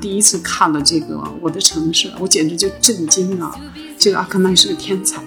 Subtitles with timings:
[0.00, 3.54] 第一次看了这个《我的城市》，我简直就震惊了。
[3.98, 5.22] 这个阿克曼是个天才，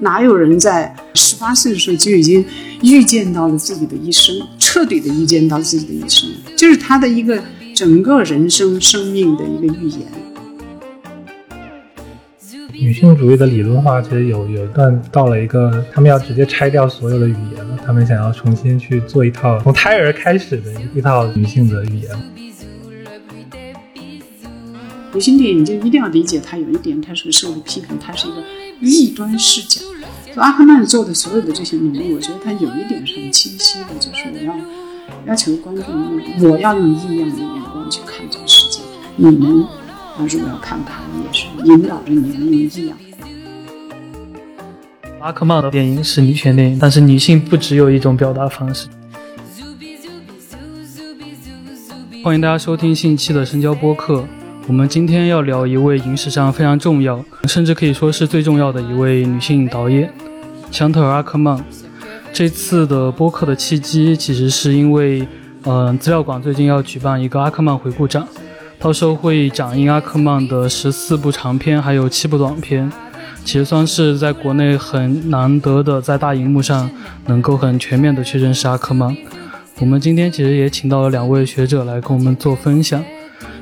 [0.00, 2.44] 哪有人在十八岁的时候就已经
[2.82, 7.42] 预见到了自己的一生，彻底的预见到自己的一生，就是他的一个
[7.74, 10.23] 整个人生生命的一个预言。
[12.84, 22.10] 女性主义的理论化其实有有一段到了一个，他们要直接拆掉所有的语言了，他们想要重新去做一套从胎儿开始的一套女性的语言。
[25.14, 28.42] 女性电影就一定要理解，它有一点，它是受批评，它是一个
[28.80, 29.80] 异端视角。
[30.34, 34.54] 就阿克曼做的所有的这些努力，我觉得他有一点是很清晰的，就是我要
[35.28, 35.84] 要求观众
[36.38, 38.80] 用，我要用异样的眼光去看这个世界。
[39.16, 39.64] 你们
[40.16, 42.96] 啊，如果要看它，也是引导着你们用异样。
[45.18, 48.86] 阿克曼的电影是女权电影，但是女性不只有一种表达方式。
[52.22, 54.24] 欢迎大家收听新一期的深交播客。
[54.68, 60.08] 我们今天要聊一位影史上非常重要，甚至可以说是最重要的一位女性导演——
[60.70, 61.62] 香特尔·阿克曼。
[62.32, 65.26] 这次的播客的契机，其实是因为，
[65.64, 68.26] 嗯，资料馆最近要举办一个阿克曼回顾展，
[68.84, 72.92] 到时候会展映阿克曼的十四部长片，还有七部短片，
[73.42, 76.90] 其实算是在国内很难得的在大荧幕上
[77.24, 79.16] 能够很全面的去认识阿克曼。
[79.80, 83.02] 我们今天其实也请到了两位学者来跟我们做分享。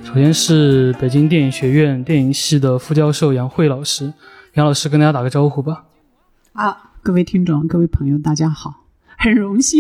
[0.03, 4.13] 首先是北京电影学院电影系的副教授杨慧老师，
[4.55, 5.85] 杨老师跟大家打个招呼吧。
[6.53, 8.87] 啊，各位听众、各位朋友，大家好，
[9.17, 9.79] 很荣幸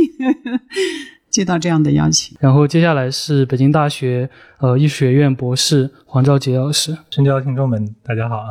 [1.32, 2.36] 接到这样的邀请。
[2.38, 8.48] 然后接下来是北京大学呃艺术学院博士黄兆杰老师，深交听众们，大家好啊！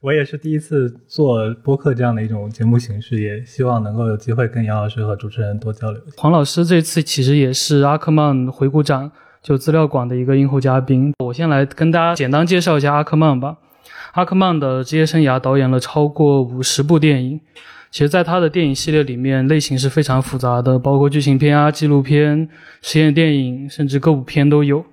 [0.00, 6.00] 我也是第一次做播客这样的一种节目形式，也希望能够有机会跟杨老师和主持人多交流。
[6.16, 9.12] 黄老师这次其实也是阿克曼回顾展。
[9.40, 13.58] 就资料馆的一个映后嘉宾，我先来跟大家简单介绍一下阿克曼吧。
[14.12, 17.38] 阿克曼的职业生涯导演了超过五十部电影，
[17.94, 22.48] 其实，在他的电影系列里面，类型是非常复杂的，包括剧情片啊、纪录片、
[22.82, 24.84] 实验电影，甚至歌舞片都有。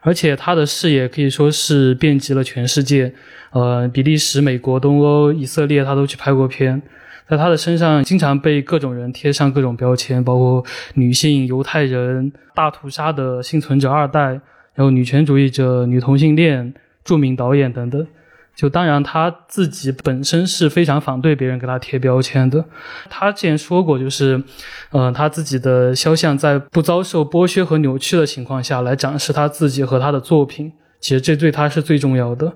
[0.00, 3.14] 而且他的视野可以说是遍及了全世界，
[3.52, 6.82] 呃，比利时、美国、东欧、以色列，他都去拍过片。
[7.28, 10.64] 在他的身上，经常被各种人贴上各种标签，包括
[10.94, 14.30] 女性、犹太人、大屠杀的幸存者二代，
[14.74, 16.74] 然后女权主义者、女同性恋、
[17.04, 18.04] 著名导演等等。
[18.54, 22.64] 就当然他自己本身是非常反对别人给他贴标签的。
[23.08, 24.42] 他之前说过，就是，
[24.90, 32.52] 嗯，他自己的肖像在不遭受剥削和扭曲的情况下来展示他自己和他的作品，其实这对他是最重要的。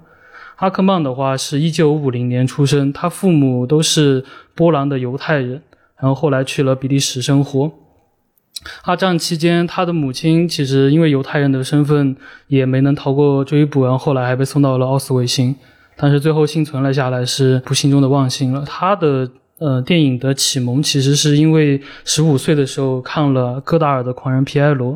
[0.56, 4.24] 阿克曼的话是一九五零年出生，他父母都是
[4.54, 5.62] 波兰的犹太人，
[5.98, 7.72] 然后后来去了比利时生活。
[8.84, 12.16] 二战期间，他的母亲其实因为犹太人的身份
[12.48, 15.54] 也没能逃过追捕，然后后来还被送到了奥斯维辛，
[15.98, 18.62] 但是最后幸存了下来，是不幸中的万幸了。
[18.66, 24.92] 他的呃电影的启蒙其实是因为十五岁的时候看了戈达尔的《狂人皮埃罗》，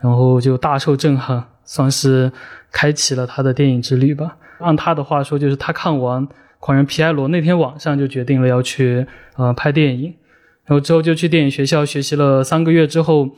[0.00, 2.30] 然后就大受震撼，算是
[2.70, 4.36] 开启了他的电影之旅吧。
[4.58, 6.28] 按他的话说，就是他看完
[6.60, 9.06] 《狂人皮埃罗》那天晚上就决定了要去
[9.36, 10.14] 呃拍电影，
[10.66, 13.28] 然后之后就去电影学校学习了三个月之后，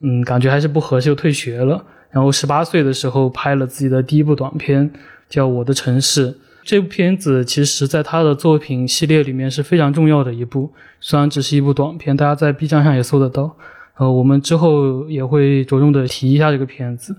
[0.00, 1.84] 嗯，感觉还是不合适，就退学了。
[2.10, 4.90] 然后十八岁的时候拍了自己的第一部短片，
[5.28, 6.32] 叫《我的城市》。
[6.66, 13.56] 这部片子其实在他的作品系列里面是非常重要的一部，虽然只是一部短片，大家在 B 站上也搜得到。
[13.98, 17.14] 呃，我们之后也会着重的提一下这个片子。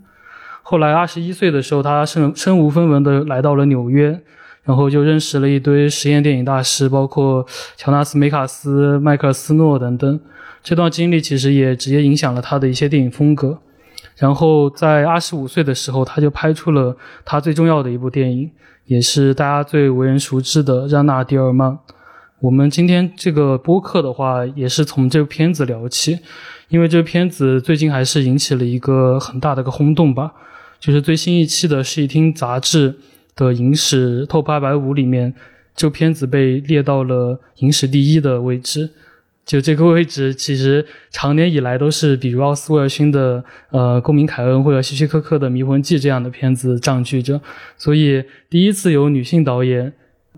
[0.64, 4.20] 后来二十一岁的时候，他身身无分文的来到了纽约，
[4.64, 7.46] 然后就认识了一堆实验电影大师，包括
[7.78, 10.20] 乔纳斯·梅卡斯、迈克尔·斯诺等等。
[10.62, 13.58] 这段经历其实也直接影响了他的一些电影风格。
[14.18, 18.52] 然后在二十五岁的时候，他就拍出了他最重要的一部电影，
[18.88, 21.72] 也是大家最为人熟知的《让娜·迪尔曼》。
[22.40, 26.20] 我们今天这个播客的话，也是从这部片子聊起，
[26.70, 30.32] 因为这个片子最近还是引起了一个很大的个轰动吧。
[30.80, 32.96] 就是最新一期的《视听》杂志
[33.36, 35.34] 的影史 TOP 二百五里面，
[35.76, 38.92] 这片子被列到了影史第一的位置。
[39.48, 47.42] 就这个位置，其实长年以来都是比如奥斯威尔逊的呃《公民凯恩》或者希区柯克的《迷魂记》这样的片子占据着。
[47.78, 49.94] 所以第一次有女性导演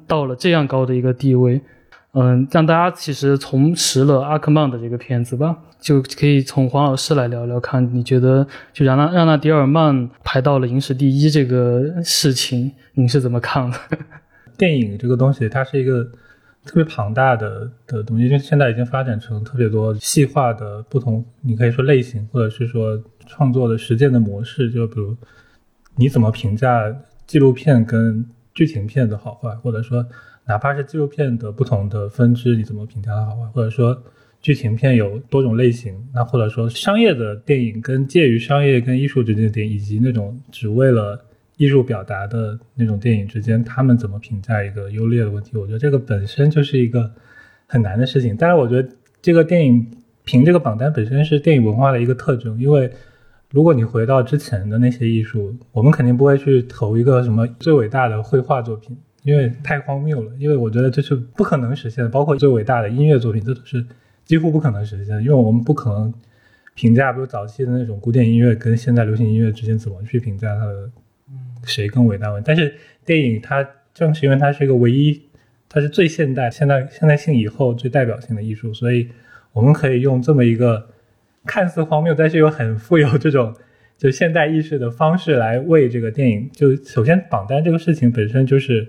[0.08, 1.60] 到了这样高的一个地位。
[2.12, 13.78] 嗯，让大家其实重拾了阿克曼的这个片子吧，就可以从黄老师来聊聊看，你觉得就让那让那迪尔曼排到了影史第一这个事情，你是怎么看的？
[14.58, 16.04] 电影这个东西，它是一个
[16.66, 24.70] 特别庞大的的东西，因为现在已经发展成特别多细化的不同，你可以说类型，或者是说创作的实践的模式。
[24.70, 25.16] 就比如
[25.96, 26.96] 你怎么评价
[27.26, 28.24] 纪录片跟
[28.54, 30.06] 剧情片的好坏，或者说
[30.46, 34.00] 哪怕是纪录片的不同的分支，你怎么评价它好坏，或者说
[34.42, 41.26] 剧情片有多种类型，那或者说商业的电影跟介于商业跟艺术之间的电影，以及那种只为了。
[41.60, 45.58] 艺术表达的那种电影之间，他们怎么评价一个优劣的问题？
[45.58, 47.12] 我觉得这个本身就是一个
[47.68, 48.34] 很难的事情。
[48.40, 48.90] 但是我觉得
[49.22, 49.86] 这个电影
[50.24, 52.90] 评这个榜单本身是电影文化的一个特征，因为
[53.52, 60.32] 如果你回到之前的那些艺术，我们肯定不会去投一个什么最伟大的绘画作品，因为太荒谬了。
[60.40, 62.10] 因为我觉得这是不可能实现的。
[62.10, 63.86] 包括最伟大的音乐作品，这都是
[64.24, 66.14] 几乎不可能实现的，因为我们不可能
[66.74, 70.90] 评价，比如早期的那种古典音乐跟现在流行音乐之间怎么去评价它的。
[71.70, 72.32] 谁更伟大？
[72.34, 72.74] 问，但是
[73.06, 75.22] 电影它正是因为它是一个唯一，
[75.70, 79.08] 它是最现代、现代现代性以后最代表性的艺术，所以
[79.54, 80.90] 我们可以用这么一个
[81.46, 83.56] 看似荒谬，但是又很富有这种
[83.98, 86.50] 就现代意识的方式来为这个电影。
[86.54, 88.88] 就首先榜单这个事情本身就是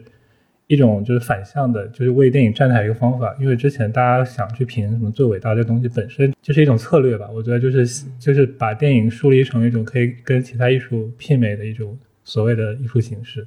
[0.66, 3.36] 一种就是反向的，就是为电影站台一个方法。
[3.40, 7.28] 因为之前大家想去评什么最伟大的东西，本身就是一种策略吧。
[7.34, 11.98] 我觉得就是就是把电影树立成一种可以跟其他艺术媲美的一种。
[12.30, 13.44] 所谓的艺术形式，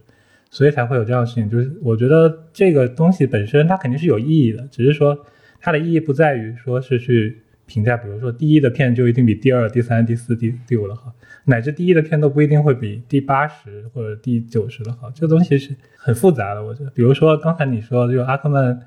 [0.51, 1.49] 所以才会有这样的事情。
[1.49, 5.17] 就是我觉得这个东西本身它肯定是有意义的，只是说
[5.61, 11.13] 它的意义不在于说是去评价，比如说第一的片就一定比第二、第三、第四、第第五的好，
[11.45, 15.09] 乃至第一的片都不一定会比第八十或者第九十的好。
[15.11, 16.89] 这个东西是很复杂的，我觉得。
[16.89, 18.77] 比如说刚才你说，就阿克曼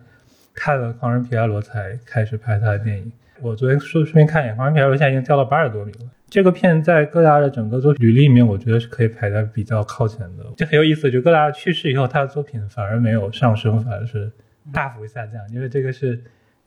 [0.52, 3.10] 看了《狂人皮埃罗》才开始拍他的电影。
[3.40, 6.10] 我昨天顺顺便看一眼，《狂人皮埃罗》现在已经掉到八十多名了。
[6.28, 10.44] 这个片在各大的整个作品履历里面，我觉得是可以排在比较靠前的。
[10.56, 14.30] 就很有意思，就各大去世以后，他的作品反而没有上升，反而是
[14.72, 15.40] 大幅下降。
[15.52, 16.20] 因为这个是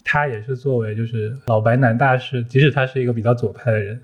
[0.04, 4.02] 他也是作为就是老白男大师，即使他是一个比较左派的人，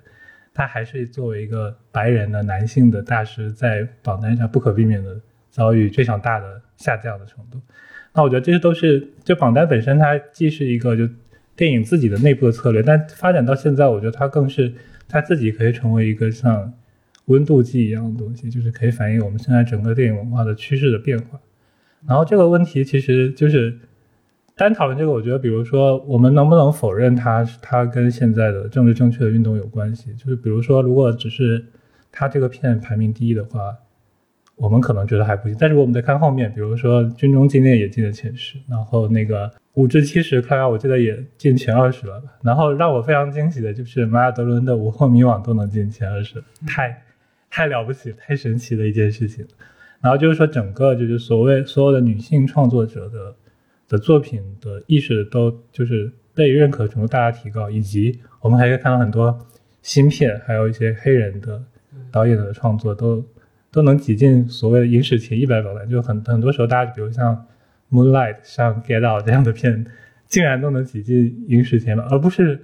[0.53, 5.15] 他还是作为一个白人的男性的大师，在榜单上不可避免的
[5.49, 7.61] 遭遇非常大的下降的程度。
[8.13, 11.07] 那我觉得这些都是就榜单本身，它既是一个就
[11.55, 14.73] 电影自己的内部的策略，但发展到现在，我觉得它更是。
[15.07, 16.73] 它自己可以成为一个像
[17.25, 21.39] 温度计一样的东西，就是可以反映我们现在整个电影文化的趋势的变化。
[22.07, 23.77] 然后这个问题其实就是
[24.55, 30.11] 单讨论这个，我觉得，比如说我们能不能否认它它跟现在的政治正确的运动有关系？
[30.15, 31.63] 就是比如说，如果只是
[32.11, 33.77] 它这个片排名第一的话。
[34.57, 42.29] 我们可能觉得还不行，但是我们再看后面，比如说《军中纪念》也进了前十，然后那个五至七十，看来我记得也进前二十了吧。
[42.41, 47.03] 然后让我非常惊喜的就是玛雅·德伦的《午后迷惘》都能进前二十，太
[47.49, 49.45] 太了不起，太神奇的一件事情。
[49.99, 53.35] 然后就是说，整个就是所谓所有的女性创作者的
[53.89, 59.37] 的作品的意识都就是被认可程度大大提高，以及我们还可以看到很多
[59.81, 61.61] 芯片，还有一些黑人的
[62.09, 63.21] 导演的创作都。
[63.75, 67.35] 都能挤进所谓的影史前一百榜单，就很很多时候，大家比如像
[67.91, 69.85] 《Moonlight》、像《Get Out》这样的片，
[70.27, 72.57] 竟然都能挤进影史前了，而不是，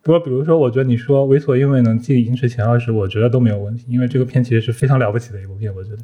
[0.00, 5.70] 不过比如说，我觉得你说《猥琐因为能进影史前二十，我觉得都没有问题，因为这个片其实是非常了不起的一部片。
[5.74, 5.98] 我觉得，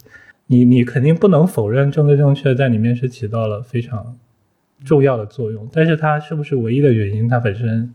[0.49, 4.19] 你你肯定不能否认政治正确在里面是起到了非常
[4.84, 7.94] 重要的作用，但是它是不是唯一的原因，它本身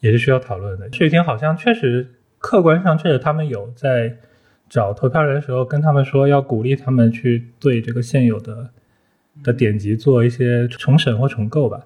[0.00, 0.88] 也是需要讨论的。
[0.88, 2.08] 这几天好像确实
[2.40, 4.16] 客观上确实他们有在。
[4.68, 8.70] 找投票人的时候，跟他们说要鼓励他们去对这个现有的
[9.42, 11.80] 的典籍做一些重审或重构吧。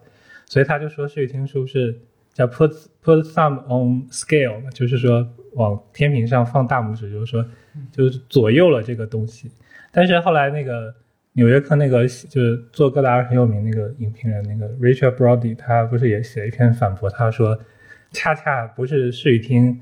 [0.46, 1.94] 所以他就说，视听书是
[2.32, 2.72] 叫 put
[3.04, 7.44] put some on scale，就是说往天平上放大拇指，就是说
[7.92, 9.50] 就是左右了这个东西。
[9.92, 10.94] 但是后来那个
[11.32, 17.58] 纽约客那个就是做戈达尔很有名那个影评人那个 Richard Brody，他不是也写了一篇反驳，他说
[18.12, 19.80] 恰恰不是视与听。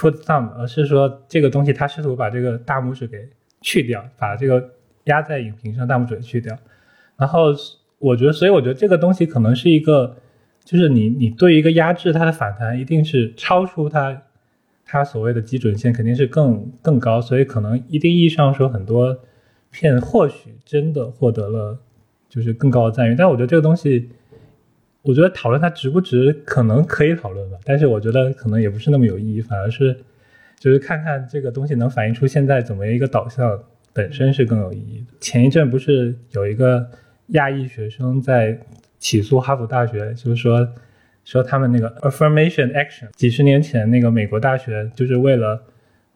[0.00, 3.28] Put some，而是说这个东西，他试图把这个大拇指给
[3.60, 4.70] 去掉，把这个
[5.04, 6.56] 压在影屏上大拇指去掉。
[7.18, 7.48] 然后
[7.98, 10.16] 我觉得，所以我觉得这个东西可能是一个，
[10.64, 14.22] 就是你你对一个压制它的反弹，一定是超出它
[14.86, 17.20] 它所谓的基准线，肯定是更更高。
[17.20, 19.18] 所以可能一定意义上说，很多
[19.70, 21.78] 片或许真的获得了
[22.28, 23.14] 就是更高的赞誉。
[23.14, 24.08] 但我觉得这个东西。
[25.02, 29.96] 我觉得讨论它值不值，可能可以讨论吧，但是我觉得可能也不是那么有意义，反而是
[30.58, 33.58] 就是看看这个东西能反映出现在怎么一个导向
[33.94, 35.14] 本身是更有意义的。
[35.18, 36.86] 前一阵不是有一个
[37.28, 38.60] 亚裔学生在
[38.98, 40.68] 起诉哈佛大学，就是说
[41.24, 45.62] 说他们那个 affirmation action，几十年前那个美国大学就是为了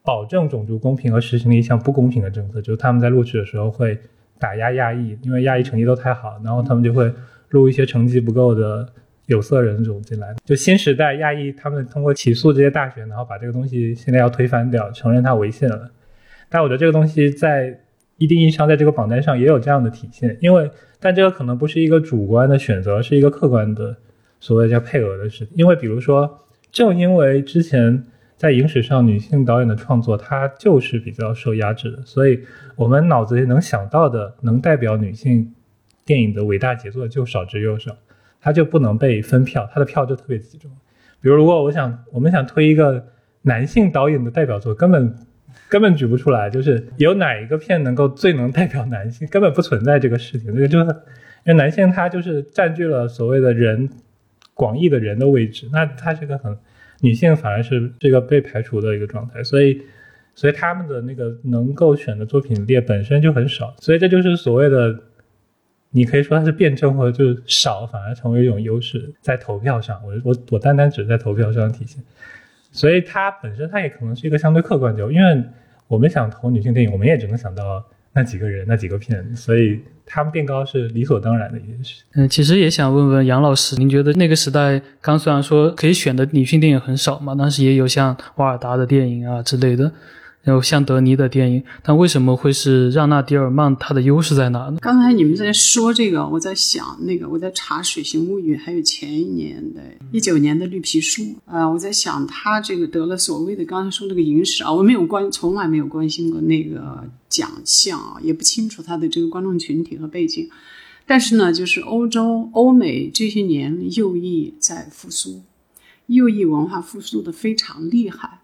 [0.03, 3.97] 保证种族公平而实行了一项不公平的政策，就是他们在录取的时候会
[4.37, 7.11] 打压亚裔，因为亚裔成绩都太好，然后他们就会。
[7.49, 8.87] 录一些成绩不够的
[9.27, 10.35] 有色人种进来。
[10.45, 15.89] 就新时代亚裔他们通过起诉这些大学，然后把这个东西现在要推翻掉，承认它违宪了。
[16.49, 17.79] 但我觉得这个东西在
[18.17, 23.95] 一定意义上在这个榜单上也有这样的体现，因为但这个可能不是一个主观的选择，是一个客观的
[24.39, 25.47] 所谓叫配额的事。
[25.53, 28.03] 因为比如说，正因为之前。
[28.37, 32.37] 在影史上，女性导演的创作，它就是比较受压制的，所以
[32.75, 35.54] 我们脑子里能想到的能代表女性
[36.05, 37.97] 电影的伟大杰作就少之又少，
[38.39, 40.69] 它就不能被分票，它的票就特别集中。
[41.19, 43.03] 比如，如果我想我们想推一个
[43.41, 45.15] 男性导演的代表作，根本
[45.67, 50.53] 根本举不出来，就是有哪一个片能够最能代表男性，根本不存在这个事情。
[50.53, 53.89] 这个就是因为男性他就是占据了所谓的人
[54.53, 56.57] 广义的人的位置，那他是个很。
[57.01, 59.81] 女性反而是这个被排除的一个状态，所以，
[60.33, 64.97] 所以他们的那个能够选的作品列本身就很少，所以这就是所谓的，
[65.95, 72.03] 你可以说它是辩证或者就是少，反而成为一种优势，在投票上，我我我单单只在投票上体现，
[72.71, 75.43] 所以它本身它也可能是一个相对客观的，因为
[75.87, 77.83] 我们想投女性电影，我们也只能想到。
[78.17, 82.01] 那几个人，那几个片，所以他们变高是理所当然的一件事。
[82.13, 89.91] 嗯，其实也想问问杨老师，您觉得那个时代，刚虽然说可以选的女性电影很少嘛，但是也有像瓦尔达的电影啊之类的。
[90.45, 93.75] 然后像德尼的电影，但为什么会是让娜迪尔曼？
[93.77, 94.77] 他的优势在哪呢？
[94.79, 110.47] 刚才你们在说这个，我在想那个，我在查《水形物语》，还有前一年的一九年的《绿皮书》啊，我在想他这个得了所谓的刚才说那个影史啊，我没有关，从来没有关心过那个奖项啊，也不清楚他的这个观众群体和背景。
[111.07, 115.41] 但是呢，就是欧洲、欧美这些年右翼在复苏，
[116.05, 118.41] 右翼文化复苏的非常厉害。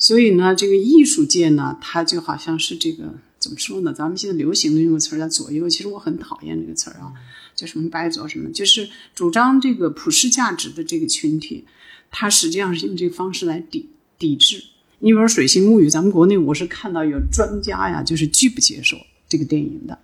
[0.00, 3.92] 所以呢，这个艺术界呢，它就好像是这个怎么说呢？
[3.92, 7.12] 咱们现在流行的用个词儿叫左右，其实我很讨厌这个词儿啊，
[7.54, 11.64] 叫什么白左什么，就是主张这个普世价值的这个群体，
[12.10, 14.64] 它实际上是用这个方式来抵抵制。
[15.00, 18.96] 你比如说《水星物语》，咱们国内我是看到有专家呀，就是拒不接受
[19.28, 19.98] 这个电影的。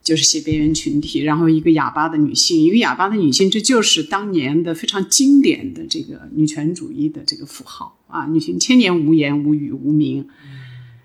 [0.00, 10.26] 就是写边缘群体，然后一个哑巴的女性，一个哑巴的女性，这就是当年的非常经典的这个女权主义的这个符号啊，女性千年无言无语无名。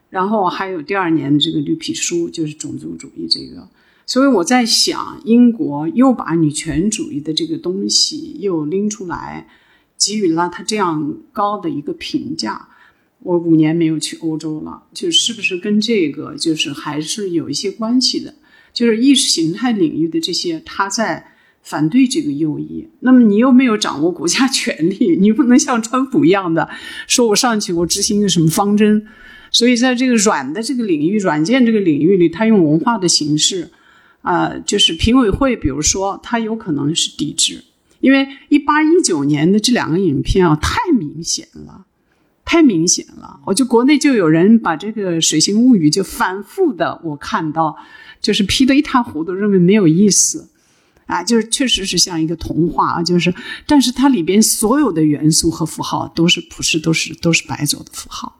[0.09, 3.67] 然后还有第二年这个绿皮书，就是种族主义这个。
[4.05, 9.47] 所以我在想，英国又把女权主义的这个东西又拎出来，
[9.97, 12.67] 给予了他这样高的一个评价。
[13.19, 18.35] 我五年没有去欧洲了，就是不是跟这个就是还是有一些关系的。
[18.73, 21.32] 就是意识形态领域的这些，他在
[21.63, 22.87] 反对这个右翼。
[22.99, 26.69] 那么你又没有掌握国家权力， 你不能像川普一样的
[27.07, 29.07] 说，我上去我执行一个什么方针。
[29.49, 33.71] 所以在这个软的这个领域，软件这个领域里，他用文化的形式，
[34.21, 37.63] 啊，就是评委会，比如说他有可能是抵制，
[37.99, 41.85] 因为一八一九年的这两个影片啊，太明显了，
[42.43, 43.39] 太明显了。
[43.45, 47.77] 我就国内就有人把这个《水形物语》就反复的我看到。
[48.21, 50.47] 就是批得一塌糊涂，认为没有意思，
[51.05, 53.33] 啊，就是确实是像一个童话啊，就是，
[53.67, 58.35] 但是它里边所有的元素和符号都是普世，都是都是白走的符号，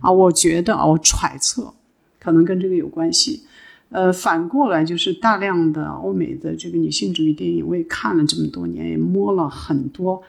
[0.00, 1.74] 啊，我觉得啊，我揣测，
[2.18, 3.42] 可能跟这个有关系，
[3.90, 10.22] 呃，反过来就是大量的欧美的这个女性主义电影，我也看了这么多年，也摸了很多，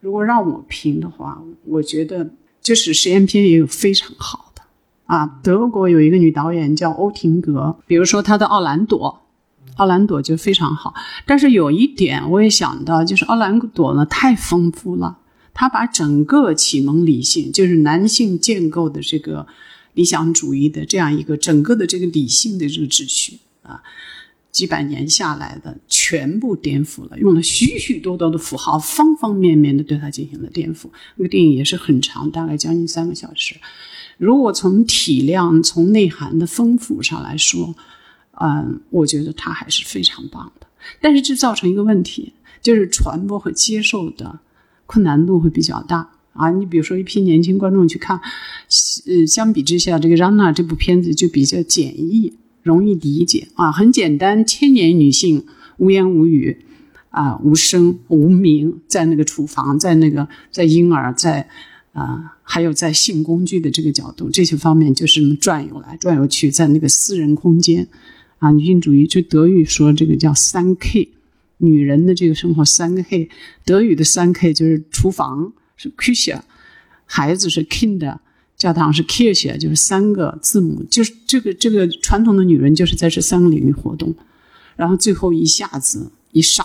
[0.00, 2.30] 如果让我评的话，我觉得
[2.62, 4.62] 就是实验片也有非常好的。
[5.06, 9.20] 啊，德国有一个女导演叫欧廷格，比如说她的《奥兰朵》，
[9.76, 10.94] 奥兰朵就非常好。
[11.26, 15.18] 但是有一点我也想到，就是奥兰朵呢太丰富了，
[15.52, 19.46] 他把整个启蒙理性，就是男性建构的这个
[19.94, 23.82] 理想主义的这样一个整个的这个理性的这个秩序啊，
[24.50, 30.86] 几百年下来的全部颠覆了，用了许许多多的符号，方方面面的对它进行了颠覆。
[31.16, 33.56] 那个电影也是很长，大概将近三个小时。
[34.16, 37.74] 如果从体量、从内涵的丰富上来说，
[38.40, 40.66] 嗯，我觉得它还是非常棒的。
[41.00, 44.40] 但是这造成一个问题，就是传播和接受的
[44.86, 46.50] 困难度会比较大啊。
[46.50, 48.20] 你比如说，一批年轻观众去看，
[49.06, 55.46] 呃，相比之下，这个《让娜》这部片子就比较简易，容易理解啊，很简单，千年女性
[55.78, 56.64] 无言无语
[57.10, 61.48] 啊，无声无名，在那个厨房，在那个在婴儿在。
[61.94, 67.86] 啊，还有在性工具的这个角度，这些方面就是转悠来转悠去，在那个私人空间，
[68.38, 71.10] 啊，女性主义就德语说这个叫三 K，
[71.58, 73.28] 女人的这个生活三个 K，
[73.64, 76.44] 德语的三 K 就是厨房是 k i s h e
[77.06, 78.18] 孩子是 Kind，
[78.56, 84.14] 教堂是 Kirche，就是三个字母，就是这个这个传统的女人就是在这三个领域活动，
[84.76, 86.64] 然后最后一下子一杀，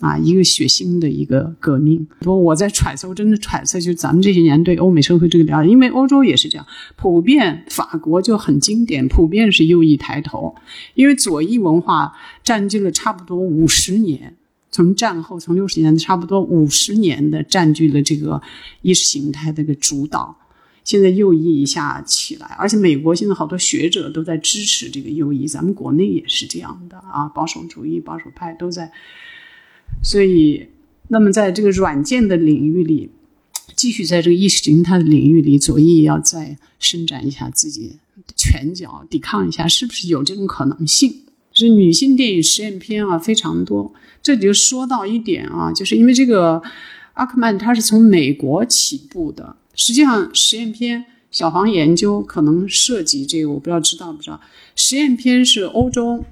[0.00, 2.06] 啊，一个血腥的一个革命。
[2.20, 10.54] 不，我在揣测，我真的揣测，就咱们这些年对欧美社会这个了解，因为欧洲也是这样，普遍法国就很经典，普遍是右翼抬头，
[10.94, 12.14] 因为左翼文化
[12.44, 14.36] 占据了差不多五十年。
[14.70, 18.40] 从战后，从六十年代差不多五十年的占据了这个
[18.82, 20.36] 意识形态的个主导，
[20.84, 28.92] 现在右翼一下起来，而且美国现在好多学者都在支持这个右翼，咱们国内也是这样的啊，保守主义、保守派都在，
[30.02, 30.68] 所以，
[31.08, 33.10] 那么在这个软件的领域里，
[33.74, 37.96] 继续在这个意识形态的领域里，左翼要再伸展一下自己
[38.36, 41.22] 拳脚，抵抗一下，是不是有这种可能性？
[41.52, 43.92] 是女性电影实验片啊，非常多。
[44.22, 46.62] 这里就说到一点啊，就是因为这个
[47.14, 54.40] 阿克曼他是从美国起步的，实际上实验片小黄研究可能涉及这个，我不知道知道不知道。
[54.76, 56.24] 实验片是欧洲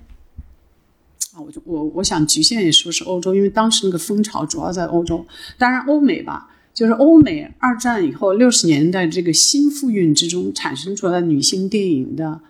[1.36, 5.26] 啊，我就我我想局限也说是欧洲，因为当时那个风潮主要在欧洲，
[5.58, 12.40] 当然欧美吧，就是欧美二战以后六十年代这个新复运之中产生出来的女性电影的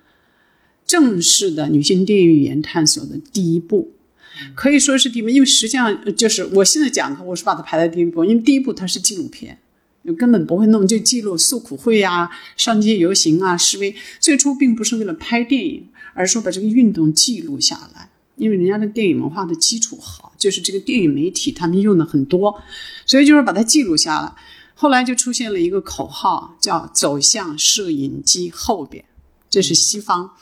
[0.86, 3.90] 正式的女性电影语言探索的第一步。
[4.54, 9.58] 可以说是第一步，因为实际上就是我现在讲的，我是把它排在第一步，因为第一步它是纪录片，
[10.16, 13.92] 根本不会弄，就记录诉苦会啊、上街游行啊、示威。
[14.20, 22.62] 最初并不是为了拍电影，而是说把这个运动记录下来，因为人家的电影文化的基础好，就是这个电影媒体他们用的很多，
[23.04, 24.34] 所以就是把它记录下来。
[24.74, 29.02] 后来就出现了一个口号，叫“走向摄影机后边”，
[29.48, 30.32] 这是西方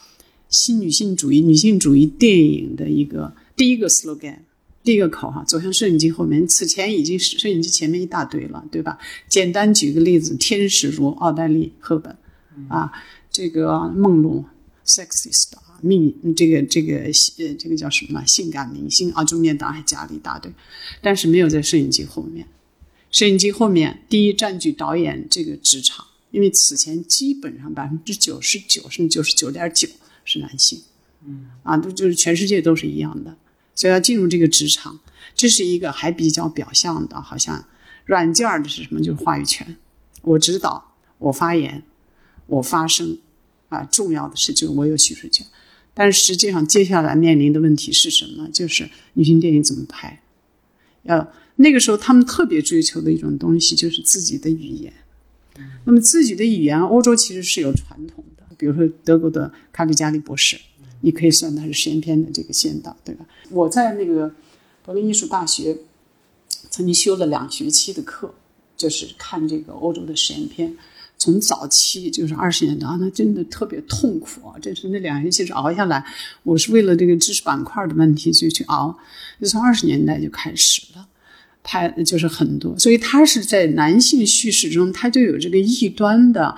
[0.48, 3.32] 新女性主义、女性主义电影的一个。
[3.56, 4.38] 第一个 slogan，
[4.82, 6.44] 第一个口号，走向摄影机后面。
[6.48, 8.98] 此前已经摄影机前面一大堆了，对吧？
[9.28, 12.16] 简单举个例子，天使如奥黛丽·赫本，
[12.68, 12.90] 啊，
[13.30, 14.44] 这个梦露
[14.84, 18.24] ，sexist 啊，命这个这个呃这个叫什么？
[18.24, 20.52] 性感明星啊，中间当然还加了一大堆，
[21.02, 22.46] 但是没有在摄影机后面。
[23.10, 29.88] 摄影机后面，第一占据导演这个职场，因为此前基本上百分之九十九甚至九十九点九
[30.24, 30.82] 是男性，
[31.24, 33.36] 嗯，啊，都就是全世界都是一样的。
[33.76, 34.98] 所以要进入这个职场，
[35.34, 37.64] 这是一个还比较表象的，好像
[38.04, 39.00] 软件的是什么？
[39.00, 39.76] 就是话语权，
[40.22, 41.82] 我指导，我发言，
[42.46, 43.18] 我发声，
[43.68, 45.46] 啊，重要的是就是我有叙述权。
[45.94, 48.48] 但是实际上，接下来面临的问题是什么？
[48.52, 50.20] 就是女性电影怎么拍？
[51.04, 54.92] 要那个时候他们特别追求的一种东西就是自己的语言。
[55.84, 60.58] 那么自己的语言，欧洲其实是有传统的，比如说德国的卡里加里博士。
[61.00, 63.26] 你可以算他是实验片的这个先导，对吧？
[63.50, 64.34] 我在那个
[64.82, 65.76] 柏林艺术大学
[66.70, 68.34] 曾经修了两学期的课，
[68.74, 70.74] 就是看这个欧洲的实验片。
[71.16, 74.58] 从早期就是二十年代，那真的特别痛苦啊！
[74.60, 76.04] 真是那两年，其实熬下来。
[76.42, 78.98] 我是为了这个知识板块的问题就去熬，
[79.40, 81.06] 就从二十年代就开始了，
[81.62, 82.78] 拍就是很多。
[82.78, 86.54] 所以他是在男性叙事中，他就有这个异端的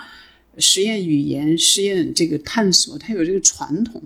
[0.58, 4.02] 实验语言、实验这个探索，他有这个传统。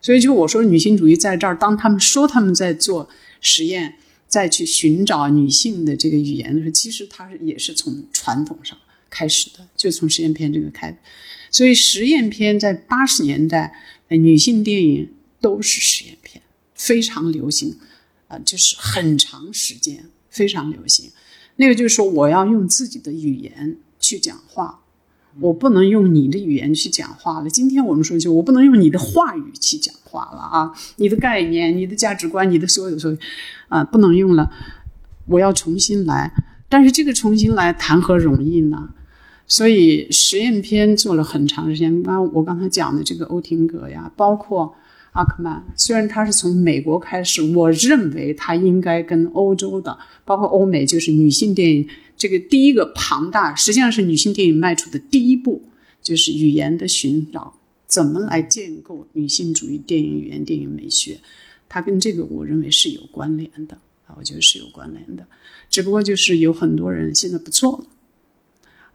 [0.00, 3.08] 所以，就我说，女性主义在这儿，当他们说他们在做
[3.40, 3.96] 实验，
[4.28, 8.78] 再去寻找女性的这个语言的时候，其实它也是从传统上
[9.16, 10.94] 开始的，就从实验片这个开。
[11.50, 13.72] 所以，实验片在八十年代，
[14.08, 16.42] 女性电影都是实验片，
[16.74, 17.78] 非常流行，
[18.28, 21.10] 啊，就是很长时间非常流行。
[21.56, 24.82] 那个就是说，我要用自己的语言去讲话。
[25.38, 27.50] 我不能用你的语言去讲话了。
[27.50, 30.72] 今天我们说就我不能用你的话语去讲话了啊！
[30.96, 33.18] 你的概念、你的价值观、你的所有所有，
[33.68, 34.50] 啊，不能用了。
[35.26, 36.32] 我要重新来，
[36.70, 38.94] 但是这个重新来谈何容易呢？
[39.46, 42.02] 所以实验片做了很长时间。
[42.02, 44.74] 刚我刚才讲的这个欧廷格呀，包括
[45.12, 51.88] 阿克曼，虽然他是从美国开始，我认为他应该跟欧洲的，包括欧美，就是女性电影。
[52.16, 55.62] 这个第一个庞大，实际上是女性电影迈出的第一步，
[56.02, 57.52] 就是语言的寻找，
[57.86, 61.20] 怎么来建构女性主义电影语言、电影美学，
[61.68, 65.26] 它跟这个我认为是有关联的啊，我觉得是有关联的，
[65.68, 67.84] 只不过就是有很多人现在不做了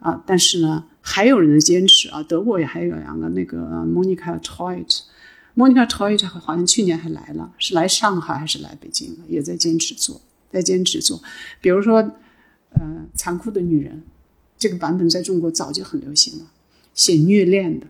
[0.01, 10.19] 啊，但是呢，还有人坚持啊，德国也还有两个那个 Monica Toit，Monica Toit 好像去年还来了，是来上海还是来北京了，也在坚持做，
[10.51, 11.21] 在坚持做，
[11.61, 12.11] 比如说。
[12.73, 14.01] 呃，残酷的女人，
[14.57, 16.45] 这个版本在中国早就很流行了。
[16.93, 17.87] 写虐恋的，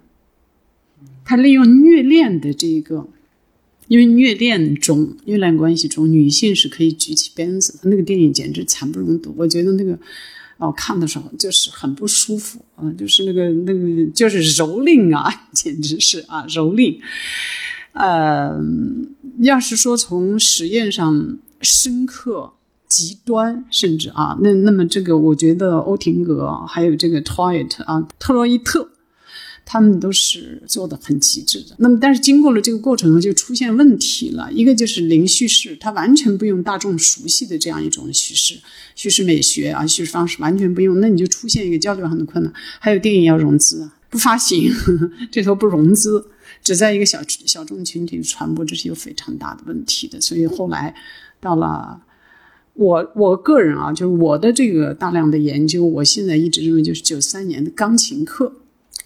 [1.24, 3.08] 他利用虐恋的这个，
[3.88, 7.92] 因为虐恋中、虐恋关系中，女性是可以举起鞭子的。
[7.92, 10.00] 那个电影简直惨不忍睹，我觉得那个，
[10.62, 17.00] 哦，看的时候就是很不舒服啊，就是那个那个就是蹂躏啊， 简直是啊，蹂躏。
[17.94, 18.56] 呃，
[19.40, 22.54] 要是说从实验上深刻、
[22.88, 28.91] 极端，甚至啊，那那么这个，我觉得欧廷格还有这个 Toit 啊，特洛伊特。
[29.64, 34.52] 他们都是做的很极致的，那么但是经过了这个过程呢，就出现问题了。
[34.52, 38.60] 一个就是零叙事，它完全不用大众熟悉的这样一种叙事、
[38.96, 42.52] 叙事美学啊，叙事方式完全不用，那你就出现一个交流上的困难。
[42.80, 44.70] 还有电影要融资，不发行，
[45.32, 46.26] 这头不融资，
[46.62, 50.20] 只在一个小小众群体传播，这是有非常大的问题的。
[50.20, 50.94] 所以后来
[51.40, 52.02] 到了
[52.74, 58.58] 我我个人啊，就是我的这个大量的研究，我现在一直认为就是九三年的钢琴课。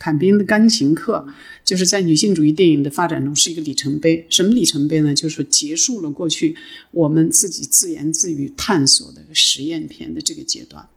[0.05, 1.27] 坎宾的钢琴课，
[1.63, 4.23] 就是在女性主义电影的发展中是一个里程碑。
[4.29, 5.15] 什么里程碑呢？
[5.15, 6.55] 就是结束了过去
[6.91, 10.87] 我们自己自言自语探索的实验片的这个阶段，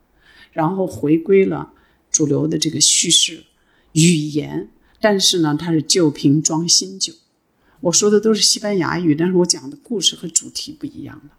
[0.52, 1.72] 然后回归了
[2.10, 3.44] 主流的这个叙事
[3.92, 4.68] 语言。
[5.00, 7.14] 但是呢，它是旧瓶装新酒。
[7.80, 11.30] 我说的都是西班牙语，但是我讲的故事和主题不一样了。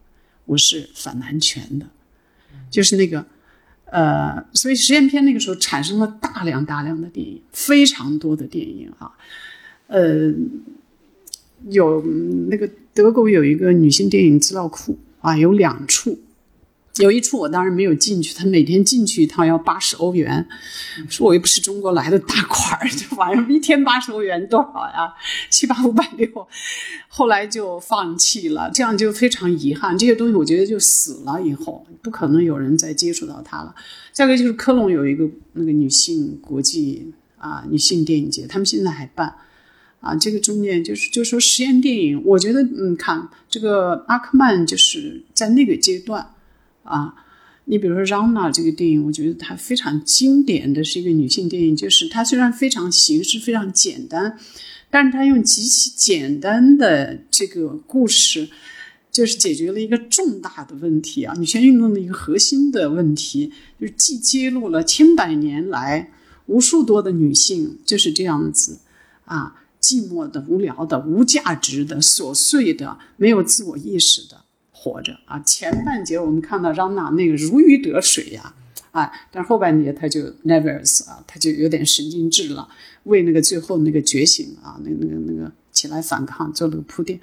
[0.45, 1.91] 我是反男权的，
[2.71, 3.27] 就是那个。
[3.91, 9.12] 呃，所以实验片那个时候产生了大量大量的电影，非常多的电影啊，
[9.88, 10.34] 呃，
[11.69, 12.02] 有
[12.49, 16.19] 那个德国有一个女性电影资料库啊，有两处。
[16.99, 20.45] 有一处我当然没有进去，他每天进去一趟要八十欧元，
[21.07, 25.13] 说我又不是中国来的大款， 这玩意儿一天八十欧元多少呀？
[25.49, 26.27] 七八五百六，
[27.07, 29.97] 后来就放弃了，这样就非常遗憾。
[29.97, 33.73] 这些东西我觉得就死了，以后不可能有人再接触到它了。
[34.12, 39.33] 再一个就是科隆有一个那个女性国际啊女性电影节，他们现在还办
[40.01, 46.35] 啊，这个中间就是就说实验电影，我觉得嗯，看这个阿克曼就是在那个阶段。
[46.89, 47.13] 啊，
[47.65, 54.39] 你比如说《让娜》这个电影，我觉得它非常经典的是一个女性电影，就是它虽然非常形式非常简单，
[54.89, 58.49] 但是它用极其简单的这个故事，
[59.12, 66.12] 就是解决了一个重大的问题啊，女权运动的一个核心的问题，就是既揭露了千百年来
[66.47, 68.80] 无数多的女性就是这样子
[69.25, 74.45] 啊，寂寞的、无聊的、无价值的、琐碎的、没有自我意识的。
[74.81, 78.55] 活着啊，前半节我们看到让娜那个如鱼得水呀，
[78.91, 82.65] 啊，但是后半节他就 nervous 啊，他就有点神经质了，
[83.03, 87.19] 为那个最后那个觉醒啊，那那个那个起来反抗做了个铺垫。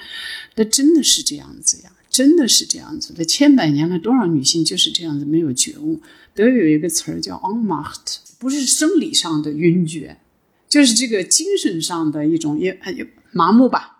[0.56, 3.24] 那真的是这样子呀，真的是这样子的。
[3.24, 6.02] 千百年来，多少女性就是这样子没有觉悟。
[6.34, 10.18] 德语有一个词儿叫 unmacht，不是生理上的晕厥，
[10.68, 13.95] 就是这个精神上的一种也也麻木吧。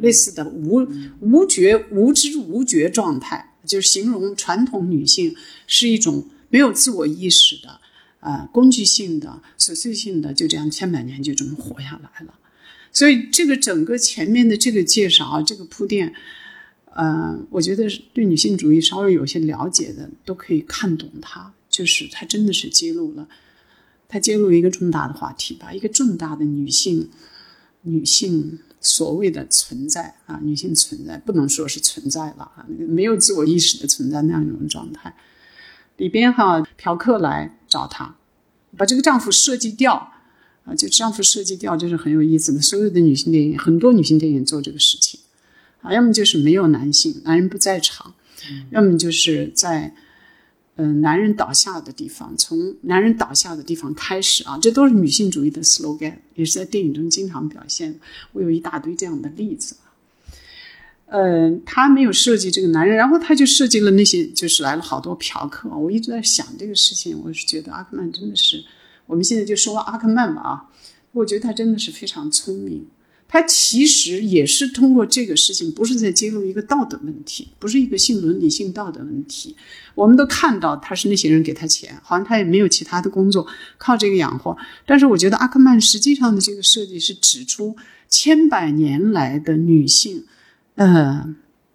[0.00, 0.86] 类似的无
[1.20, 7.80] 无觉无知无觉状态，就是形容传统女性是一种没有自我意识的，
[8.20, 12.34] 啊，工具性的、琐碎性的，就这样千百年就这么活下来了。
[12.90, 16.14] 所以这个整个前面的这个介绍、这个铺垫，
[16.92, 23.28] 呃，我觉得对女性主义稍微有些了解的都可以看懂它，就是它真的是揭露了，
[24.08, 27.10] 它揭露一个重大的话题吧，一个重大的女性
[27.82, 28.58] 女性。
[28.84, 35.12] 所谓的存在啊，女性存在不能说是存在了啊，那个没有自我意识的存在那样一种状态。
[35.96, 38.14] 里边哈，嫖客来找她，
[38.76, 40.12] 把这个丈夫设计掉
[40.64, 42.60] 啊，就丈夫设计掉，就是很有意思的。
[42.60, 45.18] 所有的女性电影，很多女性电影做这个事情
[45.82, 48.14] 啊，要么就是没有男性，男人不在场，
[48.70, 49.96] 要么就是在。
[50.76, 58.00] 嗯，男人倒下的地方，从男人倒下的地方开始啊，这都是女性主义的 slogan，也是在电影中经常表现。
[58.32, 59.76] 我有一大堆这样的例子。
[61.06, 65.68] 嗯，他没有设计这个男人，然后他就设计了那些，就是来了好多嫖客。
[65.68, 68.64] 我一直在想这个事情，我是觉得阿克曼真的是，
[69.06, 70.70] 我们现在就说阿克曼吧啊，
[71.12, 72.84] 我觉得他真的是非常聪明。
[73.26, 79.56] 他其实也是通过这个事情，不是在揭露一个道德问题，不是一个性伦理性道德问题。
[79.96, 84.56] 我们都看到他是那些人给他钱，好像他也没有其他的工作，靠这个养活。
[84.86, 87.76] 但是我觉得阿克曼实际上的这个设计是指出
[88.08, 90.26] 千百年来的女性，
[90.76, 91.34] 呃，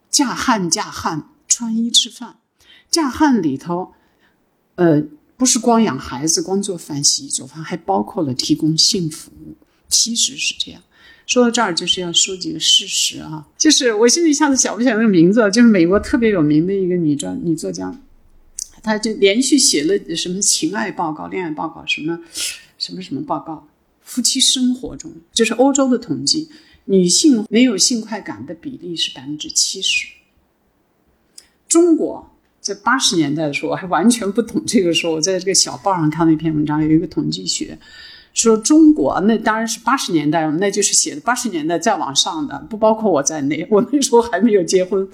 [0.10, 2.38] 嫁汉嫁汉，穿衣吃饭，
[2.90, 3.94] 嫁汉里头，
[4.76, 5.04] 呃，
[5.36, 9.56] 不是光养孩子、光做饭、洗衣做饭，还包括了提供性服务，
[9.90, 10.82] 其实是这样。
[11.30, 17.96] 说到这儿，就是要说几个事实啊，就是我现在一下子想不起来那个名字，就是美国特别有名的一个女专女作家，
[18.82, 22.20] 她就连续写了什么情爱报告、恋爱报告，什么
[22.80, 23.68] 什么什么报告，
[24.02, 26.50] 夫妻生活中，就是欧洲的统计，
[26.86, 30.08] 女性没有性快感的比例是百分之七十。
[31.68, 37.78] 中国在八十年代的时候，我还完全不懂这个时候，我在这个小报上看到一篇文章，有一个统计学。
[38.42, 43.68] 说中国那当然是八十年代，那就是写的八十年代再往上的，不包括我在内。
[43.70, 45.06] 我那时候还没有结婚，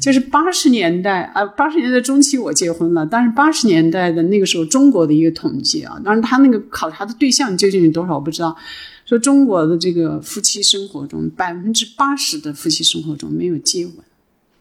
[0.00, 3.04] 就是八十年代啊，八十年代中期我结婚了。
[3.04, 8.56] 但是八十年代的那个时候，中国的一个统计啊，当然他那个考察的对象究竟有多少我不知道。
[9.04, 13.94] 说中国的这个夫妻生活中，百分之八十的夫妻生活中没有接吻。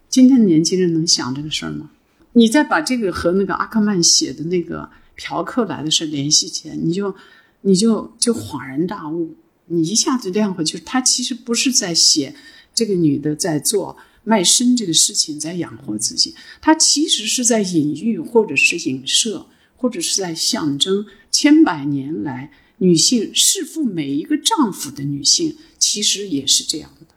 [0.10, 1.92] 今天的年轻人能想这个事儿吗？
[2.34, 7.14] 你再把这个和那个阿克曼写的那个嫖客来的事联系起来，你就。
[7.62, 9.36] 你就就恍然大悟，
[9.68, 10.80] 你一下子亮回去。
[10.80, 12.36] 他其实不是在写
[12.74, 16.36] 这个女的在做卖身这个事情，在养活自己。
[16.62, 27.08] 他其实是在隐喻，或者是影射，或者是在象征千百年来女性侍奉每一个丈夫的女性，其实也是这样的，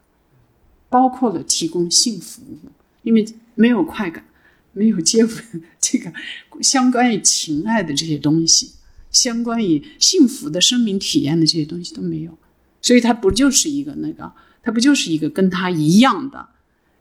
[0.89, 2.59] 包括了提供性服务，
[3.03, 3.25] 因为
[3.55, 4.27] 没有快感，
[4.73, 6.13] 没有接吻，这个
[6.61, 8.73] 相关于情爱的这些东西。
[9.13, 12.37] 相关于幸福的生命体验的这些东西都没有，
[12.81, 16.49] 所以他不就是一个那个，他不就是一个跟他一样的，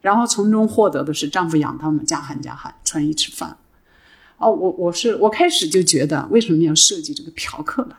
[0.02, 3.58] 然后从中获得的是丈夫养他们，家喊家喊，穿衣吃饭。
[4.38, 7.96] 哦，我我是我开始就觉得为什么要设计这个嫖客来？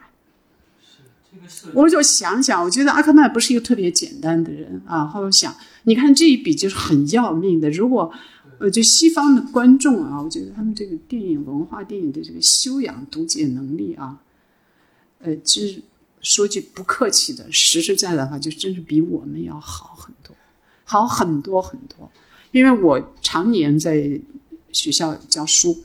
[1.72, 5.07] 我就想想，我觉得阿克曼不是一个特别简单的人啊。
[5.07, 8.12] 后来想，你看这一笔就是很要命的，如果。
[8.62, 14.22] 呃，就西方的观众啊，我觉得他们这个电影文化、电影的这个修养、读解能力啊，
[15.18, 15.83] 呃，其实
[16.20, 20.37] 说句不客气的，实实在在的话，就真是比我们要好很多，
[20.85, 22.09] 好很多很多。
[22.53, 24.20] 因为我常年在
[24.70, 25.83] 学校教书，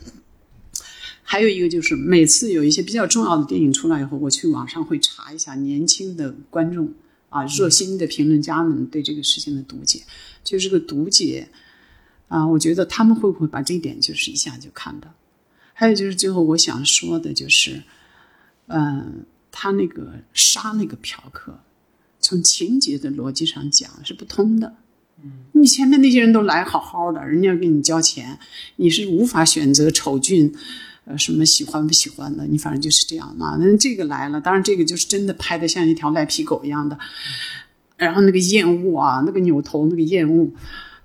[1.24, 6.94] 还有一个就是每次有一些比较重要的电影出来以后，我去网上会查一下年轻的观众
[7.30, 10.04] 啊、热心的评论家们对这个事情的读解，
[10.44, 11.50] 就这个读解。
[12.28, 15.08] 啊，我觉得他们会不会把这一点就是一下就看到？
[15.74, 17.84] 还有就是最后我想说的就是，
[18.66, 21.60] 嗯，他那个杀那个嫖客，
[22.20, 24.76] 从情节的逻辑上讲是不通的。
[25.24, 28.38] 嗯，你前面那些人都来好好的，人家给你交钱，
[28.76, 30.54] 你是无法选择丑俊，
[31.06, 33.56] 呃，什么喜欢不喜欢的，你反正就是这样嘛。
[33.60, 36.98] 那这个来了，当然这个就是真的拍的像一条赖皮狗一样的，
[37.96, 40.52] 然后那个厌恶啊，那个扭头那个厌恶。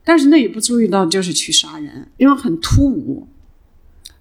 [0.05, 3.29] 但是那也不注意到就是去杀人，因为很突兀。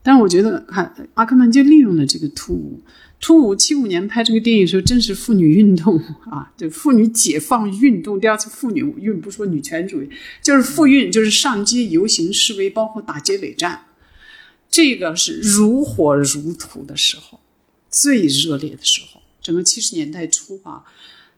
[0.04, 2.82] 但我觉得，看阿克曼就利用了这个突兀。
[3.20, 10.10] 突兀，七五年拍这个电影的时候，正是妇女运动啊，就妇女解放运动，第二次妇女运，不说女权主义，
[10.41, 13.86] 就是妇运，就是上街游行示威，包括打街尾战，
[14.72, 17.39] 这个是如火如荼的时候，
[17.91, 19.22] 最热烈的时候。
[19.39, 20.84] 整个七十年代初啊，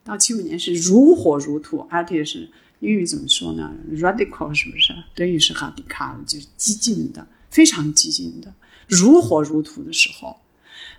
[0.06, 2.50] 到七五年是如火如荼，而且是。
[2.84, 4.94] 英语怎么说呢？Radical 是不是？
[5.16, 8.54] 德语是 radical，就是激进的，非常激进的，
[8.90, 10.36] 如火如荼的时候。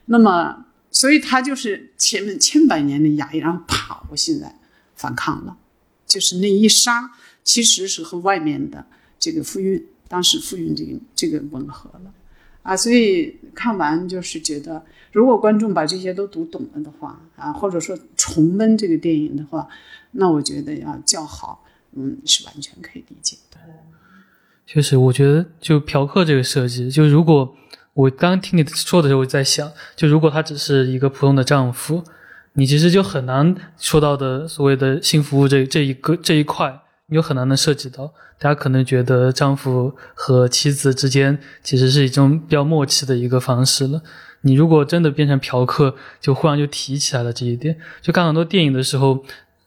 [0.07, 4.59] 那么，所以他就是前面千百年的压抑，然后啪，我现在
[4.95, 5.59] 反抗了，
[6.07, 7.11] 就是那一杀，
[7.43, 8.87] 其实是和外面的
[9.19, 12.15] 这个复运，当时复运这个这个吻合了
[12.63, 12.75] 啊。
[12.75, 19.69] 所以看完就是觉得，如果观众把这些都读懂了的话啊，或者说重温这个电影的话，
[20.13, 21.63] 那我觉得要叫好。
[21.97, 23.59] 嗯，是完全可以理解的。
[24.67, 27.55] 确实，我觉得就嫖客这个设计，就如果
[27.93, 32.03] 我刚听你说的时候，我在想，就如果他只是一个普通的丈夫，
[32.55, 38.13] 你其实就很难说到的所谓的性服务这这一个这一块，你就很难能涉及到。
[38.39, 44.03] 大家可能觉得丈夫和妻子之间其实是一种比较默契的一个方式了。
[44.41, 47.79] 你如果真的变成嫖客，就忽然就提起来了这一点。
[48.03, 49.25] 就看很多电影的时候。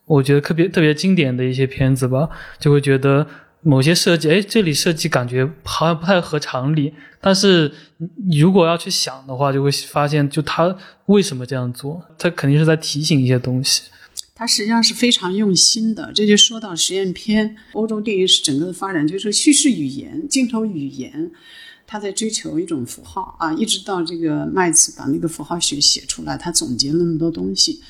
[0.08, 2.28] 我觉得特别特别经典的一些片子吧，
[2.60, 3.28] 就会觉得
[3.62, 6.94] 某些设计，哎，这里设计感觉好像不太合常理。
[7.20, 7.72] 但是
[8.30, 10.76] 你如果要去想的话，就会发现，就他
[11.08, 13.84] 为什么这样做，他肯定是在提醒一些东西。
[14.34, 16.12] 他实际上是非常用心的。
[16.14, 21.32] 这就说到实验片，欧洲电影史整个的发展，就是叙事语言、镜头语言，
[21.88, 27.82] 他在追求一种符号啊，一直到这个麦茨把那个符号学写出来，他总结了那么多东西。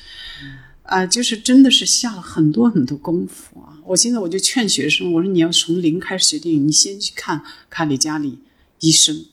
[0.88, 3.76] 啊，就是真的是下了很多很多功夫啊！
[3.84, 8.38] 我现在我就劝学生，我说你要从零开始学电影，你先去看卡里加里
[8.80, 9.26] 医生，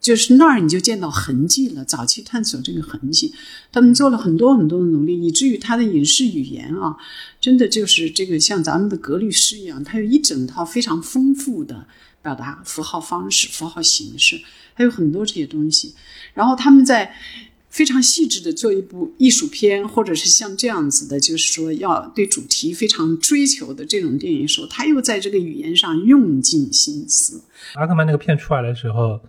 [0.00, 1.84] 就是那儿你就见到痕迹了。
[1.84, 3.32] 早期探索这个痕迹，
[3.70, 6.96] 他们做了很多很多的努力，以至于他的影视语言啊，
[7.40, 11.86] 真的就是这个像咱们的格律诗一样，他有一整套非常丰富的
[12.20, 14.40] 表达符号方式、符号形式，
[14.74, 15.94] 还有很多这些东西。
[16.34, 17.14] 然后他们在。
[17.70, 27.40] 非常细致的做一部艺术片，或者是像这样子的，就是说要对主题非常追求的这种电影时候，他又在这个语言上用尽心思。
[27.74, 29.20] 阿克曼那个片出来的时候，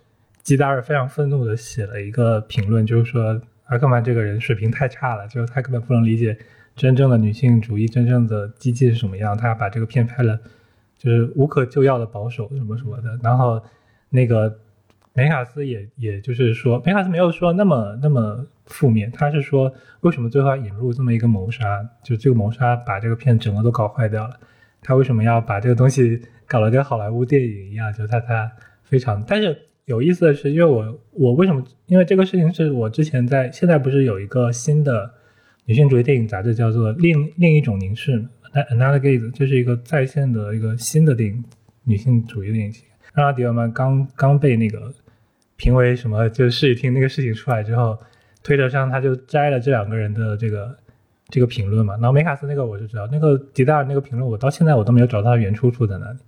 [0.44, 6.36] 吉达尔非常愤怒的写了一个评论，就是说阿克曼这个人水平太差了，就是他根本不能理解
[6.76, 9.38] 真正的女性主义、真正的激进是什么样。
[9.38, 10.40] 他把这个片拍了，
[10.98, 13.20] 就是无可救药的保守什么什么的。
[13.22, 13.62] 然后
[14.10, 14.60] 那个
[15.14, 21.88] 梅卡斯也也就是说，梅卡斯没有说那么那么负面，他是说为什么最后引入这么一个谋杀？
[22.04, 24.40] 就这个谋杀把这个片整个都搞坏掉了。
[24.82, 27.92] 他为什么要把这个东西搞得跟好莱坞电影一样？
[27.94, 28.52] 就他他
[28.84, 29.68] 非常，但是。
[29.86, 31.62] 有意思的是，因为我我为什么？
[31.88, 35.12] 因为这个事情是我之前在现在不是有一个新的
[35.66, 38.18] 女性主义电影杂志叫做《另另一种凝视》
[38.70, 41.44] （Another Gaze），这是一个在线的一个新的电影
[41.84, 42.84] 女性主义电影集。
[43.14, 44.94] 让迪尔曼刚刚被那个
[45.56, 47.98] 评为什么，就是视听那个事情出来之后，
[48.44, 50.78] 推特上他就摘了这两个人的这个
[51.30, 51.94] 这个评论嘛。
[51.96, 56.20] 然后梅卡斯那个我就知道，那个吉达尔那个评论我到现在我都没有找到原出处在哪里。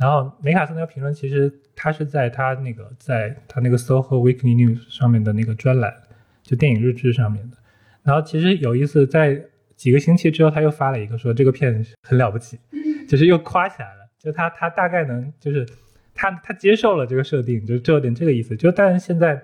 [0.00, 1.52] 然后梅卡斯那个评论其实。
[1.78, 5.94] 他是在他那个在他那个 SoHo Weekly News 上面的那个专栏，
[6.42, 7.56] 就电影日志上面的。
[8.02, 9.38] 然后其实有意思，在
[9.76, 12.58] 几个星期之后，他又发了一个说这个片很了不起，
[13.06, 14.08] 就是又夸起来了。
[14.18, 15.68] 就他他大概能就是
[16.16, 18.56] 他他接受了这个设定，就就有点这个意思。
[18.56, 19.40] 就但是现在，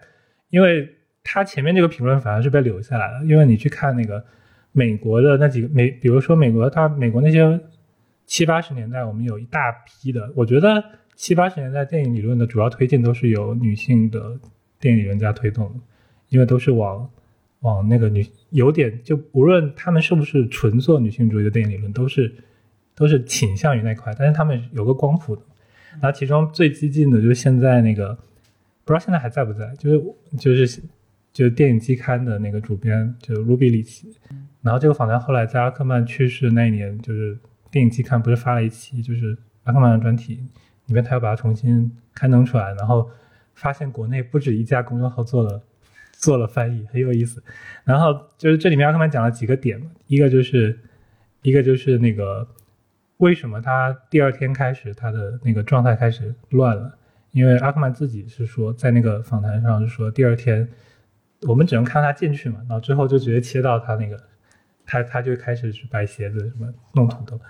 [0.50, 0.88] 因为
[1.22, 4.24] 他前面这个评论反而是被留下来了，因为你去看那个
[4.72, 7.60] 美国的那几个美，比如说美国他美国那些
[8.26, 10.82] 七八十年代，我们有一大批的，我觉得。
[11.14, 14.40] 七八十年代电影理论的主要推进都是由女性的
[14.80, 15.74] 电影理论家推动的，
[16.30, 17.08] 因为都是往
[17.60, 22.34] 往那个女有点就无论他们是不是纯做女性主义的电影理论，都是
[22.96, 25.42] 都是倾向于那块，但是他们有个光谱的。
[26.00, 28.14] 然后其中最激进的就是现在那个
[28.84, 30.02] 不知道现在还在不在，就是
[30.38, 30.82] 就是
[31.32, 34.12] 就是电影季刊的那个主编，就 Ruby 里奇。
[34.62, 37.38] 然后这个访谈后来在阿克曼去世那一年，就是
[37.70, 40.40] 电影季刊不是发了一期就是阿克曼的专题。
[40.86, 43.08] 里面他又把它重新刊登出来，然后
[43.54, 45.62] 发现国内不止一家公众号做了
[46.10, 47.42] 做了翻译，很有意思。
[47.84, 50.76] 然后就是这里面阿克曼讲了几个点，一个就是
[51.42, 52.46] 一个就是那个
[53.22, 56.98] 为什么他第二天开始他的那个状态开始乱了，
[57.30, 60.68] 因为阿克曼自己是说在那个访谈上是说第二天
[61.42, 64.20] 我们只能看他进去嘛，然后之后就直接切到他那个
[64.84, 67.40] 他他就开始去摆鞋子什么弄土豆。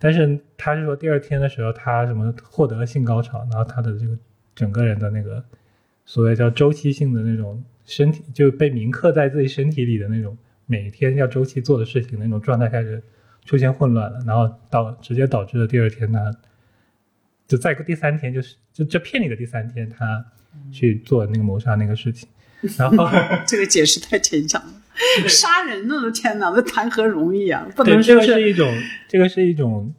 [0.00, 4.18] 但是他是说第二天的时候，他什么获得了性高潮，然后他的这个
[4.56, 5.44] 整个人的那个
[6.06, 13.00] 所谓叫周期性的那种身体就被铭刻在自己身体里的那种每天要周期做的事情那种状态开始
[13.50, 16.32] 出现混乱了，然后导直接导致了第二天他
[17.48, 20.24] 就在第三天就是就就骗你的第三天他
[20.70, 22.28] 去做那个谋杀那个事情，
[22.78, 23.08] 然后
[23.44, 24.72] 这个解释太牵强了。
[25.26, 26.08] 杀人呢？
[26.12, 27.66] 天哪，那谈何容易啊！
[27.74, 28.72] 不能说这个是一种，
[29.08, 29.92] 这个是一种，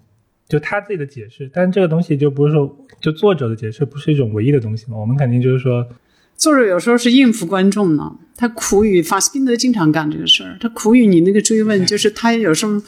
[0.47, 1.51] 就他自己的解释。
[1.53, 4.95] 但这个东西就不是说，就作者的解释不是一种唯一的东西嘛？
[4.95, 5.85] 我们肯定就是说，
[6.37, 8.15] 作者有时候是应付观众呢。
[8.37, 12.81] 他苦于法斯宾德经常干这个事儿，他苦于你那个追问， 就是他有时候。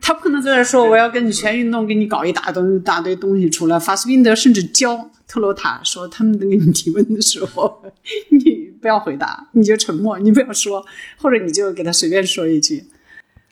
[0.00, 3.78] 他不可能在这说我要跟你全运动，给你搞一大堆大堆东西出来。
[3.78, 7.82] 法斯宾德甚至教特罗塔说，他们在给你提问的时候，
[8.30, 10.84] 你不要回答，你就沉默，你不要说，
[11.18, 12.84] 或者你就给他随便说一句。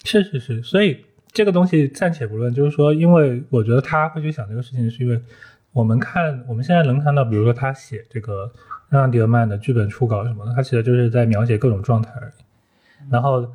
[0.04, 5.20] 是是是，所以这个东西暂且不论，就是说，因为我觉得他会去想这个事情，是因为
[5.72, 8.50] 我们看我们现在能看到，比如说他写这个
[8.88, 13.46] 让迪尔曼的剧本初稿什么的，他其实就是在描写各种状态而已，然后。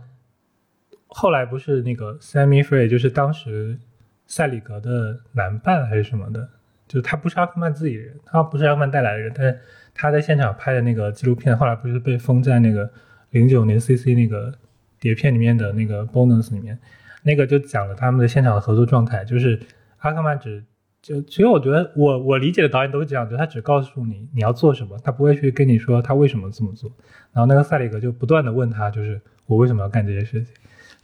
[1.16, 3.78] 后来不是那个 Sammy Free，就是当时
[4.26, 6.50] 塞里格的男伴还是什么的，
[6.88, 9.60] 就他不是阿克曼自己人，他不是阿克曼带来的人，但是
[9.94, 12.92] 他在现场拍的那个纪录片，后来不是被封在那个
[13.30, 14.52] 零九年 CC 那个
[15.00, 16.80] 碟片里面的那个 bonus 里面，
[17.22, 19.60] 那个就讲了他们的现场的合作状态，就是
[20.00, 20.64] 阿克曼只
[21.00, 26.92] 就其实我觉得我我理解的导演都是这样，就他只告诉你你要做什么，他不会去跟你说他为什么这么做，
[27.32, 30.54] 然后那个塞里格就不断的问他，就是我为什么要干这些事情。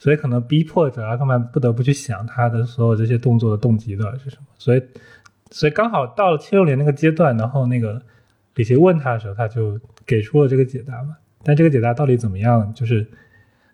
[0.00, 4.46] 所以可能逼迫着阿克曼不得不去想他的所有这些动作的动机到底是什么。
[4.56, 4.82] 所以，
[5.50, 8.00] 所以刚好到了七六年那个阶段，然后那个
[8.54, 11.14] 李奇问他的时候，他就给出了这个解答嘛。
[11.42, 12.72] 但这个解答到底怎么样？
[12.72, 13.06] 就是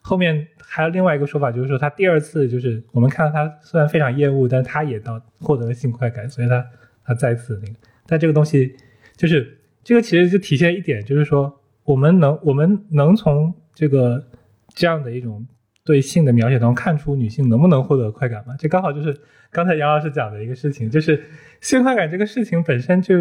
[0.02, 6.66] 后面还有另外一个说法，就是说他第二次就是我们看到他虽然非常厌恶，但他也到获得了性快感，所以他
[7.04, 7.74] 他再次那个。
[8.04, 8.74] 但这个东西
[9.16, 14.26] 就是这个其实就体现一点，就是说我们能我们能从这个
[14.74, 15.46] 这样的一种。
[15.86, 18.56] 对性的描写中看出女性能不能获得快感吗？
[18.58, 19.18] 这刚好就是
[19.50, 21.24] 刚才杨老师讲的一个事情，就是
[21.60, 23.14] 性快感这个事情本身就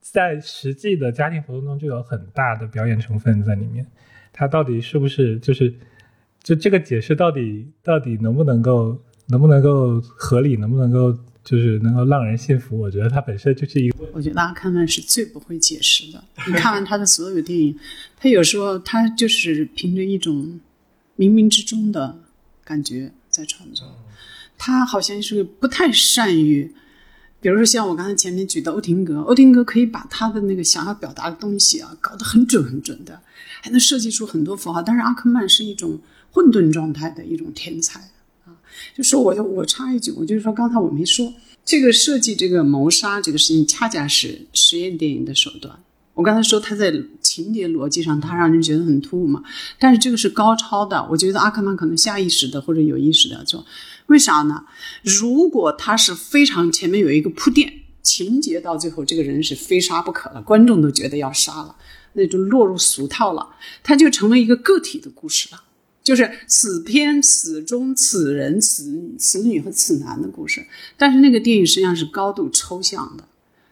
[0.00, 3.86] 在实际的家庭活动中就有很大的表演成分在里面。
[4.32, 5.72] 它到底是不是就是
[6.42, 8.98] 就这个解释到底到底能不能够
[9.28, 11.12] 能不能够合理，能不能够
[11.44, 13.98] 就是能够让人信服，我觉得它本身就是一个。
[14.12, 16.24] 我觉得阿克曼是最不会解释的。
[16.46, 17.78] 你看完他的所有电影，
[18.16, 20.58] 他有时候他就是凭着一种
[21.16, 22.18] 冥冥之中的
[22.64, 23.86] 感觉在创作。
[24.58, 26.74] 他好像是不太善于，
[27.40, 33.20] 比如说像我刚才前面举的欧廷格，欧廷格可以把他的那个想要表达的东西啊搞得很准很准的，
[33.60, 34.80] 还能设计出很多符号。
[34.80, 35.98] 但是阿克曼是一种
[36.30, 38.00] 混沌状态的一种天才
[38.46, 38.56] 啊。
[38.96, 45.78] 就说我我插一句，我就是说刚才我没说这个设计这个谋杀这个事情，恰恰是实验电影的手段。
[46.16, 46.90] 我刚才说他在
[47.20, 49.44] 情节逻辑上他让人觉得很突兀嘛，
[49.78, 51.06] 但是这个是高超的。
[51.10, 53.64] 我觉得阿克曼可能下意识的或者有意识的做。
[54.06, 54.64] 为啥呢？
[55.02, 57.70] 如果他是非常前面有一个铺垫，
[58.02, 61.76] 情节到最后这个人是非杀不可了，观众都觉得要杀了，
[62.14, 63.50] 那就落入俗套了，
[63.82, 65.60] 他就成为一个个体的故事了，
[66.02, 70.66] 就是此篇此中此人此女此女和此男的故事。
[70.96, 73.24] 但是那个电影实际上是高度抽象的，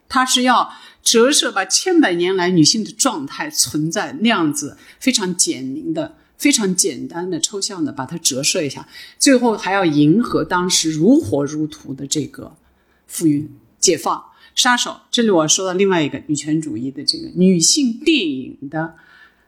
[0.09, 0.69] 它是要
[1.05, 6.17] 折射把千百年来女性的状态存在那样子非常简明的。
[6.37, 8.87] 非常简单的、抽象的，把它折射一下，
[9.21, 12.57] 最后还要迎合当时如火如荼的这个
[13.07, 13.49] 妇运、
[13.79, 14.23] 解放、
[14.55, 15.03] 杀手。
[15.13, 18.95] 这里我要说到另外一个女权主义的这个女性电影的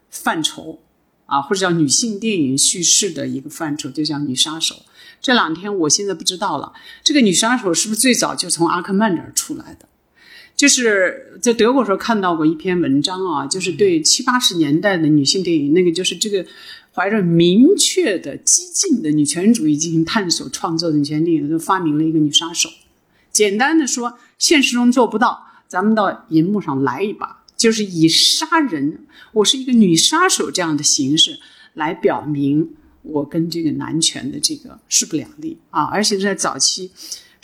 [0.09, 0.81] 范畴
[1.27, 4.77] 啊，或者叫女性电影叙事的一个范畴，就叫女杀手。
[5.21, 9.89] 这两天我现在不知道了，这个女杀手是不是最早就从阿克曼这儿出来的？
[10.57, 16.45] 就是在德国时候看到过一篇文章啊，就是对七八十年代的女性电影，那个就是这个。
[16.99, 22.71] 怀着明确的激进的女权主义进行探索创作的女权电影，就发明了一个女杀手。
[23.31, 29.05] 简单的说，现实中做不到，咱们到银幕上来一把，就是以杀人，
[29.35, 31.39] 我是一个女杀手这样的形式
[31.75, 32.71] 来表明
[33.03, 35.85] 我跟这个男权的这个势不两立啊！
[35.85, 36.91] 而且在早期，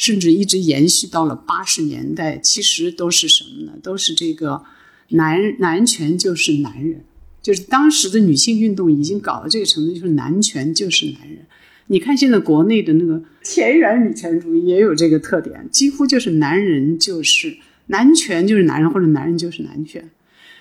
[0.03, 3.75] 甚至一直延续到了八十年代，其实都是什么呢？
[3.81, 4.65] 都是这个
[5.11, 7.05] 男男权就是男人。
[7.41, 11.47] 就是当时的女性运动已经搞到这个程度，就是男权就是男人。
[11.87, 20.11] 你看现在国内的那个田园女权主义也有这个特点，几乎就是男人就是男权就是男人，或者男人就是男权。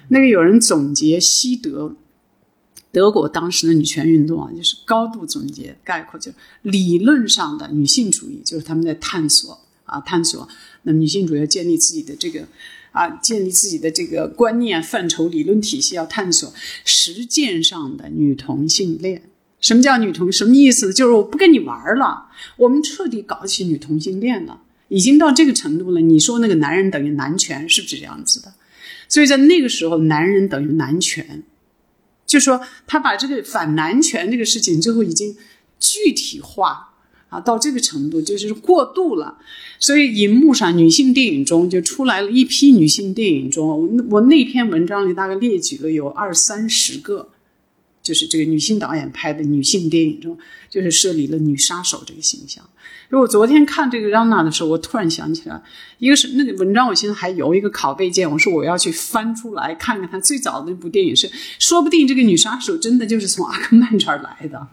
[0.10, 1.96] 那个有人总结西德
[2.92, 10.48] 德国当时的女权运动啊，就是高度总结概括，就是理论上的女性主义，就是他们在探索啊探索，
[10.84, 12.48] 那女性主义要建立自己的这个。
[12.92, 19.24] 啊，建立自己的这个观念范畴、理论体系，要探索实践上的女同性恋。
[19.62, 20.30] 什么叫女同？
[20.30, 20.94] 什么意思？
[20.94, 22.26] 就是我不跟你玩了，
[22.58, 26.02] 我们彻底搞起女同性恋了，已经到这个程度了。
[26.02, 28.54] 你说那个男人等于男权，是不是这样子的？
[29.08, 31.44] 所以在那个时候，男人等于男权，
[32.32, 35.36] 就说他把这个反男权这个事情最后已经
[35.80, 36.88] 具体化。
[37.32, 39.38] 啊，到这个程度就是过度了，
[39.80, 47.30] 所以荧幕上女性电影中就出来了一批女性电影中，我我那篇文章里大概列举了有二三十个，
[48.02, 50.38] 就是这个女性导演拍的女性电影中，
[50.70, 52.64] 就是设立了女杀手这个形象。
[53.10, 55.62] 如果昨天看这个让娜的时候，我突然想起来，
[56.00, 61.30] 一个是那个文章，我现在还有一个拷贝件，我说我要去翻出来看看，她最早的那部电影是，
[61.60, 64.68] 说不定这个女杀手真的就是从阿克曼这儿来的。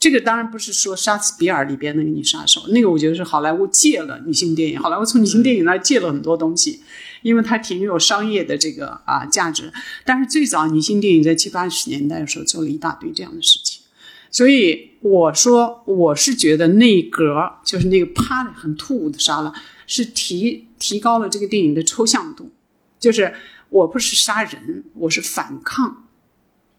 [0.00, 6.80] 这个当然不是说杀死比尔里边那个女杀手，那个我觉得是好莱坞借了女性电影，好莱坞从女性电影那儿借了很多东西，
[7.24, 9.72] 因为它挺有商业的这个啊价值。
[10.04, 13.82] 但是最早女性电影在七八十年代的时候做了一大堆这样的事情，
[14.30, 19.52] 所以我说我是觉得那格就是那个啪的很突兀的杀了，
[19.86, 22.52] 是提提高了这个电影的抽象度，
[23.00, 23.34] 就是
[23.70, 26.02] 我不是杀人，我是反抗。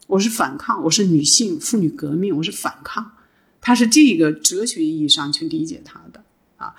[0.08, 3.14] 我是反抗，我是女性妇女革命，我是反抗，
[3.60, 6.24] 他是这个哲学意义上去理解他的
[6.58, 6.76] 啊。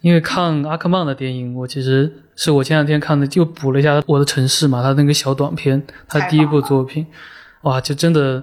[0.00, 7.06] 因为看阿克曼的电影，我其实是我前两天看的，就补了一下《我的城市》嘛，他那个小短片，他第一部作品，
[7.64, 8.42] 哇，就真的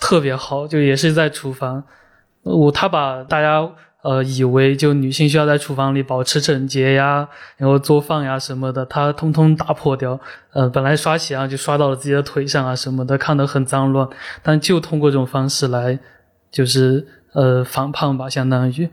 [0.00, 1.84] 特别好，就也是在厨房，
[2.42, 3.70] 我他把大家。
[4.02, 10.20] 呃，以为就女性需要在厨房里保持整洁呀，然后做饭呀什么的，他通通打破掉。
[10.52, 14.08] 呃，本来刷鞋啊就刷到了自己的腿上啊什么的，看得很脏乱。
[14.44, 15.98] 但就通过这种方式来，
[16.52, 18.88] 就是呃反叛吧，相当于。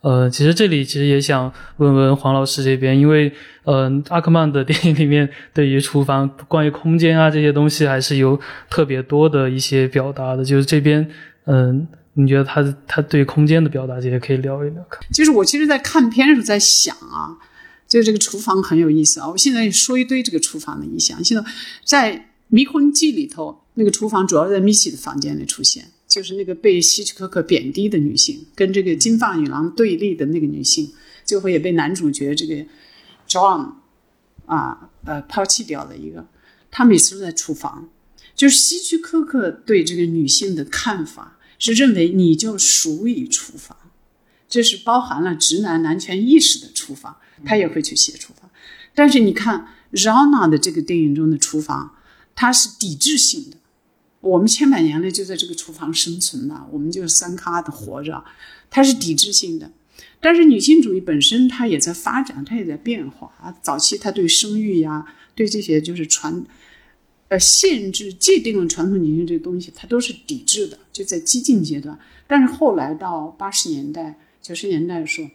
[0.00, 3.32] 呃，其实这里其实也想问问黄老师这边，因为
[3.64, 8.38] 呃阿克曼的电影里面对于厨房、关于空间啊这些东西还是有
[8.70, 11.08] 特别多的一些表达的，就是这边
[11.44, 11.88] 嗯。
[12.20, 14.84] 你觉得他他对空间的表达这些可以聊一聊？
[15.14, 17.38] 就是我其实，在看片的时候在想啊，
[17.86, 19.28] 就这个厨房很有意思啊。
[19.28, 21.22] 我现在说一堆这个厨房的意象。
[21.22, 21.44] 现在
[21.84, 22.16] 在
[22.48, 30.90] 《迷魂记》里头，那个厨房主要在米奇的房间里出现，就是那个被希区柯克贬低的女性，跟这个金发女郎对立的那个女性，
[31.24, 32.64] 最后也被男主角这个
[33.28, 33.74] John
[34.46, 36.26] 啊呃抛弃掉了一个。
[36.70, 37.90] 他每次都在厨房，
[38.34, 43.76] 就是希区柯克对这个女性的看法是认为你就属于厨房，
[44.48, 48.50] 这是包含了直男男权意识的厨房，他也会去写厨房。
[48.94, 51.96] 但是你看 Rana 的这个电影中的厨房，
[52.34, 53.56] 它是抵制性的。
[54.20, 58.24] 我们千百年来就在这个厨房生存的，我们就三咖的活着，
[58.68, 59.70] 它是抵制性的。
[60.20, 63.56] 但是女性主义本身它也在发展，它也在变化。
[63.62, 66.44] 早期它对生育呀，对这些就是传，
[67.28, 71.96] 呃，限制界定了传统女性这个东西，它都是抵制的，就在激进阶段。
[72.26, 75.30] 但是后来到八十年代、九十年代的时候，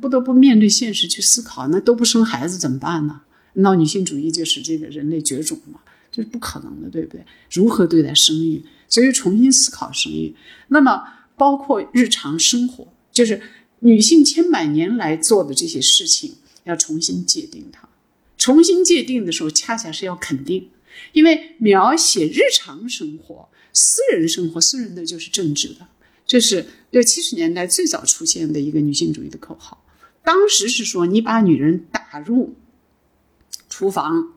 [0.00, 3.22] 不得不面对现实去思考，那都不生孩子怎么办呢？
[3.54, 5.80] 那女性主义就是这个人类绝种嘛。
[6.18, 7.24] 这是不可能的，对不对？
[7.52, 8.60] 如何对待生育？
[8.88, 10.34] 所以重新思考生育。
[10.66, 11.00] 那么，
[11.36, 13.40] 包括日常生活，就是
[13.78, 17.88] 女性千百年来做的这些事情，要重新界定它。
[18.36, 20.70] 重新界定的时候，恰恰是要肯定，
[21.12, 25.86] 因为描写日常生活、私人生活，私人的就是政治的。
[26.26, 29.84] 这是六七十年代最早出现的一个女性主义的口号。
[30.24, 32.56] 当时是说，你把女人打入
[33.68, 34.32] 厨房。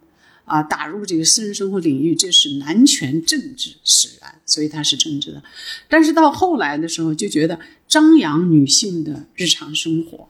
[0.45, 5.41] 啊，打入这个私人生活领域，这是男权政治使然，所以它是政治的。
[5.87, 10.27] 但是到后来的时候，就觉得张扬女性的日常生活，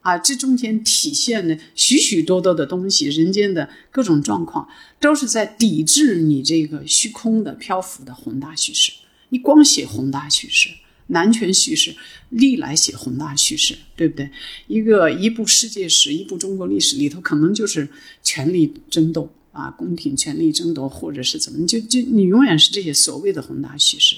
[0.00, 8.92] 啊，这中间体现的许许多多的东西，人间的各种状况，都是在抵制你这个虚空的、漂浮的宏大叙事。
[9.28, 10.70] 你光写宏大叙事，
[11.08, 11.94] 男权叙事，
[12.30, 14.28] 历来写宏大叙事，对不对？
[14.66, 17.88] 一个一部世界史，一部中国历史里头，可能就是
[18.24, 19.30] 权力争斗。
[19.52, 24.16] 啊，宫廷权力争夺，或者是怎么，就就你永远是这些所谓的宏大叙事。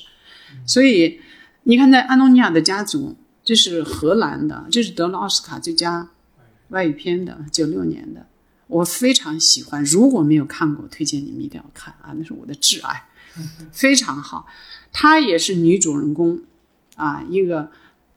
[0.66, 1.20] 所以
[1.62, 6.10] 你看，在安东尼亚的家族，这是荷兰的，这是得了奥斯卡最佳
[6.68, 8.26] 外语片的，九六年的，
[8.66, 9.82] 我非常喜欢。
[9.84, 13.08] 如果没有看过，推荐你们一定要看啊，那是我的挚爱，
[13.72, 14.46] 非常好。
[14.92, 16.40] 她也是女主人公
[16.96, 17.70] 啊，一个。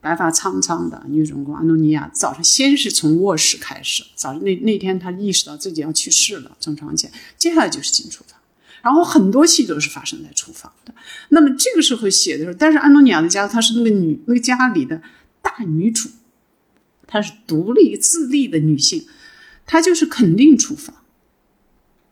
[0.06, 4.04] 白发苍苍的女主人公安东尼娅，早上先是从卧室开始。
[4.14, 8.38] 早上那那天，她意识到自己要去世了，正常前，接下来就是进厨房，
[8.82, 10.94] 然后很多戏都是发生在厨房的。
[11.30, 15.02] 那么这个时候写的时候，但是安东尼娅的家，她是那个女那个家里的
[15.42, 16.08] 大女主，
[17.08, 19.06] 她是独立自立的女性，
[19.66, 20.94] 她就是肯定厨房。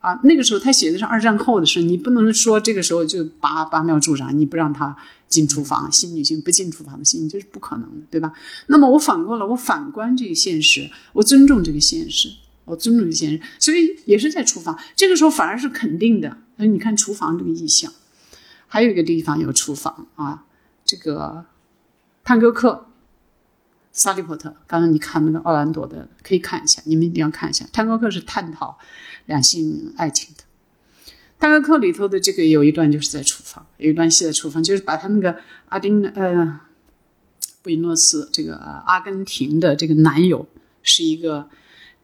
[0.04, 4.94] 啊，那个时候他写的是二战后的事，你不能说这个时候就拔拔苗助长，你不让他
[5.28, 8.30] 进厨房，新女性不进厨房的心，这是不可能的，对吧？
[8.66, 12.28] 那么我反过来，我反观这个现实，我尊重这个现实，
[12.66, 16.36] 我尊重这个现实，所以也是在厨房，这个时候反而是肯定的。
[16.58, 17.90] 所以你看厨房这个意象，
[18.66, 20.44] 还有一个地方有厨房啊，
[20.84, 21.46] 这个
[22.22, 22.88] 探戈课。
[23.94, 27.64] 萨利波特，刚刚你看那个奥兰多的，可以看一下，你们一定要看一下。
[27.72, 28.76] 探戈课是探讨
[29.26, 30.42] 两性爱情的。
[31.38, 35.38] 探戈课里头的这个有一段就是在厨房，有一段戏在厨房，就是把他那个
[35.68, 36.58] 阿丁呃
[37.62, 40.48] 布宜诺斯这个阿根廷的这个男友
[40.82, 41.48] 是一个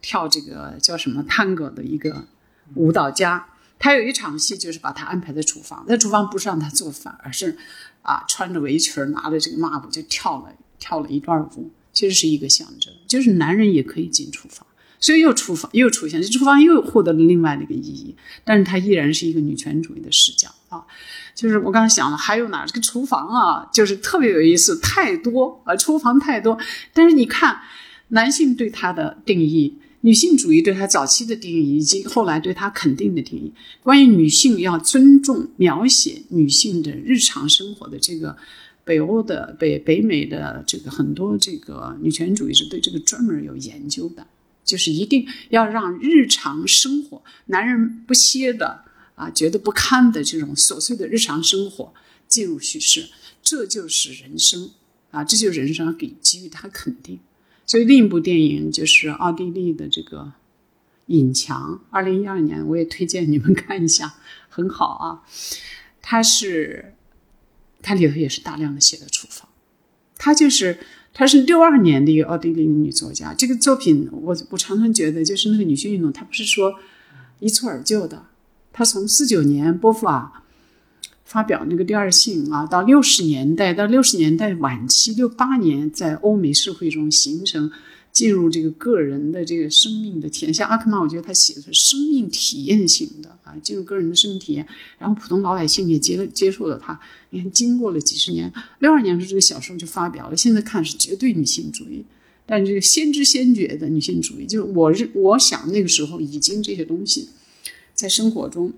[0.01, 2.25] 跳这个叫什么探戈的一个
[2.75, 7.57] 舞蹈家，他有一场戏就是把他安排在厨房，在厨房不是让他做饭，而是
[8.01, 11.69] 啊穿着围裙拿着这个抹布就跳了跳了一段舞。
[12.01, 14.65] 其实是一个象征，就是男人也可以进厨房，
[14.99, 20.81] 所以又厨房又出现，这厨房又获得了另外的一个意义，但是它依然是一个女权主义的视角啊。
[21.35, 26.57] 就是我刚才想了，还有哪这个厨房啊，就是特别有意思，太多啊，厨房太多。
[26.91, 27.59] 但是你看，
[28.07, 38.35] 男性对它的定义，女性主义对它早期的定义，以及后来对它肯定的定义，关于女性要尊重描写女性的日常生活的这个。
[38.83, 44.25] 北欧的北北美的这个很多这个女权主义是对这个专门有研究的，
[44.63, 48.83] 就是一定要让日常生活男人不歇的
[49.15, 51.93] 啊，觉得不堪的这种琐碎的日常生活
[52.27, 53.09] 进入叙事，
[53.43, 54.71] 这就是人生
[55.11, 57.19] 啊，这就是人生给给予他肯定。
[57.67, 60.19] 所以另一部电影就是奥地利的这个
[61.05, 64.15] 《隐墙》，二零一二年我也推荐你们看一下，
[64.49, 65.23] 很好啊，
[66.01, 66.95] 它是。
[67.81, 69.47] 它里头也是大量的写的厨房，
[70.17, 70.79] 她就是
[71.13, 73.33] 她是六二年的一个奥地利的女作家。
[73.33, 76.75] 这个作品我我常常觉得就是那个女性运动，它不是说
[77.39, 78.25] 一蹴而就的。
[78.71, 80.43] 她从四九年波伏娃
[81.25, 87.71] 发表那个第二性啊，到六十年代到六十年代晚期六八年在欧美社会中形成。
[88.11, 94.67] 进入这个个人的这个生命的体验，像阿克曼，我觉得他写的是生命体验型的啊，进入个人的生命体验，
[94.99, 96.99] 然后普通老百姓也接接受了他。
[97.29, 102.03] 你看，经过了几十年，六二年时候这个小说就发表了，现在看是绝对女性主义，
[102.45, 107.29] 但这个先知先觉的女性主义，就是我是我想那个时候已经这些东西
[107.93, 108.73] 在生活中，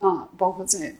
[0.00, 0.98] 啊，包括在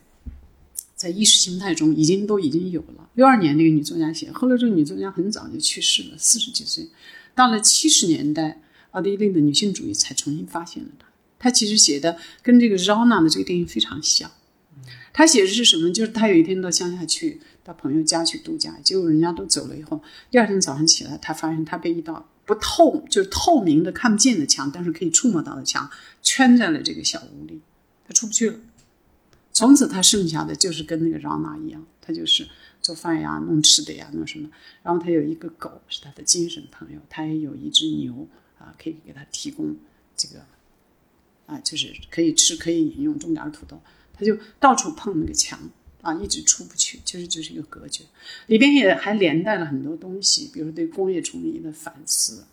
[0.99, 3.09] 在意识形态中已经都已经有了。
[3.15, 6.89] 六二年那个女作家写，后来这个女作家很早就去世了，四十几岁。
[7.35, 11.07] 到了七十年代，奥地利的女性主义才重新发现了她。
[11.39, 14.31] 她其实写的跟这个 Rona 的这个电影非常像。
[15.13, 15.93] 她写的是什么？
[15.93, 17.41] 就是她有一天到乡下去。
[17.65, 25.91] 到朋友家去度假，结果人家都走了以后，第二天早上起来，她发现她被一道不透，就是透明的看不见的墙，但是可以触摸到的墙
[26.23, 27.61] 圈在了这个小屋里，
[28.07, 28.59] 他出不去了。
[29.59, 32.47] 从此他剩下的就是跟那个让娜一样，他就是
[32.81, 34.49] 做饭呀、弄吃的呀、弄什么。
[34.85, 38.29] 然后他有一个狗是他的精神朋友，他也有一只牛
[38.61, 39.77] 啊，可以给他提供
[40.17, 40.45] 这个
[41.47, 43.83] 啊，就是可以吃、可以饮用，种点土豆。
[44.17, 45.59] 他就到处碰那个墙。
[46.01, 48.05] 啊，一直出不去，就是就是一个隔绝，
[48.47, 52.45] 里边也还连带了很多东西，比如对工业重力的反思，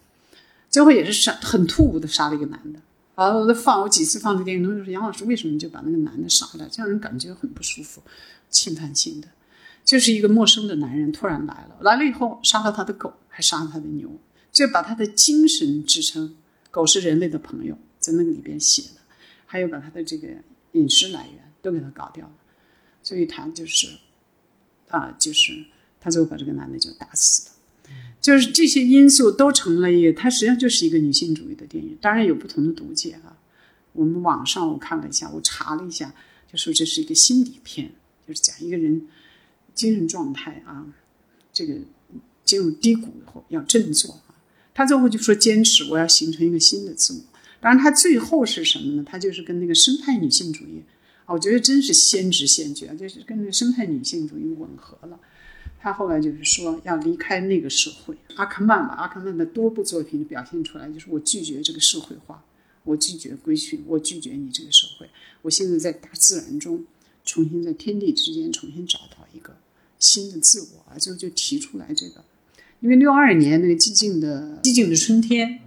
[0.67, 2.79] 最后也是杀很突兀的杀了一个男的。
[3.15, 8.01] 啊，我放我几次放这电影都说杨老师为什么就把那个男的杀了，这样人感觉很不舒服，
[8.49, 9.27] 侵犯性的，
[9.83, 14.09] 就是一个陌生的男人突然来了，来了以后杀了他的狗，还杀了他的牛，
[14.51, 16.35] 就把他的精神支撑，
[16.71, 19.01] 狗是人类的朋友，在那个里边写的，
[19.45, 20.27] 还有把他的这个
[20.73, 22.33] 饮食来源都给他搞掉了。
[23.01, 23.87] 所以他就是，
[24.89, 25.65] 啊，就是
[26.01, 27.54] 他最后把这个男的就打死了，
[28.25, 31.95] 就是这些因素都成了一个，它实际上就是一个女性主义的电影。
[32.01, 33.37] 当然有不同的读解啊。
[33.93, 36.11] 我们网上我看了一下，我查了一下，
[36.51, 37.91] 就说这是一个心理片，
[38.27, 39.07] 就是讲一个人
[39.75, 40.87] 精神状态啊，
[41.53, 41.75] 这个
[42.43, 44.33] 进入低谷以后要振作啊。
[44.73, 47.19] 他最后就说坚持，我要形成一个新的自我。
[47.61, 49.03] 当然他最后是什么呢？
[49.05, 50.81] 他就是跟那个生态女性主义
[51.25, 51.35] 啊。
[51.35, 55.19] 我觉得真是先知先觉，就是跟那个生态女性主义吻合了。
[55.85, 58.17] 他后来就是说要离开那个社会。
[58.37, 62.43] 阿克曼吧，阿克曼的多部作品表现出来，就是我拒绝这个社会化，
[62.83, 65.07] 我拒绝规训，我拒绝你这个社会。
[65.43, 66.83] 我现在在大自然中，
[67.23, 69.55] 重新在天地之间重新找到一个
[69.99, 70.97] 新的自我！
[70.97, 72.23] 最后就提出来这个，
[72.79, 75.59] 因为六二年那个寂静的寂静的春天，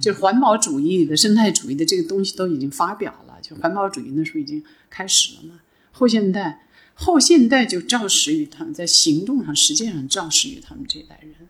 [0.00, 3.38] 就环保主义的生态主义的这个东西都已经发表了。
[3.40, 5.60] 就环保主义那时候已经开始了嘛，
[5.92, 6.61] 后现代，
[6.94, 11.48] 后现代就肇始于他们，在行动上、实践上肇始于他们这一代人，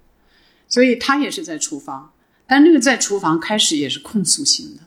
[0.69, 2.13] 所以他也是在厨房，
[2.47, 4.83] 但那个在厨房开始也是控诉性的，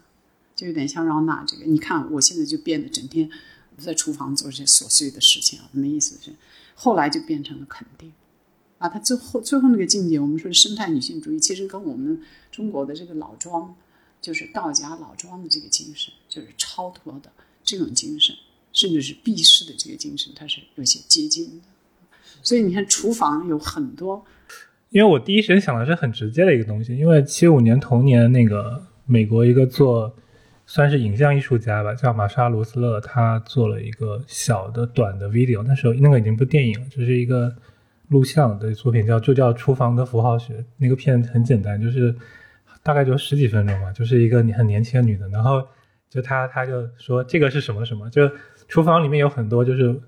[0.55, 3.29] 就有点像让娜这个，你看我现在就变得整天
[3.77, 6.33] 在厨房做这些琐碎的事情啊，什么意思是？
[6.73, 8.11] 后来就变成了肯定，
[8.77, 13.75] 啊，他最后最后那个境界，我们说生态女性主义，其实跟我们中国的这个老庄。
[14.21, 17.31] 就是道家老庄的这个精神，就是超脱的
[17.63, 18.35] 这种精神，
[18.75, 21.65] 甚至是避世的这个精神，它是有些接近的。
[22.43, 24.23] 所以你看，厨房有很多。
[24.89, 30.15] 因为我第一时间想的是很直接的一个东西，因为七五年同年，那个美国一个做
[30.67, 37.51] 算是影像艺术家吧，叫玛莎罗斯勒，他做了一个小的短的 video，那时候那个已经不是电影了，就是一个
[38.09, 40.53] 录像的作品，叫就叫《厨房的符号学》。
[40.77, 42.13] 那个片子很简单，就是。
[42.83, 45.59] 大概就十几分钟吧，就是一个你很年轻的女的，然后
[46.07, 48.29] 就她，她就说这个是什么什么，就
[48.67, 49.99] 厨房里面有很多，就是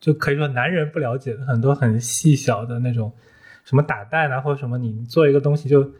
[0.00, 3.12] 就可以说男人不了解的很多很细小的那种，
[3.64, 5.90] 什么打蛋啊或者什么，你做一个东西就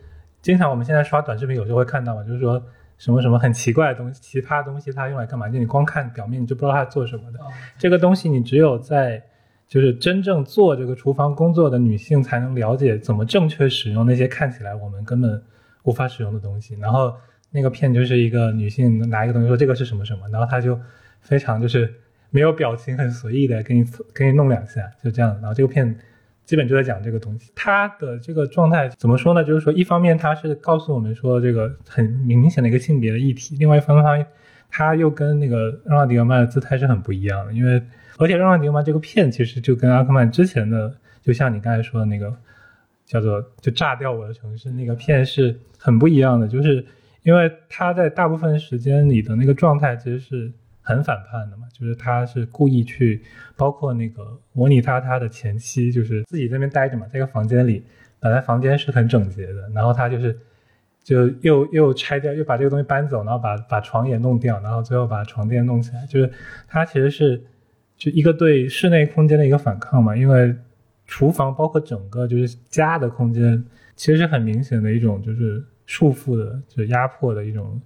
[0.41, 2.63] 经常我们现在刷短视频有时候会看到嘛，就是说
[2.99, 5.49] 什么什么很奇怪的东西、奇葩的东西，它用来干嘛？
[5.49, 7.39] 就你光看表面你就不知道它做什么的。
[7.79, 9.23] 这个东西你只有在
[9.69, 15.43] 就是真正做这个厨房工作的女性才能了解怎么正确使用那些看起来我们根本。
[15.87, 17.15] 无法使用的东西，然后
[17.53, 20.77] 那个片就是一个女性拿一个东西说这个是什么什么，然后她就
[21.27, 21.93] 非常就是
[22.31, 25.35] 没有表情，很随意的给你给你弄两下，就这样。
[25.41, 25.95] 然后这个片
[26.45, 27.53] 基本就在讲这个东西。
[27.55, 29.45] 他的这个状态怎么说呢？
[29.45, 34.27] 就是说一方面他是告诉我们说这个很明显的一个性别的议题，另外一方面她
[34.71, 37.83] 她又跟那个让·迪格曼的姿态是很不一样的，因为
[38.19, 42.35] 而且让·迪格曼这个片其实就跟阿克曼之前的，就像你刚才说的那个。
[43.09, 46.85] 叫做就炸掉我的城市那个片是很不一样的，就是
[47.23, 50.53] 因为他在大部分时间里的那个状态其实是
[50.87, 53.21] 很反叛的嘛，就是他是故意去，
[53.57, 57.85] 包括那个模拟他他的前妻，就是自己在那边待着嘛，在一个房间里，
[58.21, 60.39] 本来房间是很整洁的，然后他就是
[61.03, 66.31] 就又又拆掉，又把这个东西搬走，然后把把床也弄掉，然后最后把床垫弄起来，就是
[66.69, 67.45] 他其实是
[67.97, 70.57] 就一个对室内空间的一个反抗嘛，因为。
[71.09, 73.65] 厨房包括整个就是家的空间，
[73.95, 77.81] 其实是很明显的一种就是束缚的，就压迫的一种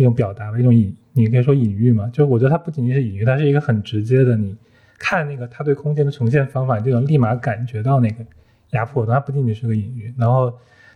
[0.00, 2.06] 一种表达吧，一种隐，你可以说隐喻嘛。
[2.08, 4.34] 就是我觉得它不仅仅是隐喻，它是一个很直接的。
[4.34, 4.56] 你
[4.98, 8.24] 看那个他对空间的呈现方法，就能立马感觉到那个
[8.70, 10.14] 压迫，它不仅仅是个隐喻。
[10.16, 10.50] 然后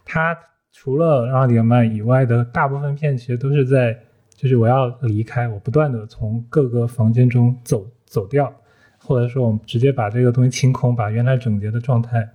[0.06, 0.34] 他
[0.72, 3.98] 除了让迪格曼以外的大部分片，其实都是在
[4.34, 8.50] 就是我要离开，我不断的从各个房间中走走掉，
[8.98, 12.26] 或者说我们直接把这个东西清空，把原来整洁的状态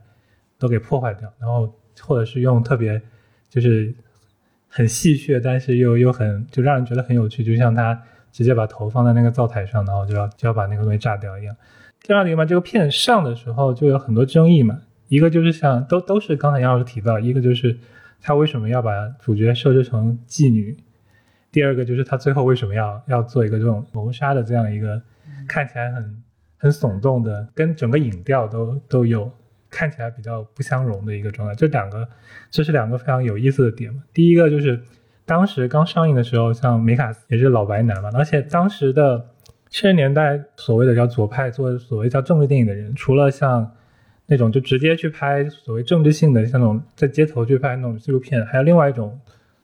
[0.59, 3.01] 都给破坏掉，然后或者是用特别
[3.49, 3.93] 就是
[4.69, 8.01] 很戏谑，但是又又很就让人觉得很有趣，就像他
[8.31, 11.55] 直接把头放在那个灶台上，然后就要就要把那个东西炸掉一样。
[12.01, 14.79] 第二个嘛，这个片上的时候就有很多争议嘛。
[15.09, 17.75] 一个就是像都都是刚才杨老师提到，一个就是
[18.21, 20.77] 他为什么要把主角设置成妓女，
[21.51, 25.01] 第二个就是他最后为什么要要做一个这种谋杀的这样一个
[25.47, 26.23] 看起来很
[26.57, 29.31] 很耸动的，跟整个影调都都有
[29.69, 31.55] 看起来比较不相容的一个状态。
[31.55, 32.07] 这两个
[32.49, 34.03] 这是两个非常有意思的点嘛。
[34.13, 34.81] 第一个就是
[35.25, 39.25] 当时刚上映的时候，像梅卡斯也是老白男嘛，而且当时的
[39.69, 43.71] 七十年代所谓的叫左派做所谓叫政治电影的人，除了像
[44.25, 49.19] 那种就直接去拍所谓政治性的，像那种在街头去拍那种纪录片，还有另外一种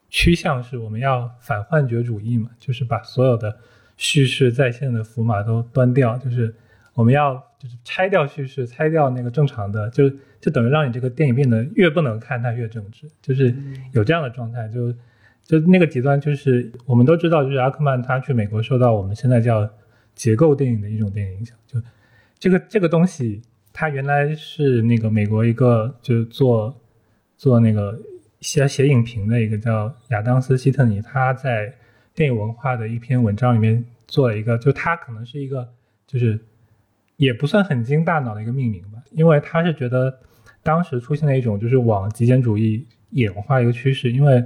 [0.09, 3.57] 趋向是我们要反幻觉主义嘛，就是把所有的
[3.97, 6.53] 叙事在线的符码都端掉，就是
[6.93, 10.07] 我们要就是拆掉叙事，拆掉那个正常的，就
[10.39, 13.55] 就等于让你这个电影变得越不能看它越政治，就是
[13.91, 14.91] 有这样的状态，就
[15.43, 19.67] 就那个极端就是我们都知道，就是阿克曼他去美国受到我们现在叫
[20.13, 21.81] 结构电影的一种电影影响，就
[22.37, 23.41] 这个这个东西。
[23.77, 26.73] 他原来是那个美国一个就是做
[27.35, 27.99] 做那个
[28.39, 31.73] 写写影评的一个叫亚当斯希特尼，他在
[32.13, 35.67] 电影文化的一篇文章里面做了一个，就他可能是一个
[36.07, 36.39] 就是
[37.17, 40.19] 也不算很经大脑的一个命名吧，因为他是觉得
[40.63, 44.43] 当时出现了一种就是往极简主义演化一个趋势，因为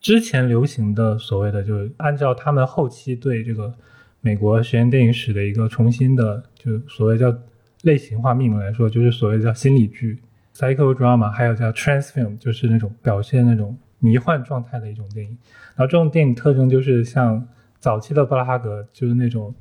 [0.00, 3.74] 之前流行的所谓的就是按照他们后期对这个
[4.20, 7.36] 美国实验电影史的一个重新的就所谓叫。
[7.84, 10.20] 类型化命名来说，就是所谓叫心理剧
[10.52, 15.30] （psycho drama），还有叫 transfilm，就是那种表现那种迷幻状态的一种电影。
[15.76, 17.46] 然后这种电影特征就是像
[17.78, 19.54] 早期的布拉哈格，就是那种，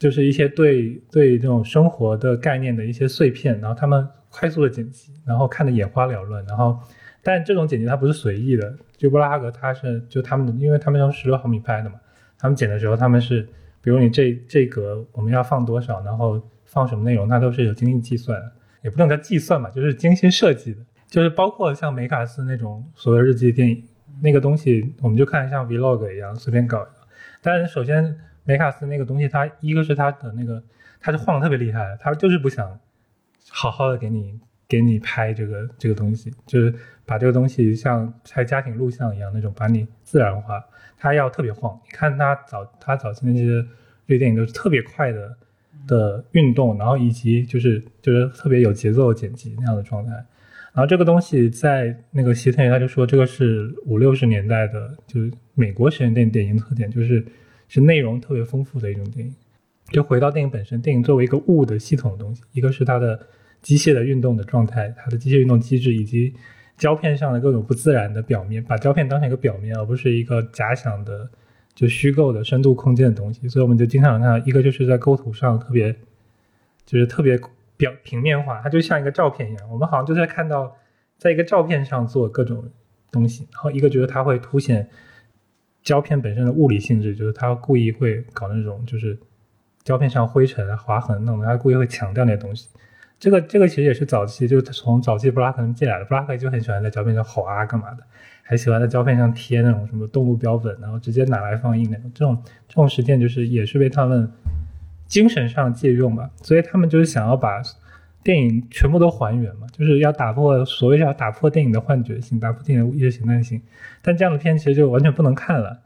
[0.00, 6.44] 就是一些对对这种生活的概念的一些碎片，然后他们快速的剪辑，然后看得眼花缭乱。
[6.46, 6.76] 然后，
[7.22, 12.00] 但这种剪辑它不是随意的，就布拉格他是就他们的，因为他们用十六毫米拍的嘛，
[12.36, 13.42] 他们剪的时候他们是，
[13.80, 16.42] 比如你这这格我们要放多少，然后。
[16.72, 18.40] 放什么内容，它都是有精心计算，
[18.84, 20.78] 也不能叫计算嘛，就是精心设计的。
[21.08, 23.82] 就是包括像梅卡斯那种所谓日记电影，
[24.22, 26.94] 那个东西，我们就看像 vlog 一样随便搞一个。
[27.42, 28.16] 但首先
[28.50, 30.60] 梅卡斯那个东西，它一个是它的那个，
[31.00, 32.80] 它是晃特别厉害，它就是不想
[33.48, 36.74] 好好的给你给你拍这个这个东西，就是
[37.06, 40.60] 把这个东西像拍家庭录像一样那种把你自然化，
[40.98, 41.80] 它要特别晃。
[41.84, 45.36] 你看他早他早期那些日语电影都是特别快的。
[45.86, 50.12] 的运动，然后以及就是就是特别有节奏剪辑那样的状态，
[50.74, 57.24] 然后这个东西在那个希特他就说这个是五六十年代的，就是美国实验电影典型特点，就是
[57.70, 59.34] 是内容特别丰富的一种电影。
[59.86, 63.18] 就回到电影本身，电影作为一个物的系统的东西，一个是它的
[63.62, 66.34] 机械的运动的状态，它的机械运动机制，以及
[66.76, 71.30] 胶片上的各种不自然的表面，把胶片当成一个表面，而不是一个假想的。
[71.72, 75.94] 就虚构的深度空间的东西，所以我们就经常看到，一个就是在构图上特别，
[76.84, 77.40] 就是特别
[77.76, 80.76] 表平面化，它就像一个照片一样，我们好像就在看到，
[81.16, 82.68] 在一个照片上做各种
[83.10, 83.46] 东西。
[83.52, 84.90] 然后一个觉得它会凸显
[85.82, 89.18] 胶片本身的物理性质，就是它故意会搞那种就是
[89.82, 92.68] 胶片上灰尘、划痕那种，它故意会强调那些东西。
[93.18, 98.04] 这个这个其实也是早期，就是从早期布拉克进来的，布拉克就很喜欢在胶片上吼啊干嘛的。
[98.42, 104.28] 还喜欢在胶片上贴那种什么动物标本，然后直接拿来放映那种，这种这种实践就是也是被他们
[105.06, 107.62] 精神上借用吧，所以他们就是想要把
[108.22, 113.60] 电影全部都还原嘛，就是要打破所谓要打破电影的幻觉性，打破电影的意识形态性。
[114.02, 115.80] 但这样的片其实就完全不能看了，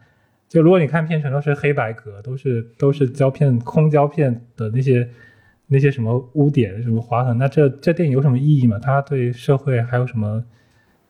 [0.49, 5.09] 就如果你看片全都是黑白格，都是都是胶片空胶片的那些
[5.69, 8.79] 那些什么污点什么划痕，那这这电影有什么意义吗？
[8.83, 10.45] 它对社会还有什么？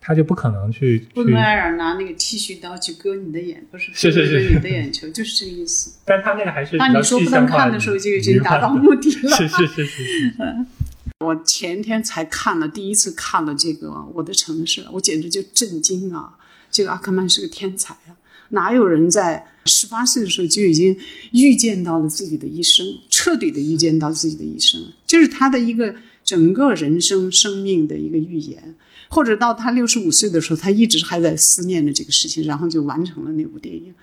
[0.06, 5.98] 他就不可能去，不能让拿那个剃须刀去割你的眼，不是是是是你的眼球，就是这个意思。
[6.04, 9.30] 但他那个还是那你说不能看的时候，就已经达到目的了。
[9.30, 10.34] 是是是是是。
[11.24, 16.36] 我前天才看了第一次看了这个《我的城市》，我简直就震惊啊！
[16.70, 18.16] 这个阿克曼是个天才啊！
[18.50, 20.96] 哪有人在十八岁的时候就已经
[21.32, 28.74] 预见到了自己的一生，彻底的预见到自己的一生，就是他的一个整个人生生命的一个预言。
[29.10, 33.94] 或者到他六十五岁的时候，他一直还在思念着这个事情，然后就完成了那部电影。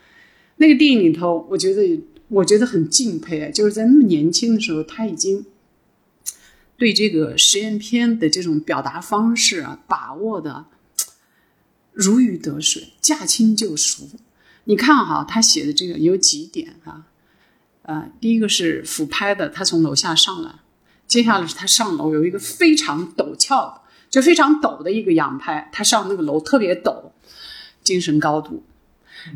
[0.58, 2.00] 那个电影里头，我觉得
[2.30, 5.44] 我觉得很敬佩啊，就是在那么年轻的时候，他已经
[6.82, 10.66] 对这个实验片的这种表达方式啊，把握的
[11.92, 14.10] 如鱼得水，驾轻就熟。
[14.64, 17.06] 你看哈，他写的这个有几点啊？
[17.84, 20.56] 呃，第一个是俯拍的，他从楼下上来，
[21.06, 27.12] 接下来是他上楼有一个非常陡峭的，就非常陡的一个仰拍，他上那个楼特别陡，
[27.84, 28.64] 精神高度。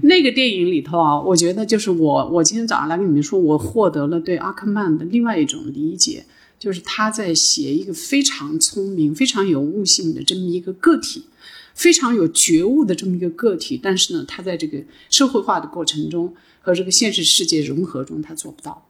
[0.01, 6.25] 那个电影里头啊，我觉得就是我，我今天早上来跟你们说，我获得了对阿克曼的另外一种理解，
[6.58, 11.26] 就是他在写一个非常聪明、非常有悟性的这么一个个体，
[11.74, 18.88] 非常有觉悟的这么一个个体，但是呢，他在这个社会化的过程中和这个现实世界融合中，他做不到。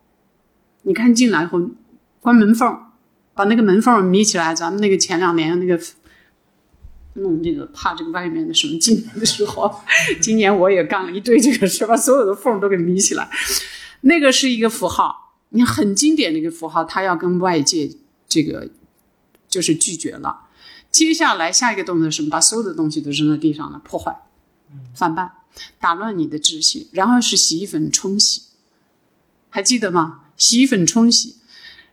[0.84, 1.61] 你看进来后
[2.22, 2.78] 关门缝，
[3.34, 5.80] 把那个门缝眯起来，咱们那个前两年那个。
[7.18, 9.74] 弄这个怕这个外面的什么进来的时候，
[10.20, 13.30] 今年我也干了一堆这个事，把所有的缝都给眯起来。
[14.01, 15.24] 那个是一个符号，
[15.55, 17.89] 你很经典的一个符号，他要跟外界
[18.27, 18.69] 这个
[19.47, 20.41] 就是拒绝了。
[20.91, 22.29] 接下来下一个动作是什么？
[22.29, 24.15] 把所有的东西都扔在地上了，破坏、
[24.93, 25.31] 翻拌、
[25.79, 26.87] 打乱你的秩序。
[26.91, 28.43] 然后是洗衣粉冲洗，
[29.49, 30.21] 还记得吗？
[30.37, 31.37] 洗衣粉冲洗，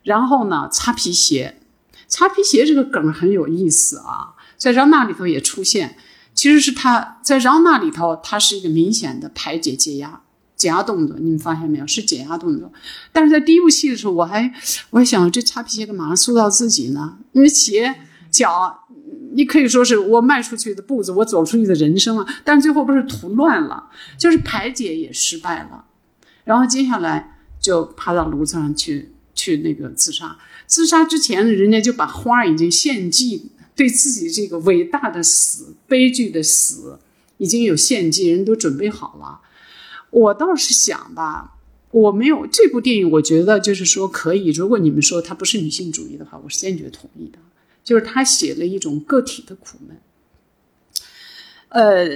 [0.03, 1.59] 然后呢，擦皮鞋。
[2.07, 4.35] 擦皮鞋这个梗很有意思啊。
[4.57, 5.97] 在让那里头也出现，
[6.33, 10.21] 其实是他在让那里头，它是一个明显的排解、解压、
[10.63, 11.17] 解压动作。
[11.19, 11.85] 你们发现没有？
[11.85, 12.71] 是解压动作。
[13.11, 14.49] 但是在第一部戏的时候，我还
[14.91, 17.17] 我还想，这擦皮鞋干嘛塑造自己呢？
[17.33, 17.93] 因为鞋
[18.31, 18.85] 脚，
[19.33, 22.25] 你可以说是我迈出去的步子，我走出去的人生了。
[22.45, 25.83] 但是最后不是涂乱了，就是排解也失败了。
[26.45, 30.37] 然后接下来就爬到炉子上去去那个自杀。
[30.65, 33.51] 自杀之前，人家就把花已经献祭。
[33.75, 36.99] 对自己这个伟大的死、悲剧的死，
[37.39, 39.41] 已经有献祭，人都准备好了。
[40.13, 41.55] 我倒是想吧，
[41.89, 44.51] 我没有这部电影，我觉得就是说可以。
[44.51, 47.39] 如果你们说它不是女性主义的话，我是坚决同意的。
[47.83, 49.97] 就是他写了一种个体的苦闷。
[51.67, 52.07] 呃，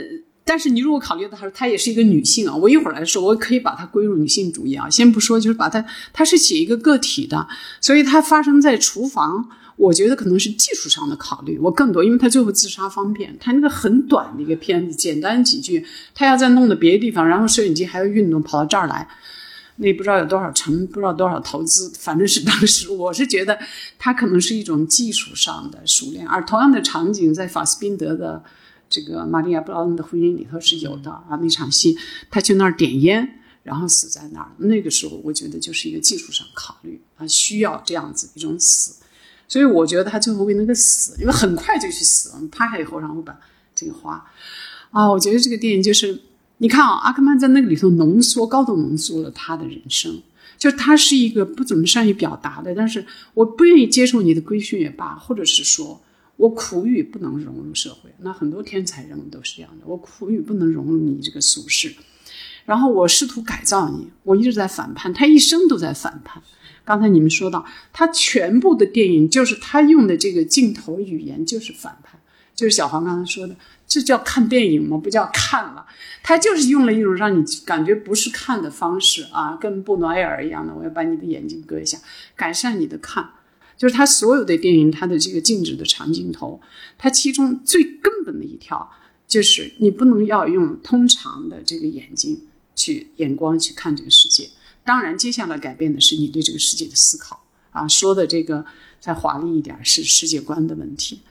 [0.45, 2.55] 但是你如果考虑到她，她也是一个女性啊。
[2.55, 4.89] 我一会儿来说，我可以把它归入女性主义啊。
[4.89, 5.83] 先不说，就是把它，
[6.13, 7.47] 它是写一个个体的，
[7.81, 9.49] 所以它发生在厨房。
[9.77, 19.07] 我觉得可能是技术上的考虑，我更多，因为他最后自杀方便，他那个很短的一个片子，简单几句，他要再弄到别的地方，然后摄影机还要运动跑到这儿来，
[19.75, 23.59] 那不知道有多少成，不知道多少投资，反正是当时我是觉得
[23.99, 28.43] 他可能是一种技术上的熟练，而同样的场景在法斯宾德的
[28.89, 31.95] 这个玛利亚布劳恩的婚姻里头是有的啊，那场戏
[32.31, 38.95] 他去那儿点烟，然后死在那儿，那个时候我觉得就是一个技术上考虑啊，需要这样子一种死。
[39.47, 43.39] 所以我觉得他最后为那个死，因为很快就去死了，拍下以后，然后把
[43.73, 44.25] 这个花，
[44.91, 46.19] 啊，我觉得这个电影就是，
[46.57, 50.21] 你看啊，阿克曼在那个里头浓缩、高度浓缩了他的人生，
[50.57, 56.01] 就他是一个不怎么善于表达的，但是我不愿意接受你的规训也罢，或者是说
[56.35, 61.95] 我苦于不能融入社会，那很多天才人物都是这样的，我苦于不能融入你这个俗世，
[62.65, 66.43] 然后我试图改造你，我一直在反叛，他一生都在反叛。
[66.87, 72.17] 刚才你们说到，他全部的电影就是他用的这个镜头语言就是反派，
[72.55, 73.53] 就是小黄刚才说的，
[73.85, 74.97] 这叫看电影吗？
[74.97, 75.85] 不叫看了，
[76.23, 81.97] 他就是用了一种让你感觉不是看的方式啊，跟布诺埃尔一样的，我要把你的眼睛割一下，
[82.37, 83.31] 改善你的看，
[83.77, 86.61] 就是他所有的电影，他的这个静止的长镜头，
[86.97, 88.89] 他其中最根本的一条
[89.27, 92.43] 就是你不能要用通常的这个眼睛
[92.77, 94.47] 去眼光去看这个世界。
[94.87, 97.85] 当然，接下来改变的是你对这个世界的思考啊。
[97.89, 98.65] 说的这个
[99.01, 101.21] 再华丽一点是世界观的问题。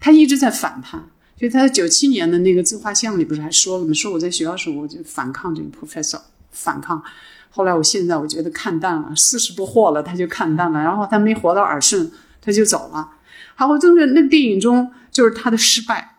[0.00, 3.94] 他一直在反叛，所以他在九七年的那个自画像里不是还说了吗？
[3.94, 7.00] 说我在学校时候我就反抗这个 professor，反抗。
[7.48, 10.80] 后来我现在我觉得看淡了，四十不惑了，他就看淡了。
[10.80, 12.10] 然后他没活到耳顺，
[12.42, 13.08] 他就走了。
[13.54, 16.16] 好，我就是那电影中就是他的失败，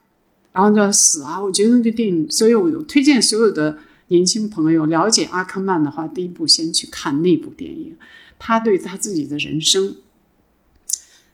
[0.53, 1.37] 然后就要死啊。
[1.39, 3.77] 我觉得那个电影，所以我推荐所有的。
[4.09, 7.95] 年轻朋友了解阿克曼的话，第一步先去看那部电影。
[8.39, 9.95] 他对他自己的人生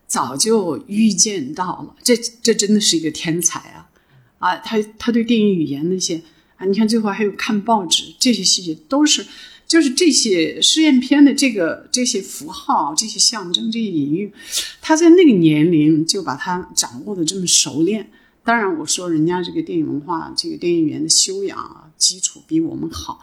[0.08, 3.90] 早就预见到了，这这真的是一个天才啊！
[4.40, 6.22] 啊，他他对电影语言那些
[6.58, 9.26] 啊，你看最后还有看报纸这些细节，都是
[9.68, 14.32] 就是这些试验片的这个这些符号、这些象征、这些隐喻，
[14.82, 18.10] 他在那个年龄就把它掌握的这么熟练。
[18.44, 23.22] 当然，我说人家这个电影文化、这个电影语言的修养啊，基础比我们好，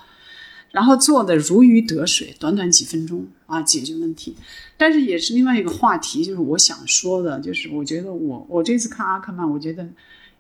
[0.71, 4.35] 然后做的如鱼得水，短短几分钟啊解决问题。
[4.79, 9.87] 但是也是另外一个话题，就是我想说的，就是我觉得我我这次看阿克曼，我觉得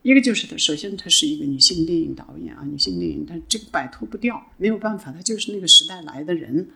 [0.03, 6.68] 一个就是他，首先他是一个女性电影导演啊，女性电影，但这个摆脱不掉，没有办法，他就是那个时代来的人。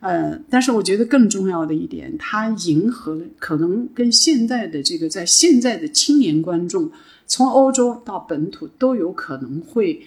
[0.00, 6.90] 呃，但是我觉得更重要的一点，它迎合了可能跟现在的这个在现在的青年观众，
[7.28, 10.04] 从欧洲到本土都有可能会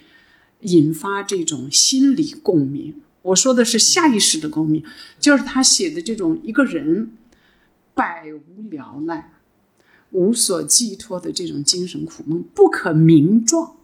[0.62, 3.02] 引发这种心理共鸣。
[3.22, 4.84] 我说的是下意识的共鸣，
[5.20, 7.12] 就是他写的这种一个人
[7.94, 9.34] 百无聊赖、
[10.12, 13.76] 无所寄托的这种精神苦闷，不可名状。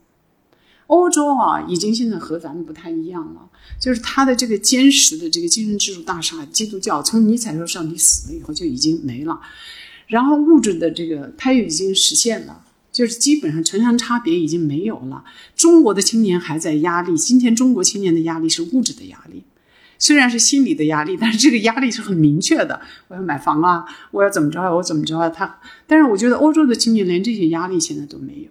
[0.88, 3.50] 欧洲啊，已经现在和咱们不太一样了，
[3.80, 9.40] 就是他的这个坚实的这个精神支柱大厦，基督教，从尼采说上帝死了以后就已经没了，
[10.08, 15.24] 然后物质的这个它又已经实现了，就是基本上城乡差别已经没有了。
[15.56, 19.44] 中国的青年还在压力，今天中国青年的压力是物质的压力，
[19.98, 28.50] 虽然是心理的压力，但是这个压力是很明确的，我要买房啊，我要怎么着啊，我怎么着啊，他，但是我觉得欧洲的青年连这些压力现在都没有，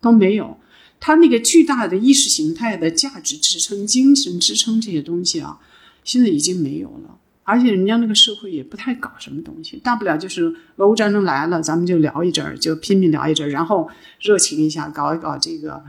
[0.00, 0.58] 都没有。
[1.00, 5.58] 他那个巨大的意识形态的价值支撑、精神支撑这些东西啊，
[6.02, 7.18] 现在已经没有了。
[7.48, 13.88] 而且人家那个社会也不太搞什么东西，大不了就是俄乌战争来了，咱们就聊一阵儿，就拼命聊一阵儿，然后
[14.20, 15.82] 热情一下，搞一搞这个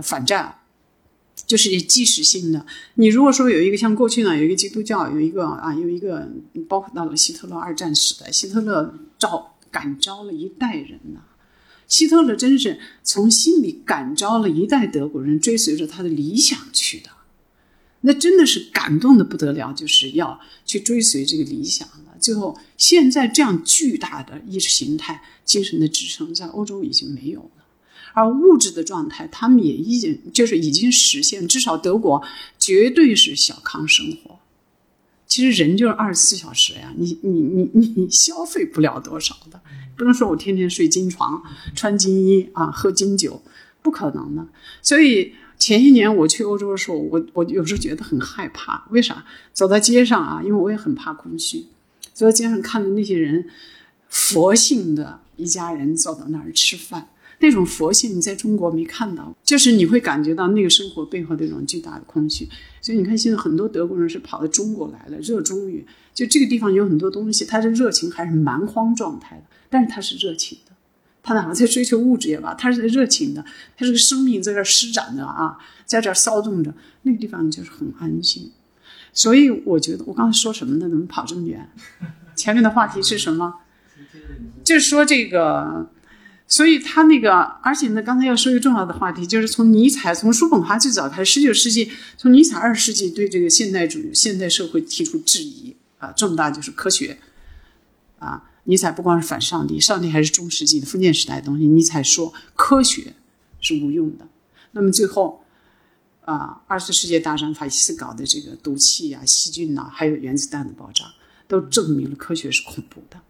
[0.00, 0.58] 反战，
[1.44, 2.64] 就是即时性的。
[2.94, 6.30] 你如果说有一个像过去呢，有一个基督教，有一个啊，有一个
[6.68, 11.22] 包括到了希特勒二战时代，希特勒召感召了一代人呐。
[11.88, 17.10] 希特勒真是从心里感召了一代德国人，追随着他的理想去的，
[18.02, 22.16] 那真的是感动的不得了，就是要去追随这个理想的。
[22.20, 27.64] 最后，现在这样巨大的意识形态、精神的支撑，在欧洲已经没有了，
[28.12, 32.22] 而物质的状态，他们也已经就是已经实现，至少德国
[32.60, 34.38] 绝对是小康生活。
[35.26, 37.30] 其实人就是二十四小时呀，你你
[37.72, 39.60] 你你消费不了多少的。
[39.96, 41.42] 不能说我天天睡金床、
[41.74, 43.42] 穿金衣啊、喝金酒，
[43.82, 44.46] 不可能的。
[44.80, 45.32] 所以
[45.62, 48.84] 前些年我去欧洲的时候，我我有时候觉得很害怕。
[48.90, 49.24] 为啥？
[49.52, 51.66] 走在街上啊，因为我也很怕空虚。
[52.12, 53.46] 走在街上看到那些人，
[54.08, 62.48] 佛性的一家人坐到那儿吃饭，那种佛性你在中国没看到，就是你会感觉到那个生活背后那种巨大的空虚。
[62.80, 69.44] 所以你看，现在很多德国人是跑到中国来了，热衷于就这个地方有很多东西，他的热情还是蛮荒状态的。
[69.70, 70.71] 但是他是热情的，
[71.22, 73.44] 他哪怕在追求物质也罢，他是热情的，
[73.76, 78.50] 他这个生命在这施展的啊，在这骚动着，那个地方就是很安心。
[79.12, 80.88] 所以我觉得我刚才说什么呢？
[80.88, 81.70] 怎么跑这么远？
[82.34, 83.54] 前面的话题是什么？
[84.64, 85.90] 就是说这个，
[86.48, 97.18] 所以他那个，而且呢，刚才要说一个重要的话题，就是从尼采、从叔本华最早开始，十九世纪，从尼采二十世纪对这个现代主义、现代社会提出质疑啊，重大就是科学
[98.18, 98.44] 啊。
[98.64, 101.66] 尼采不光是反上帝，上帝还是中世纪的封建时代的东西。
[101.66, 103.14] 尼采说科学
[103.60, 104.28] 是无用的。
[104.70, 105.44] 那么最后，
[106.24, 111.06] 啊，二次世界大战法西斯搞的这个毒气呀、细菌呐，还有原子弹的爆炸，
[111.48, 113.20] 都证明了科学是恐怖的。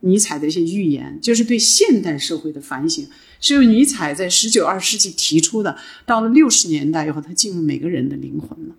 [0.00, 3.08] 尼采的一些预言，就是对现代社会的反省，
[3.40, 5.78] 是由尼采在十九、二世纪提出的。
[6.04, 8.74] 到了六十年代以后，他进入每个人的灵魂了。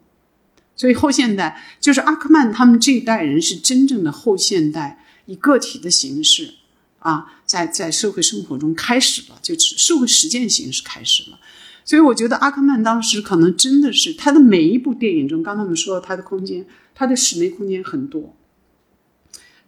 [0.75, 5.02] 所以后现代就是阿克曼他们这一代人是真正的后现代。
[5.25, 6.55] 以个体的形式，
[6.99, 11.39] 啊，在在社会生活中开始了，就是社会实践形式开始了。
[11.85, 16.65] 所以我觉得阿克曼当时可能真的是他的每一部电影中，刚才我们说了他的空间，
[16.95, 18.35] 他的室内空间很多，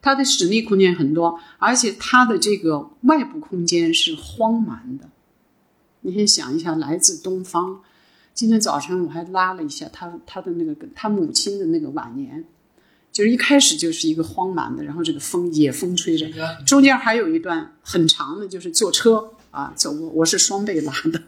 [0.02, 5.10] 他的室内空间很多，而且他的这个外部空间是荒蛮的。
[6.02, 7.82] 你先想一下，来自东方。
[8.34, 12.46] 今天早晨我还拉了一下他他的那个他母亲的那个晚年。
[13.16, 16.30] 就是一开始就是一个荒蛮的，然后这个风野风吹着，
[16.66, 21.22] 中间还有一段很长的，就是坐车啊，走我我是双倍拉的，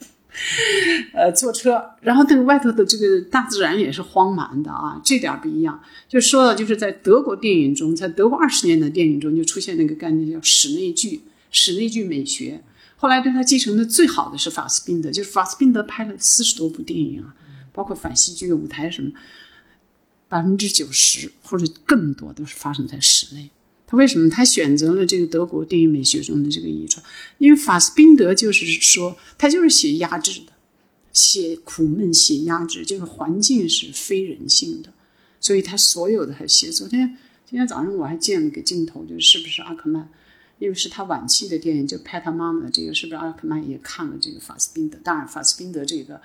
[1.15, 5.81] 呃，坐车，然后那个外头的这个大自然也是荒蛮的啊，这点不一样。
[6.09, 11.21] 就说到就是在德国电影中，在德国二十年的电影中就出现那个概念叫室内剧，
[11.51, 12.61] 室内剧美学。
[12.97, 17.33] 后来对他继承的最好的是法斯宾德，就是法斯宾德拍了四十多部电影啊，
[17.71, 19.09] 包括反戏剧、舞台什么。
[20.29, 23.49] 百分之九十或者更多都是发生在室内。
[23.89, 27.01] 他为什么他选择了这个德国电影美学中的这个遗传？
[27.37, 30.51] 因为法斯宾德就是说，他就是写压制的，
[31.13, 34.91] 写苦闷，写压制，就是环境是非人性的，
[35.39, 36.69] 所以他所有的他写。
[36.69, 37.17] 昨天
[37.49, 40.09] 今天早上我还见了个镜头，就是是不是阿克曼，
[40.59, 44.99] 因为是他晚期的电影，就拍他妈妈的这个，是不是阿克曼也看了这个法斯宾德？
[45.01, 46.19] 当然，法斯宾德这个。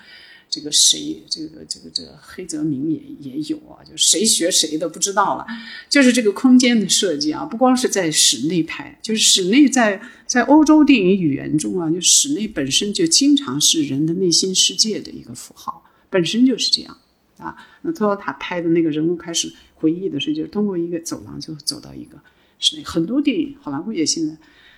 [0.52, 5.46] 这个谁，这个这个这个黑泽明也也有啊，就谁学谁的不知道了。
[5.88, 16.98] 就是这个空间的设计啊，不光是在室内拍，就是室内在在欧洲电影语言中啊，就室内本身就经常是人的内心世界的一个符号，本身就是这样
[17.38, 17.56] 啊。
[17.80, 22.18] 那托塔拍的那个人物开始回忆的时候，就是通过一个走廊就走到一个
[22.58, 22.82] 室内。
[22.84, 24.36] 很多电影，好莱坞也现在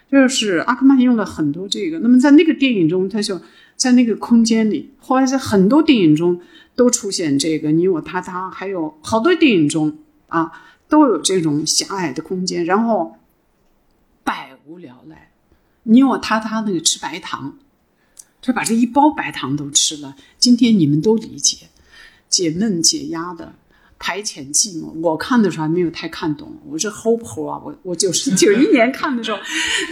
[0.09, 1.99] 就是阿克曼用了很多这个。
[1.99, 3.41] 那么在那个电影中，他就
[3.77, 6.41] 在那个空间里，后来在很多电影中
[6.75, 9.99] 都出现这个你我他他，还有好多电影中
[10.29, 10.53] 啊
[10.89, 13.17] 都有这种狭隘的空间，然后
[14.23, 15.31] 百无聊赖。
[15.85, 17.59] 你我他他那个吃白糖。
[18.45, 20.17] 就把这一包白糖都吃了。
[20.39, 21.69] 今天你们都理解，
[22.29, 23.55] 解闷解压的，
[24.05, 24.93] 排遣寂寞。
[25.01, 29.39] 我看的时候还没有太看懂，我是 hope 啊，我我九十九一年看的时候，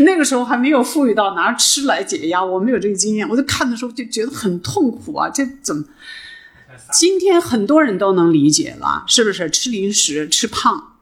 [0.01, 3.27] 那个时候还没有富裕到拿吃来解压，我没有这个经验。
[3.27, 5.83] 我就看的时候就觉得很痛苦啊，这怎么？
[6.93, 9.49] 今天很多人都能理解了，是不是？
[9.49, 10.93] 吃零食吃胖，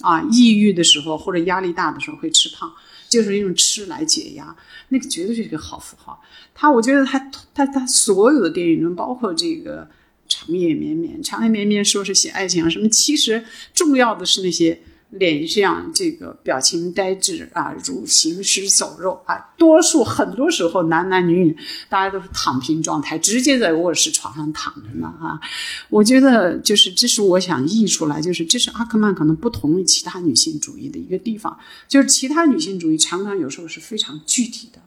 [0.00, 2.72] 啊，抑郁的时候或者压力大的时候会吃胖。
[3.10, 4.54] 就是用吃来解压，
[4.90, 6.22] 那个绝对是一个好符号。
[6.54, 7.18] 他，我觉得他
[7.54, 9.82] 他他所有的电影中，包括这个
[10.28, 14.80] 《长夜绵绵》，《长夜绵绵》说是写爱情啊什么，其实重要的是那些。
[15.12, 21.56] 脸上这个表情呆滞啊，如行尸走肉啊，多数很多时候男男女女
[21.88, 25.40] 大家都是躺平状态，直接在卧室床上躺着呢啊。
[25.88, 31.58] 我觉得就是这是我想译出来，就是这是阿克曼可能不同于其他女性主义的一个地方，
[31.88, 34.82] 就是其他女性主义常常有时候是非常具体的。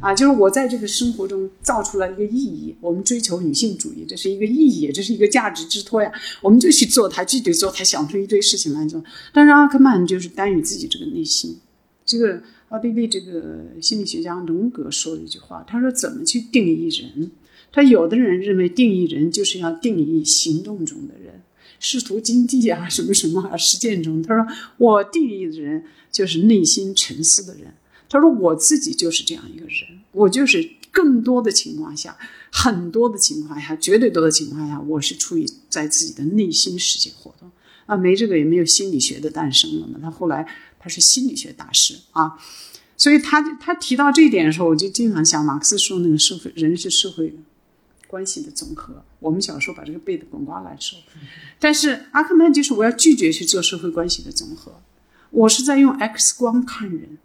[0.00, 2.74] 啊，就是我在这个生活中造出来一个意义。
[2.80, 6.12] 我们追求女性主义，这是一个意义，这是一个价值之托呀。
[6.40, 9.02] 我们就去做它，具体做它，想出一堆事情来做。
[9.32, 11.58] 但是阿克曼就是单于自己这个内心。
[12.04, 17.30] 这个奥地利这个心理学家荣格说了一句话，他说：“怎么去定义人？
[17.72, 21.40] 他有的人认为定义人就是要定义行动中的人，
[21.80, 24.22] 仕途经济啊，什么什么，实践中。
[24.22, 24.46] 他说
[24.76, 27.72] 我定义的人就是内心沉思的人。”
[28.12, 32.14] 他说：“我自己就是这样一个人，我就是更多的情况下，
[32.52, 37.50] 很多的情况下，绝对多的情况下，我是处于在自己的内心世界活动
[37.86, 39.98] 啊，没这个也没有心理学的诞生了嘛。
[40.02, 40.46] 他后来
[40.78, 42.38] 他是心理学大师啊，
[42.98, 47.34] 所以他他提到这一点的时候，我就经常想，马克思说那个社会人是社会
[48.06, 49.02] 关系的总和。
[49.20, 50.98] 我们小时候把这个背的滚瓜烂熟，
[51.58, 54.82] 但是阿克曼就是我要拒绝去做社会关系的总和，
[55.30, 57.16] 我是在用 X 光看人。”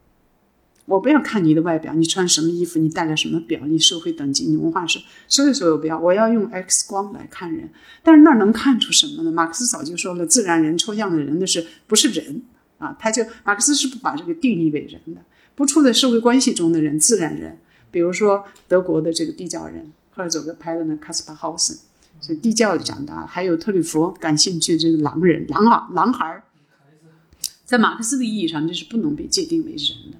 [0.87, 5.99] 我不要看你的外表，你穿什么衣服，你戴了什么表，你社会等级，你文化是所有所有不要。
[5.99, 7.69] 我要用 X 光来看人，
[8.01, 9.31] 但是那能看出什么呢？
[9.31, 12.41] 马克思早就说了，自然人、抽象的人，那是不是人
[12.77, 12.95] 啊？
[12.97, 15.21] 他就马克思是不把这个定义为人的，
[15.55, 17.59] 不处在社会关系中的人，自然人。
[17.91, 21.77] 比如说德国的这个地窖人，赫尔佐格拍的那卡斯帕豪森，
[22.21, 26.43] 所以地窖里长大，还有特吕弗感兴趣这个狼人、狼啊、狼孩儿，
[27.65, 30.17] 在马克思的意义上，这是不能被界定为人的。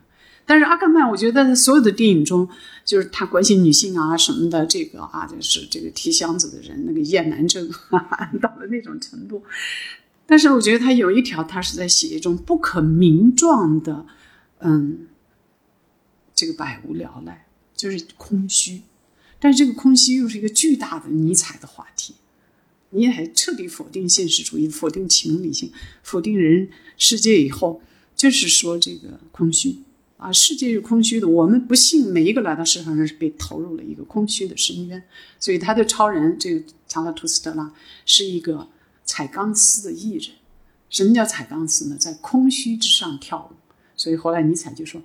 [0.48, 2.48] 但是阿甘曼，我觉得在所有的电影中，
[2.86, 7.70] 就是他关心女性啊什么的，这个啊，就是这个提箱子的人，那个厌男症
[8.41, 9.43] 到了那种程度。
[10.26, 14.06] 但是我觉得他有一条，他是在写一种不可名状的，
[14.60, 15.08] 嗯，
[16.34, 17.45] 这个百无聊赖，
[17.76, 18.84] 就是空虚。
[19.39, 22.16] 但是这个空虚又是一个巨大的尼采的话题，
[22.91, 25.74] 尼采彻底否定现实主义，否定情理性，
[26.04, 27.82] 否定人世界以后，
[28.16, 29.80] 就是说这个空虚。
[30.18, 31.28] 啊，世界是空虚的。
[31.28, 35.03] 我们不信每一个来到世上人是被投入了一个空虚的深渊。
[35.39, 37.72] 所以他的超人这个查拉图斯特拉
[38.05, 38.68] 是一个
[39.05, 40.32] 踩钢丝的艺人。
[40.89, 41.97] 什么叫踩钢丝呢？
[41.99, 43.55] 在空虚之上跳舞。
[43.95, 45.01] 所以后来尼采就说，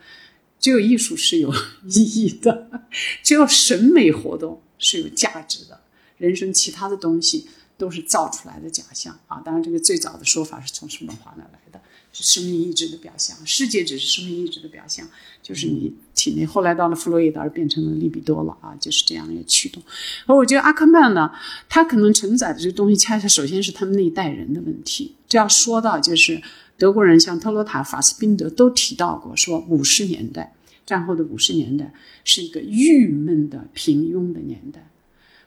[0.59, 1.53] 只有艺术是有
[1.85, 2.89] 意义的，
[3.23, 5.81] 只有审美活动是有价值的，
[6.17, 9.43] 人生其他的东西都是造出来的假象啊。
[9.45, 11.82] 当然，这个最早的说法是从什么话那来的？
[12.13, 15.09] 是生命意志的表象，世界只是生命意志的表象，
[15.43, 16.45] 就是你体内。
[16.45, 19.83] 后来到了弗洛伊德，而变成了利比多了啊，就是这样一个驱动。
[20.27, 21.33] 而我觉得阿克曼呢，
[21.71, 25.15] 他可能承载的这个东西，恰恰首先是他们那一代人的问题。
[25.27, 26.43] 这要说到，就是
[26.77, 31.95] 德国人像特洛塔、法斯宾德都提到过，说五十年代战后的五十年代
[32.25, 34.91] 是一个郁闷的平庸的年代。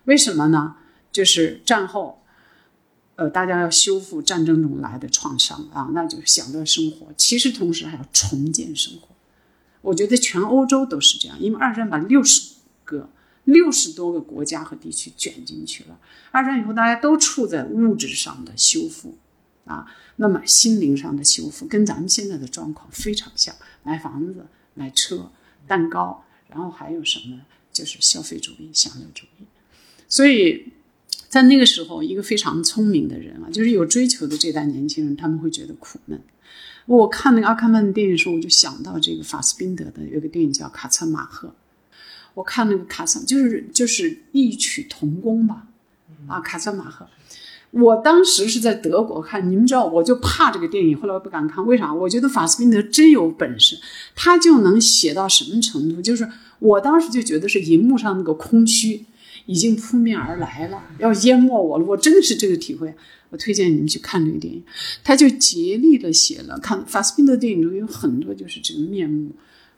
[0.06, 0.78] 为什么呢？
[1.12, 2.22] 就是战后。
[3.16, 7.08] 呃，大家要修复战争中来的创伤啊，那就是享乐生活。
[7.16, 9.08] 其实同时还要重建生活。
[9.82, 13.10] 我觉得全欧洲都是这样，因为二战把六十个、
[13.46, 15.98] 六十多个国家和地区卷进去了。
[16.32, 19.18] 二战以后，大家都处在物质上的修复
[19.64, 25.32] 啊，那么心灵上的修复跟咱们现在的状况非常像：买房子、买车、
[25.66, 27.40] 蛋糕，然后还有什么？
[27.72, 29.46] 就是消费主义、享乐主义。
[30.10, 30.74] 所以。
[31.36, 36.18] 在那个时候，一个非常聪明的人啊，就是有追求的这代年轻人，他们会觉得苦闷。
[36.86, 41.50] 我看那个阿克曼的电影的时候，我就想到这个法斯宾德的有个电影叫《卡策马赫》。
[42.36, 45.68] 我看那个卡策，就是就是异曲同工吧。
[46.28, 47.06] 啊，卡森马赫。
[47.72, 51.94] 我当时是在德国看，你们知道，我就怕这个电影，后来我不敢看，为啥？
[51.94, 53.78] 我觉得法斯宾德真有本事，
[54.16, 56.02] 他就能写到什么程度？
[56.02, 56.26] 就是
[56.60, 59.06] 我当时就觉得是银幕上那个空虚
[59.46, 61.86] 已经扑面而来了，要淹没我了。
[61.86, 62.94] 我真的是这个体会。
[63.30, 64.64] 我推荐你们去看这个电影，
[65.04, 66.58] 他就竭力的写了。
[66.60, 69.32] 看法斯宾德电影中有很多就是这个面目。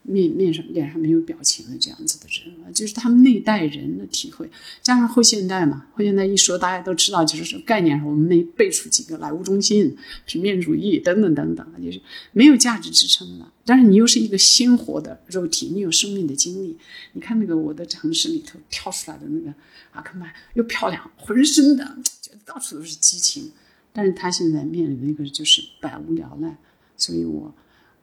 [0.09, 4.49] 面面上脸上没有表情的这样子的人，就是他们那代人的体会，
[4.81, 12.01] 加上后现代嘛，后现代一说大家都知道，就是说概念我们没背出几个来，物中心、平面主义等等等等，就是
[12.31, 13.51] 没有价值支撑了。
[13.65, 16.77] 但是你又是一个鲜活的肉体，你有生命的经历。
[17.11, 19.53] 你看那个我的城市里头跳出来的那个
[19.91, 21.83] 阿克曼，又漂亮，浑身的
[22.21, 23.51] 觉得到处都是激情，
[23.91, 26.55] 但是他现在面临的一个就是百无聊赖，
[26.95, 27.53] 所以我。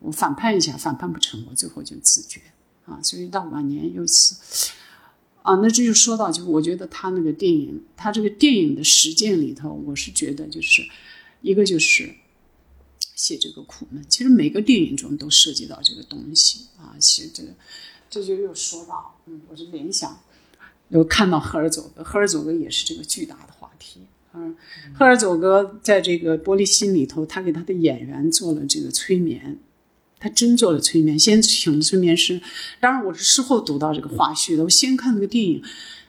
[0.04, 2.40] 我反叛一下，反叛不成，我最后就自觉
[2.84, 3.00] 啊。
[3.02, 4.34] 所以到晚年又是
[5.42, 10.82] 啊，那这就说到，就我觉得他那个电影，他这个电影的实践里头，我是觉得就是
[11.40, 12.14] 一个就是
[13.14, 14.04] 写这个苦闷。
[14.08, 16.96] 其实每个电影中都涉及到这个东西啊。
[17.00, 17.50] 写这个，
[18.08, 20.18] 这就又说到，嗯，我是联想，
[20.88, 24.00] 又看到赫尔佐格，赫尔佐格也是这个巨大的话题。
[24.32, 24.56] 嗯，
[24.94, 29.58] 赫尔佐格在这个玻璃心里头，他给他的演员做了这个催眠。
[30.24, 32.40] 他真做了催眠，先请催眠师。
[32.80, 34.64] 当然，我是事后读到这个花絮的。
[34.64, 35.62] 我先看那个电影，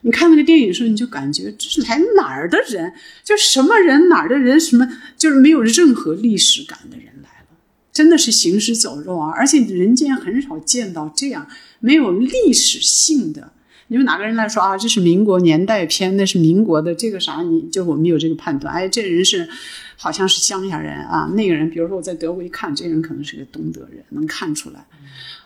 [0.03, 2.93] 你看那个电影的时候，你就感觉这是来哪儿的人？
[3.25, 4.57] 就什么人哪儿的人？
[4.57, 4.87] 什么
[5.17, 7.57] 就是没有任何历史感的人来了，
[7.91, 9.31] 真的是行尸走肉啊！
[9.35, 11.49] 而且人间很少见到这样
[11.81, 13.51] 没有历史性的。
[13.87, 14.75] 你们哪个人来说啊？
[14.75, 17.43] 这是民国年代片，那是民国的这个啥？
[17.43, 19.47] 你就我们有这个判断，哎，这人是
[19.95, 21.29] 好像是乡下人啊。
[21.35, 24.87] 那个人，比如说我在德国一看，这人可能是个东德人，能看出来。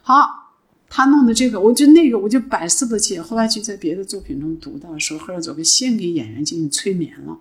[0.02, 0.53] 好，
[0.88, 3.22] 他弄的这个，我就那个，我就百思不解。
[3.22, 7.40] 后来就在别的作品中读到，说赫尔佐格先给演员进行催眠了，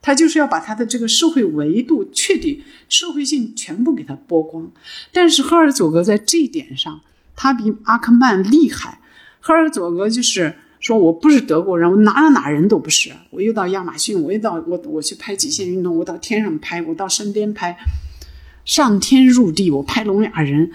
[0.00, 4.70] 他就是要把他的这个社会维度确定社会性全部给他剥光。
[5.12, 7.00] 但是赫尔佐格在这一点上，
[7.34, 9.00] 他比阿克曼厉害。
[9.46, 13.12] 赫尔佐格就是说，我不是德国人，我哪哪哪人都不是。
[13.30, 17.78] 我又到亚马逊，我又到我我去拍极限运动，我到天上拍，我到身边拍，
[18.64, 20.72] 上天入地，我拍聋哑人。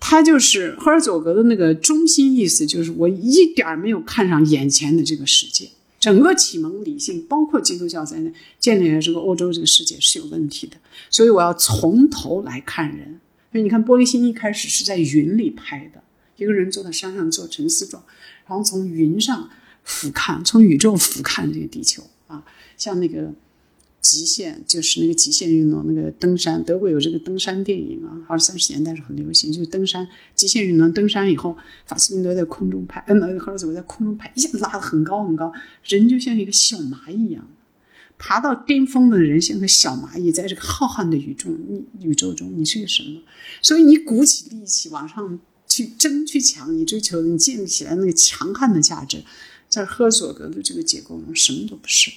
[0.00, 5.68] 他就是赫尔佐格的那个中心意思，就是我一点没有看上眼前的这个世界。
[6.00, 10.78] 整个启蒙理性，包括基督教在内，建立了这个欧洲这个世界是有问题的。
[11.10, 13.20] 所以我要从头来看人。
[13.52, 16.00] 所以你看，玻璃心一开始是在云里拍的。
[16.44, 18.04] 一个人坐在山上做沉思状，
[18.46, 19.50] 然后从云上
[19.82, 22.44] 俯瞰，从宇宙俯瞰这个地球啊，
[22.76, 23.32] 像那个
[24.00, 31.56] 极限，就是那个极限运动，那个登山，德国有这个登山电影啊，二三十年代是很流行，就是登山极限运动，登山以后，
[31.86, 35.52] 法斯宾德在空中拍，嗯，那个赫尔佐格在空中拍，一下子拉得很高很高，
[35.84, 37.46] 人就像一个小蚂蚁一样，
[38.18, 43.22] 爬到巅峰的人像个小蚂蚁，在这个浩瀚的宇宙，你宇宙中你是个什么？
[43.62, 45.40] 所以你鼓起力气往上。
[45.74, 49.24] 去争去抢，你追求你建立起来那个强悍的价值，
[49.68, 52.12] 在赫尔佐格的这个结构中什么都不是。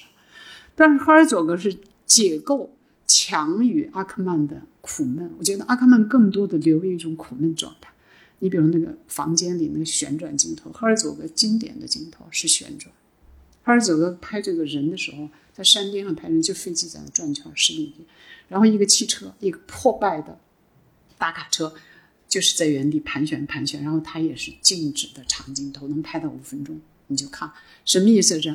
[0.76, 1.76] 但是赫尔佐格是
[2.06, 2.76] 解构
[3.08, 7.92] 强于阿克曼的苦闷，我觉得阿克曼更多的留于一种苦闷状态。
[8.38, 12.94] 你比如那个房间里那个旋转镜头，赫尔佐格经典的镜头是旋转。
[13.64, 17.92] 赫尔佐格拍这个人的时候，在山巅上拍人，就飞机在那转圈十米，
[18.50, 20.40] 然后一个汽车，一个破败的
[21.18, 21.74] 大卡车。
[22.28, 26.80] 就是在原地盘旋盘旋，然后它也是静止的长镜头，能拍到五分钟。
[27.08, 27.50] 你就看
[27.86, 28.40] 什么意思？
[28.40, 28.54] 这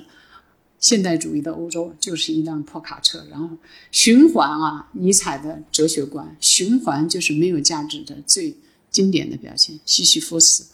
[0.78, 3.56] 现代主义的欧洲就是一辆破卡车，然后
[3.90, 8.56] 循环啊，尼采的哲学观，循环就是没有价值的最
[8.90, 9.78] 经典的表现。
[9.86, 10.66] 西西弗斯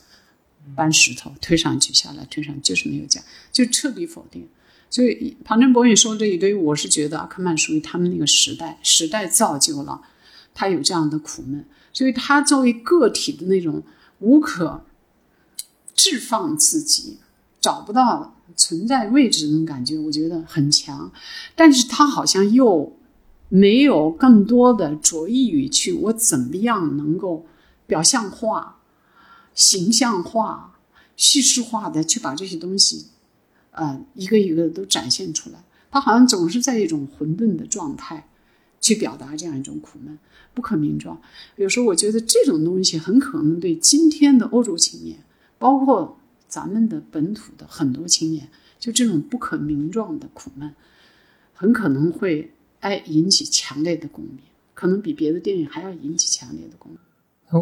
[0.74, 3.22] 搬石头推上去下来推上就是没有价，
[3.52, 4.48] 就彻底否定。
[4.90, 10.00] 所以庞振博宇说这一堆，我是觉得阿克曼属于他们那个时代，时代造就了
[10.54, 11.64] 他有这样的苦闷。
[11.98, 13.82] 所以，他作为个体的那种
[14.20, 14.84] 无可
[15.96, 17.18] 置放自己、
[17.60, 21.10] 找不到存在位置那种感觉，我觉得很强。
[21.56, 22.96] 但是他好像又
[23.48, 27.44] 没有更多的着意于去我怎么样能够
[27.88, 28.78] 表象化、
[29.52, 30.78] 形象化、
[31.16, 33.08] 叙事化的去把这些东西，
[33.72, 35.64] 呃，一个一个都展现出来。
[35.90, 38.28] 他好像总是在一种混沌的状态
[38.80, 40.16] 去表达这样一种苦闷。
[40.58, 41.16] 不可名状，
[41.54, 45.16] 有时候我觉得这种东西很可能对今天的欧洲青年，
[45.56, 46.18] 包括
[46.48, 48.48] 咱们的本土的很多青年，
[48.80, 50.74] 就这种不可名状的苦闷，
[51.54, 54.38] 很可能会哎引起强烈的共鸣，
[54.74, 56.98] 可能比别的电影还要引起强烈的共鸣。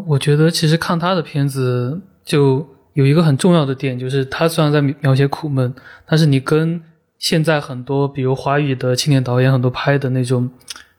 [0.06, 5.74] 我觉得其实看他的片子，就有一个很重要的点，就是他虽然在描写苦闷，
[6.06, 6.80] 但是你跟
[7.18, 10.48] 现在很多比如华语的青年导演很多拍的那种，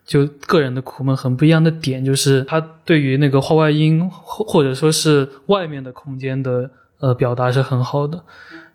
[0.07, 8.23] 就个人的苦闷很不一样的点，就是他对于那个画外音或或者说是外面的空间的呃表达是很好的，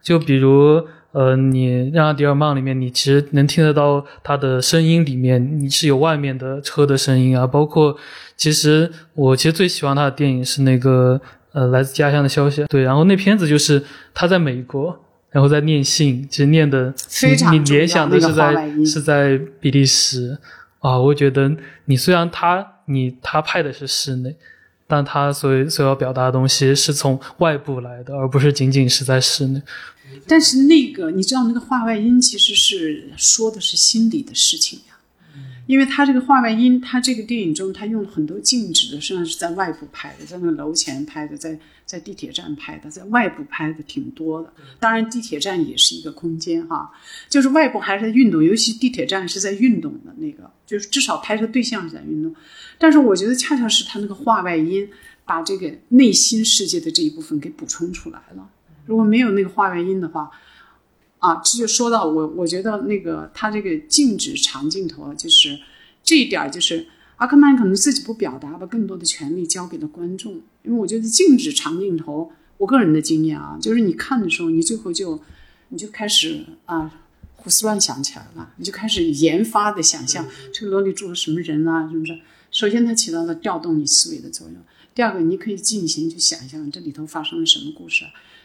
[0.00, 0.86] 就比如。
[1.14, 7.94] 呃，你让阿迪尔曼里面，你其实能听得到他的声音里面，你是有外面的车的声音啊，包括
[8.34, 11.20] 其实我其实最喜欢他的电影是那个
[11.52, 13.84] 呃来自家乡的消息，对，然后那片子就是
[14.14, 14.98] 他在美国，
[15.28, 18.86] 然后在念信，其实念的非常你联想的是在音。
[18.86, 20.38] 是在比利时
[20.82, 21.56] 啊，我觉得
[21.86, 24.36] 你虽然他你他拍的是室内，
[24.86, 29.62] 但他所所要表达的东西是从外部来的，而不是仅仅是在室内。
[30.26, 34.80] 但是那个，你知道那个画外音其实是说的是心里的事情，
[35.66, 44.52] 因为他这个画外音，他这个电影中他用了很多静止的，实际上是在外部拍的，在那个楼前拍的，在在地铁站拍的，在外部拍的挺多的。
[44.80, 46.90] 当然，地铁站也是一个空间哈，
[47.28, 52.34] 就是外部还是在运动，尤其地铁站是在运动的那个，就是至少拍摄对象是在运动。
[52.78, 54.88] 但是我觉得恰恰是他那个画外音，
[55.24, 58.50] 把这个内心世界的这一部分给补充出来了。
[58.84, 60.28] 如果没有那个画外音的话，
[61.22, 65.56] 啊，这就说到我，我觉得那个他这个静止长镜头，就是
[66.02, 66.84] 这一点，就是
[67.14, 70.32] 阿克曼可能自己不表达，把更多的权利交给了观众。
[70.64, 75.20] 因为我觉得静止长镜头，我个人的经验啊，就是你看的时候，你最后就
[75.68, 76.92] 你就开始啊
[77.36, 82.18] 胡思乱想起来了，你就开始研发的想象这个楼里住了什么人啊，是不是？
[82.50, 84.56] 首先，它起到了调动你思维的作用；
[84.92, 88.04] 第二个，你可以进行去想象这里头发生了什么故事。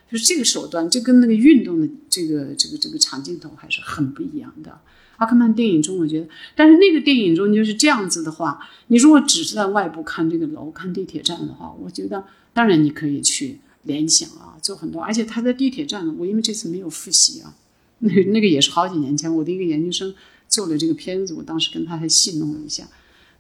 [0.10, 4.80] 就是这个手段，这跟那个运动的这个这个这个长镜头还是很不一样的。
[5.18, 12.24] 阿克曼电影中，我觉得，但是那个电影中就是这样子的话，你如果只是在外部看这个楼、看地铁站的话，我觉得
[12.54, 15.02] 当然你可以去联想啊，做很多。
[15.02, 17.56] 而且他在地铁站，我因为这次没有复习啊，
[18.00, 20.14] 那那个也是好几年前，我的一个研究生
[20.48, 22.88] 做了这个片子，我当时跟他还戏弄了一下，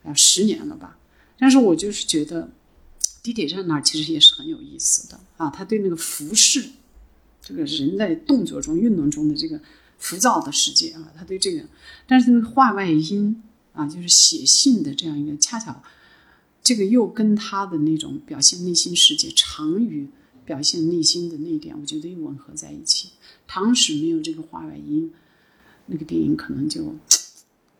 [0.03, 0.97] 啊，十年了吧。
[1.37, 2.49] 但是我就是觉得。
[3.27, 6.63] 地铁站那儿其实也是很有意思的啊，他对那个浮世，
[7.41, 9.59] 这个人在动作中、运动中的这个
[9.97, 11.65] 浮躁的世界啊，他对这个，
[12.07, 13.43] 但是那个画外音
[13.73, 15.83] 啊，就是写信的这样一个，恰巧
[16.63, 20.07] 这个又跟他的那种表现内心世界、长于
[20.45, 23.09] 表现内心的那一点，我觉得又吻合在一起。
[23.45, 25.11] 唐史没有这个画外音，
[25.87, 26.95] 那个电影可能就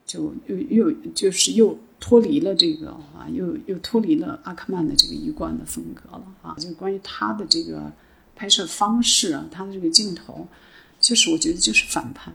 [0.05, 1.79] 就又又就是又。
[1.99, 6.55] 脱离了这个啊，又又脱离了阿克曼的这个一贯的风格了啊！
[6.59, 7.91] 就关于他的这个
[8.35, 10.47] 拍摄方式啊，他的这个镜头，
[10.99, 12.33] 就是我觉得就是反叛，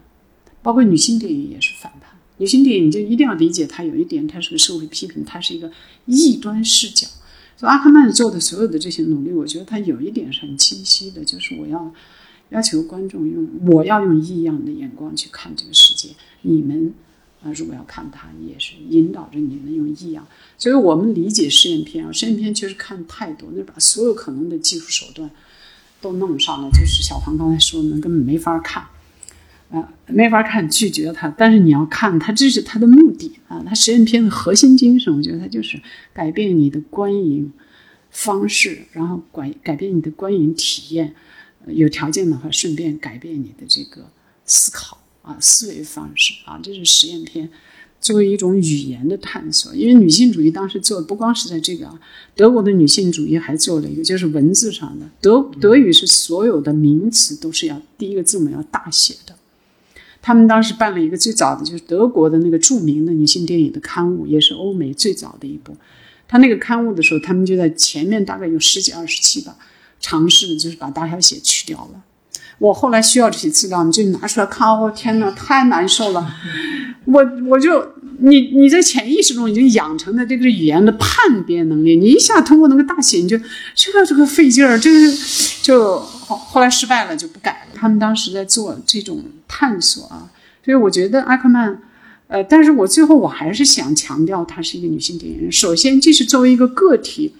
[0.61, 2.09] 包括女性电影也是反叛。
[2.37, 5.71] 女性电影你就一定要理解它有一点，它是个社会批评，它是一个
[6.05, 7.07] 异端视角。
[7.55, 11.93] 所以阿克曼做的所有的这些努力，我觉得他有一点是很清晰的，就是我要
[12.49, 16.09] 要求观众用我要用异样的眼光去看这个世界，
[16.41, 16.93] 你们。
[17.43, 20.25] 啊，如果要看它，也是引导着你们用异样。
[20.57, 25.29] 所以我们理解实验片啊，实验片确实看太多，那把所有可能的技术手段
[25.99, 28.85] 都弄上了，就是小黄刚才说的，根本没法看，
[29.71, 31.27] 啊，没法看，拒绝它。
[31.37, 33.61] 但是你要看它，这是它的目的啊。
[33.65, 35.81] 它实验片的核心精神，我觉得它就是
[36.13, 37.51] 改变你的观影
[38.09, 41.13] 方式，然后改改变你的观影体验，
[41.67, 44.07] 有条件的话，顺便改变你的这个
[44.45, 45.02] 思考。
[45.23, 47.49] 啊，思维方式啊，这是实验片，
[47.99, 49.73] 作为一种语言的探索。
[49.73, 51.99] 因为女性主义当时做的不光是在这个啊，
[52.35, 59.33] 德国的女性主义还做了一个，就是文字上的德德语是所有的名词都是要第一个字母要大写的。
[60.21, 65.75] 他们当时办了一个最早的，就是德国的那个著名的女性电影的刊物，也是欧美最早的一部。
[66.27, 69.57] 他那个刊物的时候，他们就在前面大概有十几二十期吧，
[69.99, 72.03] 尝试的就是把大小写去掉了。
[72.59, 74.67] 我后来需要这些资料，你就拿出来看。
[74.67, 76.33] 哦，天哪，太难受了！
[77.05, 83.37] 我我就你你在潜意识中已经养成的这个语言的判别能力，你一下通过那个大写，你就
[83.75, 84.99] 这个这个费劲儿，这个
[85.61, 87.75] 就后后来失败了就不改了。
[87.75, 90.29] 他们当时在做这种探索啊，
[90.63, 91.77] 所以我觉得阿克曼，
[92.27, 95.51] 呃，但是我最后我还是想强调，她是一个女性电影人。
[95.51, 97.33] 首先，既是作为一个个体。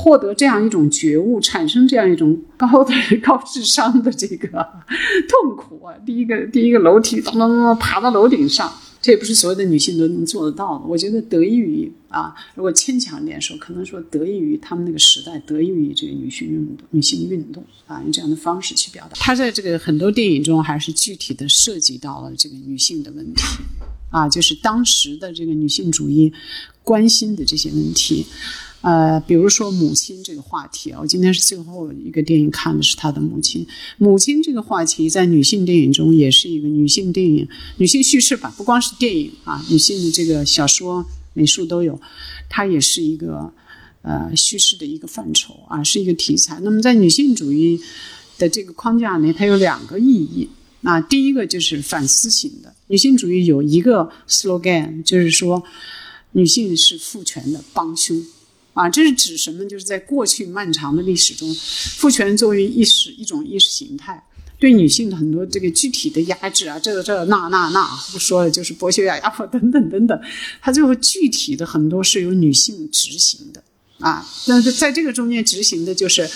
[0.00, 4.46] 获得这样一种觉悟，产生这样一种高的高智商的这个
[5.28, 5.92] 痛苦啊！
[6.06, 8.72] 第一个，第一个楼梯咚咚咚爬到楼顶上，
[9.02, 10.84] 这也不是所有的女性都能做得到的。
[10.86, 19.16] 我觉得得益于啊，如果牵强一点说，可能说得益于他们那个时代，得益于这个女性运动、女性运动啊，用这样的方式去表达。
[19.18, 23.42] 他在这个很多电影中，还是具体的涉及到了这个女性的问题
[24.12, 26.32] 啊，就是当时的这个女性主义。
[26.84, 28.24] 关心的这些问题。
[28.88, 33.66] 呃，比如说母亲这个话题啊，我今天是最后一个电影看的是他的母亲。
[33.98, 37.46] 母亲这个话题在女性电影中也是一个女性电影、
[37.76, 41.04] 女性叙事吧，不光是电影啊，女性的这个小说、
[41.34, 42.00] 美术都有，
[42.48, 43.52] 它也是一个
[44.00, 46.58] 呃叙事的一个范畴啊，是一个题材。
[46.62, 47.78] 那么在女性主义
[48.38, 50.48] 的这个框架内，它有两个意义。
[50.80, 55.62] 那第一个就是反思型的女性主义有一个 slogan，就是说
[56.32, 58.24] 女性是父权的帮凶。
[58.78, 59.64] 啊，这是指什么？
[59.64, 61.52] 就是在过去漫长的历史中，
[61.96, 64.24] 父权作为意识一种意识形态，
[64.56, 70.20] 对女性的很多这个具体的压制啊，这个这那那那不说了，就是剥削呀、压迫等等等等，
[70.60, 73.64] 它最后具体的很多是由女性执行的
[73.98, 74.24] 啊。
[74.46, 76.30] 但是在这个中间执行的就是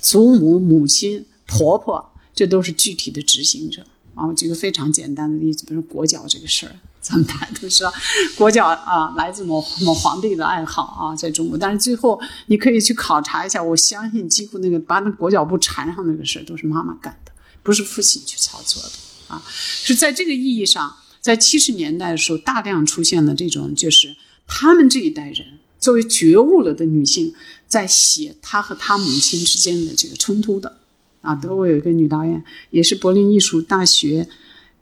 [0.00, 3.84] 祖母、母亲、婆婆，这都是具体的执行者
[4.14, 4.24] 啊。
[4.24, 6.76] 我举个非常简单的例子，比如裹脚这个事儿。
[7.08, 7.90] 咱们大家都知道，
[8.36, 11.56] 裹脚啊，来自某某皇帝的爱好啊，在中国。
[11.56, 17.32] 但是最后你可以去考察一下，我相信几乎那个把那裹脚布缠上那个事都是妈妈干的，
[17.62, 19.42] 不是父亲去操作的啊。
[19.48, 24.14] 是在这个意义上，在七十年代的时候，大量出现了这种，就是
[24.46, 27.32] 他们这一代人作为觉悟了的女性，
[27.66, 30.76] 在写她和她母亲之间的这个冲突的
[31.22, 31.34] 啊。
[31.34, 34.28] 德国有一个女导演，也是柏林艺术大学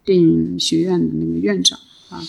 [0.05, 1.79] 电影学院的那个院长。
[2.09, 2.23] 啊，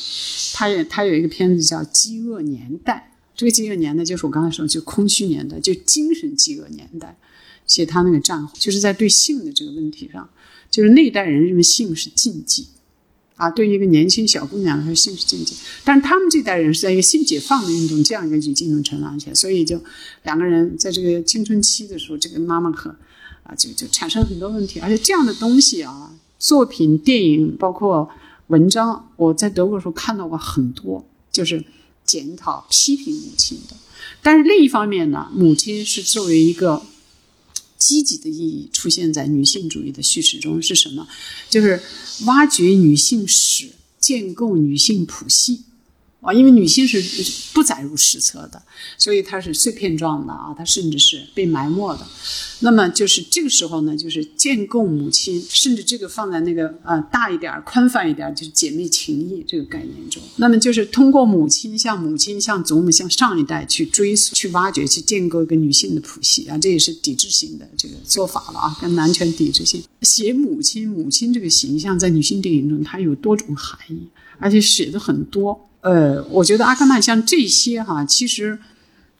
[0.53, 7.17] 他也他有一个片子叫《饥饿年代》，这个饥饿年代就是我刚才说，就空虚年代，就精神饥饿年代。
[7.67, 10.29] 写他那个战后，就是在对性的这个问题上，
[10.71, 12.65] 就是那一代人认为性是禁忌，
[13.35, 15.53] 啊，对于一个年轻小姑娘来说，性是禁忌。
[15.83, 19.83] 但是他们这代人是在一个性解放的运动这样一个语境中成长起来，所以就
[20.23, 22.95] 两个人在这个青春期的时候，这个妈妈和
[23.43, 24.79] 啊，就就产生很多问题。
[24.79, 28.09] 而且这样的东西啊，作品、电影，包括。
[28.47, 31.63] 文章我在德国时候看到过很多，就是
[32.05, 33.75] 检讨、批评母亲的。
[34.21, 36.81] 但是另一方面呢，母亲是作为一个
[37.77, 41.07] 积极的意义出现在女性主义的叙事中，是什么？
[41.49, 41.81] 就是
[42.25, 43.69] 挖掘女性史，
[43.99, 45.63] 建构女性谱系。
[46.19, 47.01] 啊，因为女性是
[47.53, 48.61] 不载入史册的，
[48.97, 52.05] 所以它是碎片状的啊，它甚至是被埋没的。
[52.61, 60.21] 那么就是这个时候呢，就是建构母亲，甚至这个放在那个呃大一点、宽泛一点，就是姐妹情谊这个概念中。
[60.37, 69.83] 那么就是通过母亲向母亲、向祖母、向上一代去追溯、去挖掘、去建构一个女性的谱系啊，这也是抵制性的这个做法了啊，跟男权抵制性。
[70.01, 74.07] 写母亲，母亲这个形象在女性电影中它有多种含义，
[74.39, 75.66] 而且写的很多。
[75.81, 78.57] 呃，我觉得阿克曼像这些哈，其实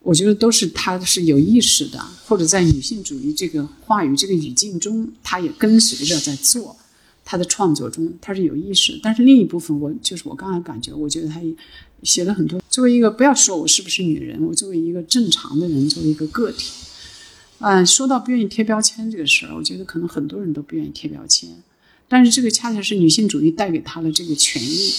[0.01, 6.75] 我觉得都是他是有意识的，或者在女性主义这个话语这个语境中，他也跟随着在做
[7.23, 8.99] 他的创作中，他是有意识。
[9.01, 11.39] 但是另一部分，我就是我刚才感觉，我觉得他
[12.03, 12.61] 写了很多。
[12.69, 16.71] 作为一个不要说我是不是女人，我作为一个正常的人，作为一个个体，
[17.59, 21.49] 嗯，说到不愿意贴标签这个事儿，我觉得可能很多人都不愿意贴标签，
[22.07, 24.93] 但是这个恰恰是女性主义带给他的这个权利。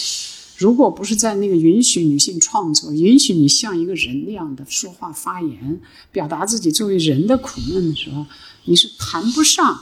[0.59, 5.79] 如果不是在那个允许女性创作、允许你像一个人那样的说话、发言、
[6.11, 8.25] 表达自己作为人的苦闷的时候，
[8.65, 9.79] 你是谈不上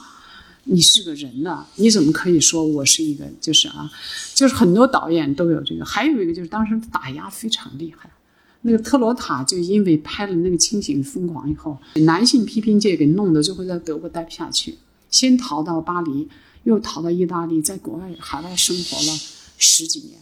[0.66, 1.66] 你是个人的。
[1.78, 3.26] 你怎么可以说我是一个？
[3.42, 3.92] 就是啊，
[4.36, 5.84] 就是很多导演都有这个。
[5.84, 8.08] 还有一个就是当时打压非常厉害，
[8.62, 11.76] 那个特罗塔就因为拍了那个《清醒疯狂》以后，
[12.06, 14.78] 男性批评界给弄得最后在德国待不下去，
[15.10, 16.28] 先逃到巴黎，
[16.66, 19.20] 又逃到意大利，在国外海外生活了
[19.58, 20.20] 十几年。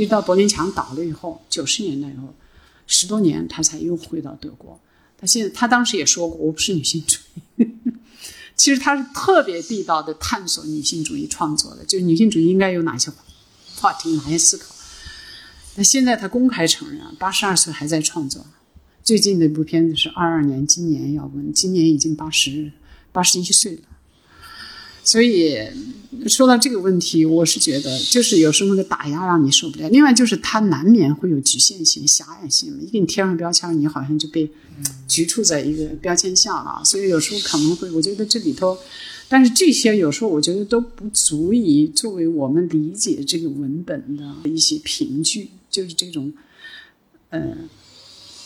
[0.00, 2.34] 一直到柏林墙倒了以后，九十年代以后，
[2.86, 4.80] 十多年他才又回到德国。
[5.18, 7.66] 他现在他当时也说过，我不是女性主义。
[8.56, 13.12] 其实他是特别地道的探索女性主义创作的，就是女性主义应该有哪些
[13.76, 14.74] 话题、哪些思考。
[15.76, 18.46] 那现在他公开承认，八十二岁还在创作。
[19.02, 22.72] 最近的一部片子是二二年，今年要问，今年已经八十
[23.12, 23.82] 八十一岁了。
[25.02, 25.58] 所以
[26.28, 29.88] 说到这个问题，我是觉得，就是有时候那个打压让你受不了。
[29.88, 34.50] 另外就是它难免会有局限性、狭隘性，一给你贴上标签，你好像就被
[35.08, 36.82] 局促在一个标签下了。
[36.84, 38.76] 所以有时候可能会，我觉得这里头，
[39.28, 46.32] 但是这些有时候我觉得都不足以作为我们理解这个文本的一些凭据，就是这种，
[47.30, 47.56] 呃。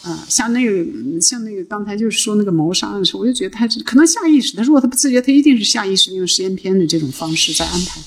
[0.05, 4.55] 啊，像那个，像那个，刚才就是说那个谋杀案的时候，我就觉得他可能下意识。
[4.55, 8.01] 他如果他不自觉，他一定是下意识用实验片的这种方式在安排，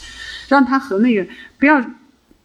[0.48, 1.84] 让他和那个不要，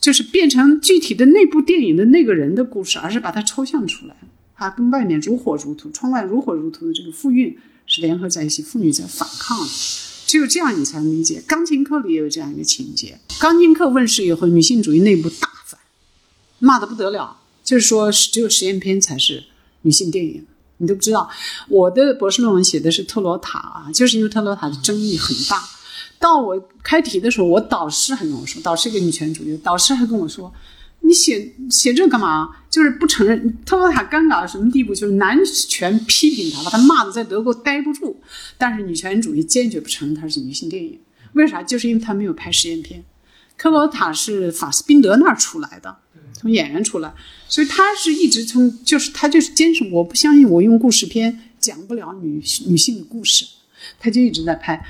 [0.00, 4.16] 就是变成具体的那部电影的那个人的故事，而是把它抽象出来。
[4.54, 7.54] 啊，跟外面如火如荼，窗外如火如荼的这个妇运
[7.84, 9.58] 是联合在一起，妇女在反抗。
[10.26, 11.40] 只有这样，你才能理解。
[11.46, 15.78] 《钢琴课》里也有这样一个情节，《钢琴课》问世以后，女性主义内部大反，
[16.58, 17.41] 骂的不得了。
[17.72, 19.42] 就是说只有实验片才是
[19.80, 20.44] 女性电影，
[20.76, 21.26] 你都不知道。
[21.70, 25.58] 我的博士论文写的是特罗塔啊，就是因为特罗塔的争议很大。
[26.18, 30.52] 到我开题的时候，我导师还跟我说，导师一个女权主义，导师还跟我说。
[31.00, 32.50] 你写写这干嘛？
[32.68, 34.94] 就是不承认特罗塔尴尬到什么地步？
[34.94, 38.20] 就是男权批评他，把他骂的在德国待不住，
[38.58, 41.00] 但是女权主义坚决不承认它是女性电影。
[41.32, 41.62] 为啥？
[41.62, 43.02] 就是因为他没有拍实验片。
[43.56, 45.96] 特罗塔是法斯宾德那儿出来的，
[46.42, 47.14] 从演员出来，
[47.48, 53.46] 所以他是一直从就是他就是坚持，我不相信我用故事片讲不了女女性的故事，
[54.00, 54.84] 他就一直在拍。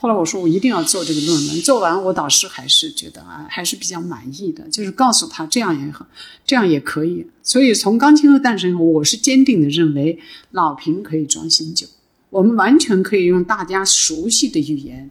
[0.00, 6.06] 后来我说我一定要做这个论文，做完我导师还是觉得啊还是比较满意的，就是告诉他这样也好，
[6.44, 7.24] 这样也可以。
[7.42, 10.18] 所以从钢琴课诞生以后，我是坚定的认为
[10.50, 11.86] 老瓶可以装新酒，
[12.30, 15.10] 我们完全可以用大家熟悉的语言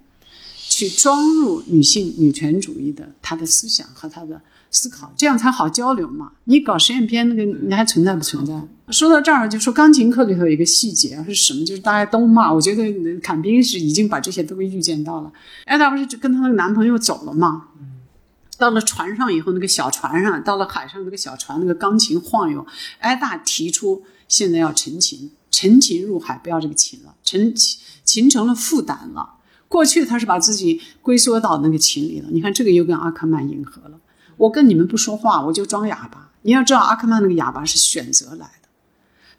[0.57, 4.41] 去装入女性女权主义的她的思想和她的。
[4.77, 6.31] 思考，这样才好交流嘛。
[6.43, 8.53] 你搞实验片，那个你还存在不存在？
[8.91, 11.65] 说到这儿，就说钢琴课里头有一个细节，是什么？
[11.65, 15.31] 就是大家都骂，我觉得坎宾是已经把这些都预见到了。
[15.65, 17.69] 艾达不是就跟她那个男朋友走了嘛？
[18.57, 22.65] 到了船上以后，那个小船上，到了海上那个小船，那个钢琴晃悠。
[22.99, 29.33] 艾达提出现在要沉琴，沉琴入海，不要这个琴了，沉琴琴成了负担了。
[29.67, 33.99] 过去他是把自己龟缩到那个琴里了，你看这个又跟阿克曼迎合了。
[34.37, 36.31] 我跟你们不说话，我就装哑巴。
[36.43, 38.69] 你要知道，阿克曼那个哑巴是选择来的。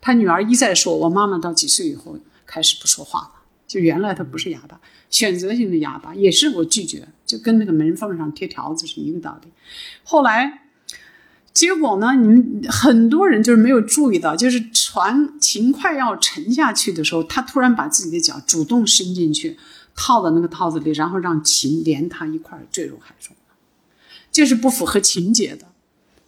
[0.01, 3.31] 他女儿一再说，我妈妈到几岁以后开始不说话了，
[3.67, 4.81] 就原来他不是哑巴，
[5.11, 9.51] 选择性的哑巴也是我拒绝，就跟那个门缝上贴条子是一个道理。
[10.05, 10.63] 后来，
[11.53, 19.59] 结果呢，你们很多人就是没有注意到，就是船琴快要沉下去的时候，他突然把自己的脚主动伸进去，
[19.97, 23.35] 套到那个套子里，然后让琴连他一块坠入海中。
[24.39, 25.67] 这是不符合情节的，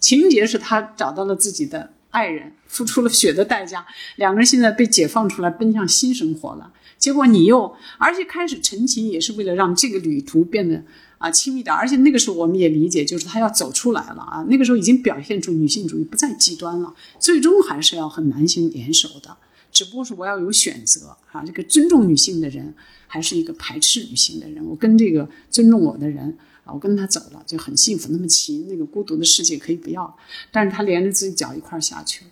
[0.01, 6.73] 情节是他找到了自己的爱人，付出了血的代价，两个人现在被解放出来，奔向新生活了。
[6.99, 10.83] 结果你又，而且开始陈情也是为了让这个旅途变得
[11.19, 19.37] 啊亲密点，而且那个时候我们也理解，就是他要走出来了啊，那个时候已经表现出女性主义不再极端了，最终还是要和男性联手的，
[19.71, 22.75] 只不过是我要有选择啊，这个尊重女性的人，
[23.07, 26.37] 还是一个排斥女性的人，我跟这个尊重我的人。
[26.73, 30.17] 我跟他走了就很幸福，那么齐那个孤独的世界可以不要，
[30.51, 32.31] 但是他连着自己脚一块下去了。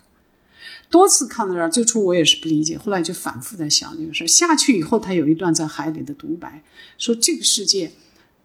[0.91, 4.27] 多次看到这儿，最初我也是不理解，后来就反复在想这个事儿。
[4.27, 6.63] 下去以后，他有一段在海里的独白，
[6.97, 7.93] 说这个世界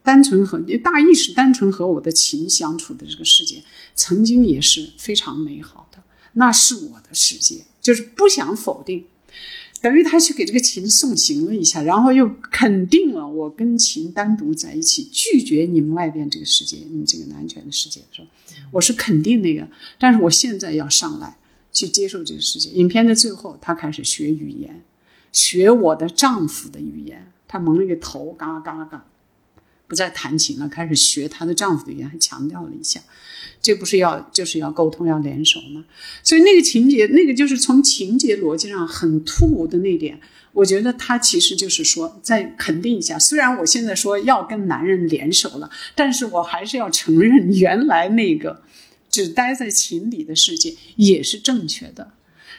[0.03, 3.63] 单纯和大意是单纯和我的情相处的这个世界，
[3.95, 6.03] 曾经也是非常美好的，
[6.33, 9.05] 那是我的世界，就是不想否定。
[9.83, 18.27] 等于他去给这个琴送行了一下，然后又肯定了我跟琴单独在一起，拒绝你们外边这个世界，你们这个男权的世界是吧，
[18.71, 19.67] 我是肯定那个。
[19.99, 21.37] 但是我现在要上来
[21.73, 22.69] 去接受这个世界。
[22.69, 24.81] 影片的最后，他开始学语言，
[25.33, 27.27] 学我的丈夫的语言。
[27.45, 29.05] 他蒙了一个头，嘎嘎嘎，
[29.93, 32.99] 不再弹琴了，开始学她的丈夫的语言，还强调了一下。
[33.61, 35.85] 这不是要就是要沟通要联手吗？
[36.23, 40.19] 所以那个情节，那个就是从情节逻辑上很突兀的那点，
[40.53, 43.19] 我觉得他其实就是说再肯定一下。
[43.19, 48.63] 虽然我现在说要跟男人联手了，但是我还是要承认原来那个
[49.11, 52.13] 只待在情里的世界也是正确的。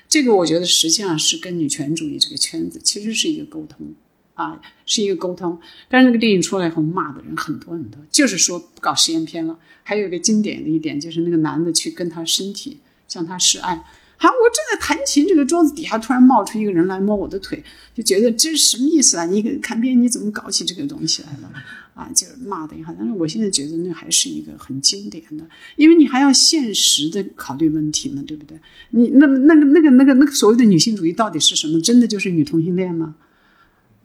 [0.09, 3.93] 这个我觉得实际上是跟女权主义这个圈子其实是一个沟通。
[4.35, 5.59] 啊，是一个沟通，
[5.89, 9.59] 但是那个电影出来以后骂的人很多很多，就是说不搞实验片了。
[9.83, 13.77] 还有一个经典的一点，就是那个男的去跟他身体向他示爱，
[14.17, 17.63] 好，我正在弹琴，这个桌子底下突然冒出一个人来摸我的腿，
[17.95, 19.27] 就觉得这是什么意思啊？
[19.27, 21.53] 你看片你怎么搞起这个东西来了？
[21.93, 25.47] 啊，就是骂的也好，但是我现在觉得那还是一个很经典的，
[25.77, 28.59] 因为你还要现实的考虑问题嘛，对不对？
[28.91, 31.81] 你那那个那个那个那个所谓的女性主义到底是什么？
[31.81, 33.15] 真的就是女同性恋吗？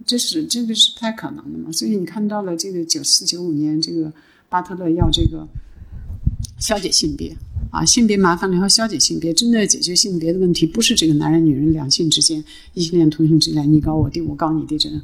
[0.05, 1.71] 这是这个是不太可能的嘛？
[1.71, 4.11] 所以你看到了这个九四九五年，这个
[4.47, 5.47] 巴特勒要这个
[6.59, 7.35] 消解性别
[7.71, 12.43] 啊，性别麻烦了，要消解性别，真的解决性别的问题，不是这个男人女人两性之间
[12.73, 14.99] 异性恋同性之间你高我低我高你低这种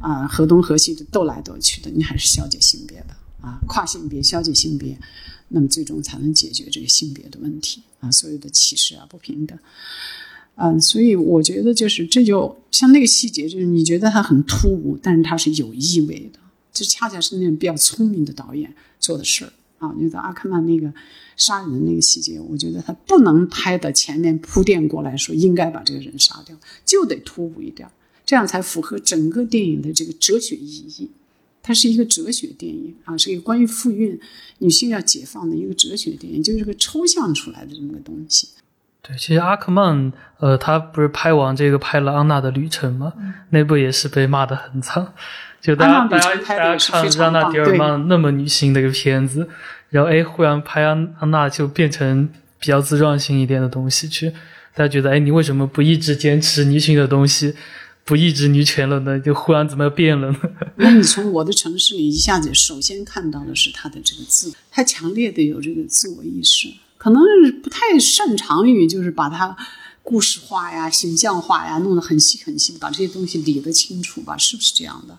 [0.00, 4.98] 啊河东河西的斗来斗去的，你还是消解性别的啊，跨性别消解性别，
[5.48, 9.56] 那么最终才能解决这个性别的问题啊，所有的歧视啊不平等。
[10.56, 16.38] 嗯，所以我觉得就是这就像那个细节，就是你觉得它很突兀，但是它是有意味的。
[16.72, 19.94] 这恰恰是那种比较聪明的导演做的事儿啊。
[19.98, 20.92] 觉得阿克曼那个
[21.36, 27.88] 杀人的那个细节，我觉得他不能拍的前面铺垫过来说应该把这个人杀掉，就得突兀一点，
[28.24, 31.10] 这样才符合整个电影的这个哲学意义
[31.62, 34.18] 它是一个哲学电影啊，是一个关于妇运、
[34.58, 38.48] 女性要解放的一个哲学电影，就是个抽象出来的这么个东西。
[39.02, 43.12] 对，其实阿克曼，呃，他不是拍完这个拍了《安娜的旅程》吗？
[43.50, 45.12] 那部也是被骂的很惨。
[45.60, 49.48] 就大家大家大家看安娜·迪尔曼那么女性的一个片子，
[49.90, 52.28] 然后哎，忽然拍安安娜就变成
[52.60, 54.30] 比较自传性一点的东西去，
[54.74, 57.54] 大家觉得哎，你为什么不一直坚持女性的东西？
[58.04, 59.18] 不一直女权了呢？
[59.20, 60.38] 就忽然怎么变了呢？
[60.74, 66.68] 那你从我的城市里一下子首先看到的是他的这个自，他强烈的有这个自我意识，
[67.02, 69.56] 可能是不太擅长于就是把它
[70.04, 74.38] 故事化呀、形象化呀，弄得很细很细，把这些东西理得清楚吧？
[74.38, 75.18] 是不是这样的？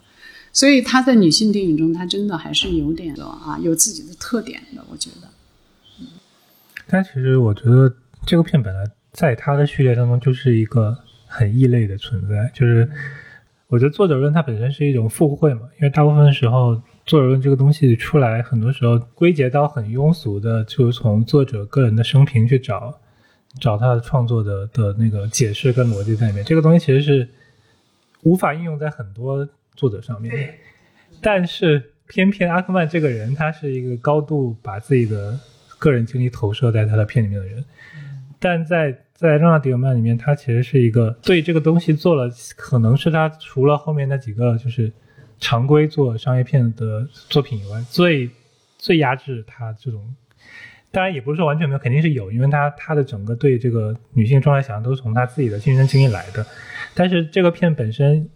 [0.53, 5.27] 所以他在女性电影中，他真的还是有点的啊，有自己的特点的，我觉得。
[5.99, 6.07] 嗯，
[6.88, 7.93] 但其实我觉得
[8.26, 10.97] 这个片本来在他的序列当中就是一个。
[11.35, 12.88] 很异类的存在，就是
[13.65, 23.00] 我觉得作者论它本身是一种附会嘛，因为大部分时候作者论这个东西出来，很多时候归结到很庸俗的，就是从作者个人的生平去找
[23.60, 26.44] 找他的创作的的那个解释跟逻辑在里面。
[26.46, 27.28] 这个东西其实是
[28.22, 30.54] 无法应用在很多作者上面，
[31.22, 35.40] 但是偏偏阿克曼这个人，他是一个高度把自己的
[35.80, 37.64] 个人经历投射在他的片里面的人，
[38.40, 38.98] 但在。
[39.16, 44.92] 在《让娜·迪尔曼》里面，他其实是一个对这个东西做了，可能是他除了后面那几个就是
[45.44, 48.30] 常规做商业片的作品以外，最
[48.78, 50.15] 最压制他这种。
[50.90, 56.45] 当然也不是说完全没有，肯定是有，因为他他的整个对这个女性状态想象都是从他自己的亲身经历来的。
[56.95, 58.30] 但是这个片本身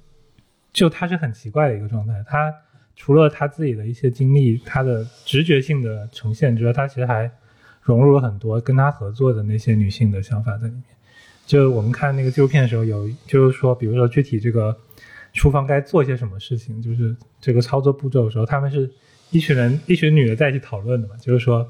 [0.74, 2.54] 就他是很奇怪的一个状态，他
[2.96, 7.32] 除了他自己的一些经历，他的直觉性的呈现之外，他其实还。
[7.88, 10.84] 融入了很多跟他合作的那些女性的想法在里面。
[11.46, 14.78] 就我们看那个纪录片的时候，有就是说，比如说具体这个
[15.38, 18.90] 厨房该做些什么事情，就是这个操作步骤的时候，他们是
[19.30, 21.16] 一群人一群女的在一起讨论的嘛。
[21.18, 21.66] 就是说，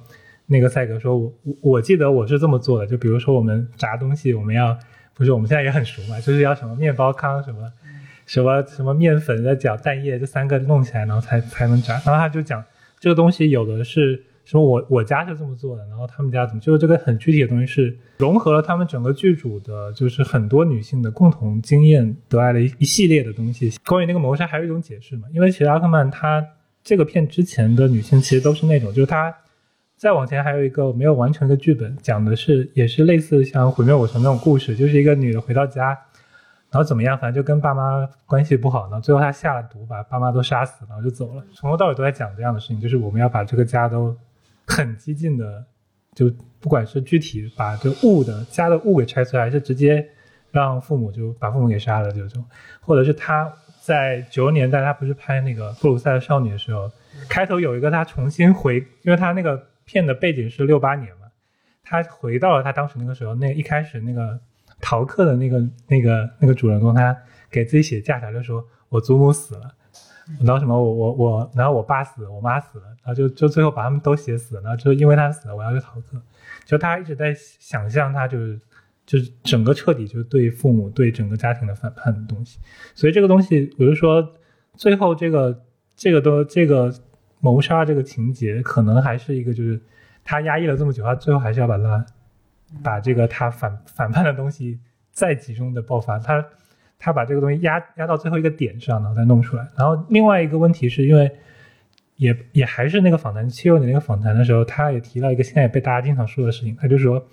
[0.45, 2.87] 那个赛格说，我我记得我是这么做的。
[2.87, 4.75] 就比如说我们炸东西，我们要
[5.13, 7.71] 不是我们现在也很熟嘛，就是要什么面包糠什么
[8.25, 11.93] 什么什么面粉再搅蛋液这三个弄起来，然后才才能炸。
[12.05, 12.63] 然后他就讲
[12.99, 14.23] 这个东西有的是。
[14.49, 16.61] 说我我家是这么做的，然后他们家怎么？
[16.61, 23.73] 就是这个很具体的东西是融合了他们整个剧组的，就是很多女性的共同经验得来的一一系列的东西。
[23.85, 25.27] 关于那个谋杀还有一种解释嘛？
[25.33, 26.41] 因为其实阿克曼他
[26.81, 29.35] 这个片之前的女性其实都是那种，就是他
[29.97, 35.87] 再往前还有一个没有完成的剧本，讲的是也是类似像毁灭我城那种故事，就是一个女的回到家，
[36.71, 41.43] 然后怎么样，反正就跟爸妈关系不好，然后最后她下了毒把爸妈都杀死，然后就走了。
[41.53, 44.15] 从头到尾都在讲这样的事情，就是我们要把这个家都。
[44.67, 45.65] 很激进的，
[46.13, 46.29] 就
[46.59, 50.07] 不管是具体把这物的家的物给拆出来，还是直接
[50.51, 52.45] 让父母就把父母给杀了这种，
[52.81, 56.91] 或者是他在九十年代他不是拍那个布鲁塞尔少女的时候，
[57.29, 61.27] 开头有一个他重新回，因为他那个片的背景是六八年嘛，
[61.83, 64.39] 他回到了他当时那个时候，那一开始那个
[64.81, 67.15] 逃课的那个那个那个主人公，他
[67.49, 69.73] 给自己写假条就说：“我祖母死了。”
[70.41, 76.21] 然后什么我我我，然后我爸死，我妈死了，然后就就最后把他们都写死了，然后就因为他死了，我要去逃课。
[76.65, 78.59] 就他一直在想象，他就是
[79.05, 82.59] 就是整个彻底就是对父母对整个家庭的反叛的东西。
[82.93, 84.35] 所以这个东西，我就说
[84.75, 85.63] 最后这个
[85.95, 86.93] 这个都这个
[87.39, 89.81] 谋杀这个情节，可能还是一个就是
[90.23, 92.05] 他压抑了这么久，他最后还是要把他
[92.83, 94.79] 把这个他反反叛的东西
[95.11, 96.19] 再集中的爆发。
[96.19, 96.45] 他。
[96.99, 99.67] 他把这个东西压压到最后一个点上，然后再弄出来。
[99.77, 101.31] 然后另外一个问题是因为，
[102.15, 107.23] 也也还是那个访谈七六年那个访谈的时候，他也提到一个现在也被大家经常说的事情，他就说，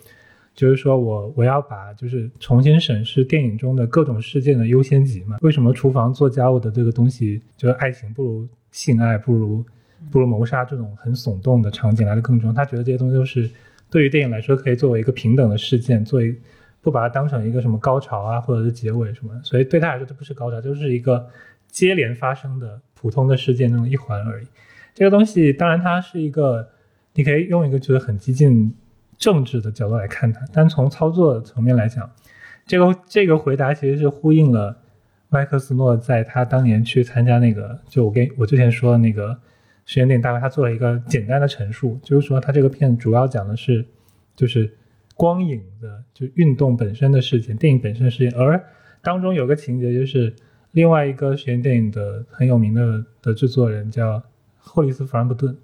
[0.55, 5.39] 就是说我我要把就是重新审视电影中的各种事件的优先级嘛。
[5.41, 9.65] 为什么厨房做家务的这个东西，就是爱情不如性爱，不如
[10.11, 12.53] 不如谋杀这种很耸动的场景来的更重？
[12.53, 13.49] 他觉得这些东西都是
[13.89, 16.36] 对于电影来说可以作为一个平等的事件，作为。
[16.85, 21.27] 不把它当成一个什么高潮啊，或者是结尾什么，所以对他来说，这不是高潮，就是一个
[21.66, 24.47] 接连发生的普通的事件中的一环而已。
[24.93, 26.69] 这个东西当然它是一个，
[27.15, 28.74] 你可以用一个觉得很激进
[29.16, 32.09] 政治的角度来看它，但从操作层面来讲，
[32.66, 34.77] 这个这个回答其实是呼应了
[35.31, 39.35] 麦克斯诺在他当年去参加那个，就我跟我之前说的那个
[39.86, 43.82] 实验电影大会，他做了一个简单的陈述，就是说他这个片主要讲的是，
[44.36, 44.70] 就是。
[45.15, 48.62] 光影的就运动本身的事情，电影本身的事情，而
[49.01, 50.35] 当中有个情节就是
[50.73, 54.23] 另外一个实验电影的很有名的的制作人叫
[54.59, 55.57] 霍利斯·弗兰普顿，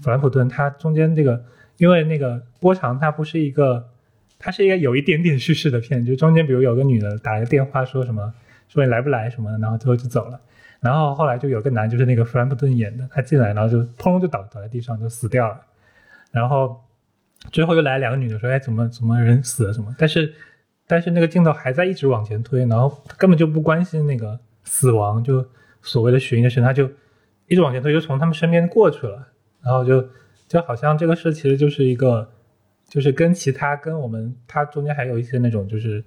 [0.00, 1.44] 弗兰普顿他中间这个
[1.76, 3.86] 因为那个波长它不是一个，
[4.38, 8.32] 它是一个有一点点叙事的片，就中间比如有个女的打了个电话说什么
[8.68, 10.40] 说你来不来什么，然后最后就走了，
[10.80, 15.60] 然后后来就有个男，就是那个弗兰普顿演的，他进来，然后就砰就倒倒在地上就死掉了。
[16.30, 16.80] 然后
[17.50, 20.34] 最后又来两个女的说：“哎，怎么怎么人死了什么？”但是
[20.86, 25.46] 但是那个镜头还在一直往前推，然后根本就不关心那个死亡，就
[25.82, 26.90] 所谓的寻的事，他就
[27.46, 29.28] 一直往前推，就从他们身边过去了。
[29.62, 30.08] 然后就
[30.46, 32.30] 就好像这个事其实就是一个，
[32.88, 36.04] 就是跟其他跟我们它中间还有一些那种就是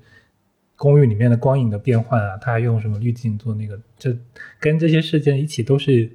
[0.77, 4.17] 公寓里面的光影的变换啊，他还用什么滤镜做那个，这
[4.61, 6.09] 跟这些事件一起都是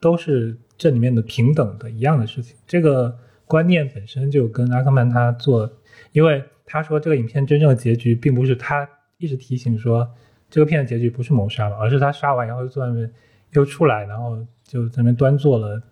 [0.00, 2.54] 都是这里面的平等的一样的事情。
[2.66, 5.70] 这个观念本身就跟阿克曼他做，
[6.12, 8.88] 因为他说这个影片真正的结局并不是他
[9.18, 10.08] 一直提醒说
[10.50, 13.10] 这个片的结局不是谋杀嘛，而是他杀完然后坐那边
[13.52, 15.82] 又出来，然后就在那边端坐了。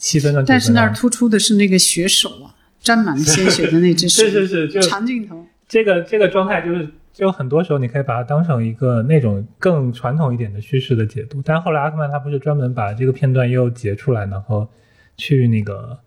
[0.00, 5.44] 七分钟，但是那儿突出的是那个血手啊，沾满鲜血的那只手， 是是是，就长镜头。
[5.66, 11.42] 这个这个状态就是，就很多时候你可以把它当成一个那种更传统一点的叙事的解读。
[11.44, 14.68] 但后来阿克曼他不是专门把这个片段又截出来，然后
[15.16, 15.98] 去那个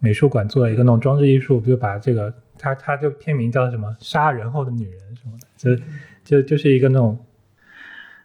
[0.00, 5.76] 美术馆做了一个那种装置艺术，就把这个他他就片名叫什么“杀人后的女人”什么的，
[6.24, 7.16] 就就就是一个那种。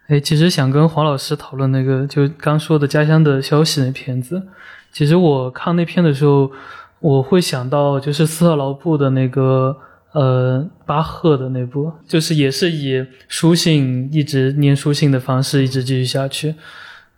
[0.08, 4.40] 哎，其实想跟黄老师讨论那个，就刚说的《家乡的消息》那片子。
[4.92, 6.50] 其实我看那片的时候，
[7.00, 9.76] 我会想到就是斯特劳布的那个
[10.12, 16.54] 呃巴赫的那部，就是也是以书信一直念书信的方式一直继续下去。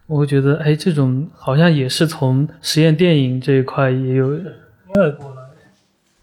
[0.08, 4.34] 我会觉得，哎，这种好像也是从实验电影这一块也有。
[4.34, 5.14] 因为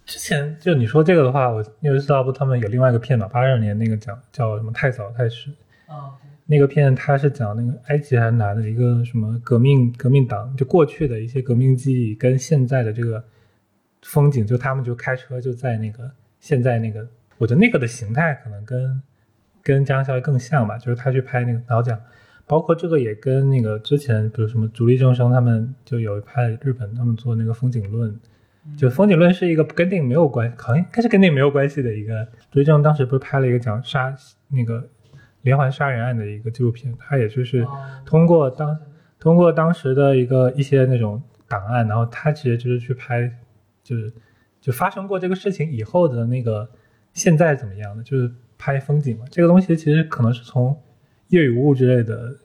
[0.05, 5.51] 之前就你说这个的话，我因为斯特劳布他们有另外一个片嘛，八二年那个讲叫什么太早太迟
[5.85, 6.11] 啊。
[6.47, 13.23] 那个片他是讲那个埃及还是哪的一个什么革命革命党，就过去的一些革命记忆跟现在的这个
[14.01, 16.09] 风景，就他们就开车就在那个
[16.39, 17.07] 现在那个，
[17.37, 19.01] 我觉得那个的形态可能跟
[19.63, 21.99] 跟《江消息》更像吧，就是他去拍那个，然后讲，
[22.47, 28.19] 包括这个也跟那个之前比如什么竹立正生他们就有一派日本他们做那个风景论，
[28.77, 32.27] 就风景论是一个跟电影没有关，好像应该是跟电影没有关系的一个。
[32.51, 34.15] 竹立正当时不是拍了一个讲杀
[34.49, 34.87] 那个。
[35.45, 37.63] 连环杀人案的一个纪录片，他也就是
[38.03, 38.75] 通过当
[39.19, 43.31] 通过当时的一个一些那种档案，然后他其实就是去拍，
[43.83, 44.11] 就是
[44.59, 46.67] 就发生过这个事情以后的那个
[47.13, 49.25] 现在怎么样的，就是拍风景嘛。
[49.29, 50.75] 这个东西其实可能是从
[51.29, 52.35] 夜与雾之类的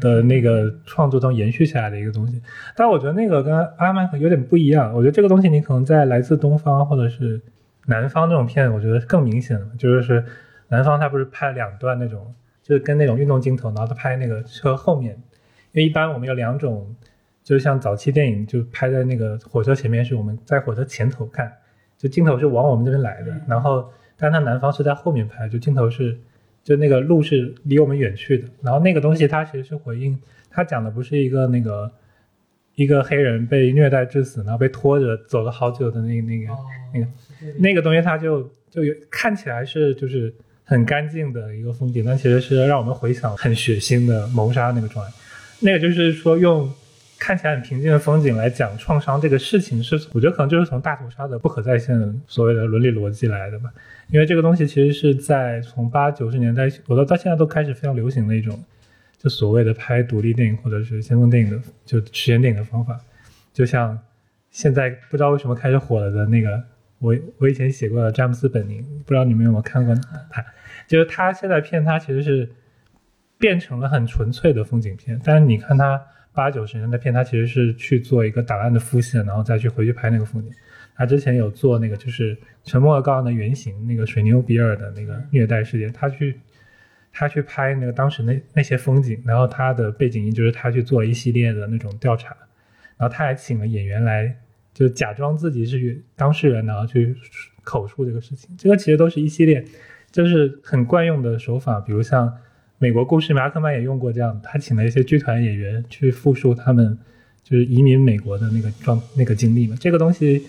[0.00, 2.40] 的那个创作中延续下来的一个东西。
[2.76, 4.92] 但我觉得那个跟阿曼有点不一样。
[4.94, 7.40] 我觉得这个东西你可能在来自东方或者是
[7.86, 10.24] 南方这种片，我觉得更明显，就是。
[10.68, 15.12] 南方他不是拍了两段那种，就是跟那种运动镜头，然后他拍那个车后面，
[15.72, 16.96] 因为一般我们有两种，
[17.44, 21.52] 就是像早期电影就拍在那个火车前面，是我们在火车前头看，
[21.98, 23.86] 就镜头是往我们这边来的，然后
[24.16, 26.18] 但他南方是在后面拍，就镜头是
[26.62, 30.18] 就那个路是离我们远去的，然后那个东西它其实是回应，
[30.50, 31.90] 它讲的不是一个那个
[32.74, 36.46] 一个黑人被虐待致死，然后被拖着走了好久的那个那个
[36.94, 37.06] 那个
[37.58, 40.34] 那个东西，它就就有看起来是就是。
[40.64, 45.12] 很干净的一个风景，但其实是让我们回想很血腥的谋杀那个状态。
[45.60, 46.72] 那个就是说，用
[47.22, 53.72] 看起来很平静的风景来讲创伤这个事情，是我觉得可能就是从大屠杀的不可再现所谓的伦理逻辑来的吧。
[54.08, 58.60] 因为这个东西其实是在从八九十年代，我到到现在都开始非常流行的一种，
[59.18, 62.98] 就所谓的拍独立电影或者是先锋电影的，就实验电影的方法。
[63.52, 63.96] 就像
[64.50, 66.60] 现在不知道为什么开始火了的那个。
[66.98, 69.92] 我我以前写过的詹姆斯本宁，不知道你们有没有看过
[70.30, 70.44] 他？
[70.86, 72.48] 就是他现在片，他其实是
[73.38, 75.20] 变成了很纯粹的风景片。
[75.24, 76.00] 但是你看他
[76.32, 80.50] 八九十年代片，他其实是去做一个档案的复现，然后再去回去拍那个风景。
[80.94, 86.38] 他之前有做那个就是《沉默的羔羊》的原型，那个水牛比尔的那个虐待事件，他去
[87.12, 92.36] 他去拍那个当时那那些风景，然后他的背景音就是他去做一系列的那种调查，
[92.96, 94.36] 然后他还请了演员来。
[94.74, 97.14] 就假装自己是当事人，然后去
[97.62, 99.62] 口述这个事情，这个其实都是一系列，
[100.10, 101.78] 就是很惯用的手法。
[101.78, 102.34] 比如像
[102.82, 106.98] 美国故事，马克曼也用过这样，他请了一些剧团演员去复述他们
[107.44, 109.76] 就是移民美国的那个状那个经历嘛。
[109.78, 110.42] 这个东西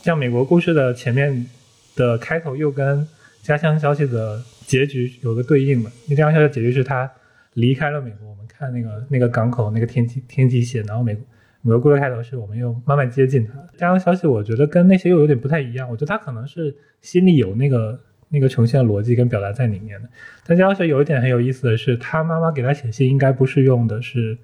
[0.00, 1.46] 像美国故事的前面
[1.94, 3.06] 的开头又跟
[3.42, 5.92] 家乡消息的结局有个对应嘛。
[6.08, 7.12] 家乡消息的结局是他
[7.52, 11.22] 离开了美国，我们看那个那个港口那个天际天际线，然后美国。
[11.60, 13.52] 美国故事开头是我们又慢慢接近他。
[13.76, 18.00] 家乡消息我觉得跟那些又有点不太一样，我觉得他可能是心里有那个
[18.30, 20.08] 那个呈现逻辑跟表达在里面的。
[20.46, 24.38] 但家乡消息有一点很有意思的是，他妈妈给他写信应该不是用的是，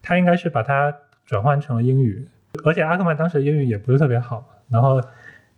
[0.00, 0.96] 他应该是把它
[1.26, 2.26] 转换成了英语，
[2.64, 4.62] 而且阿克曼当时的英语也不是特别好。
[4.70, 5.00] 然后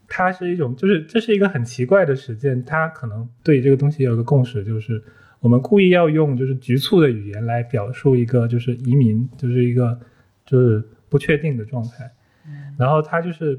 [0.08, 5.02] 他是一种，就是这是一个很奇怪的实践，他可能对这个东西有一个共识，就是
[5.40, 9.96] 我我们故意要用就是局促的语言来表述一个就是移民，就是一个
[10.44, 12.10] 就是不确定的状态。
[12.76, 13.56] 然后他就是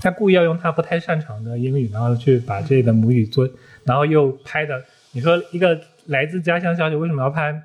[0.00, 3.48] 他故意要用他不太擅长的英语，然后去把这里的母语做，
[3.84, 4.82] 然后又拍的。
[5.12, 7.62] 你说一个来自家乡小姐为什么要拍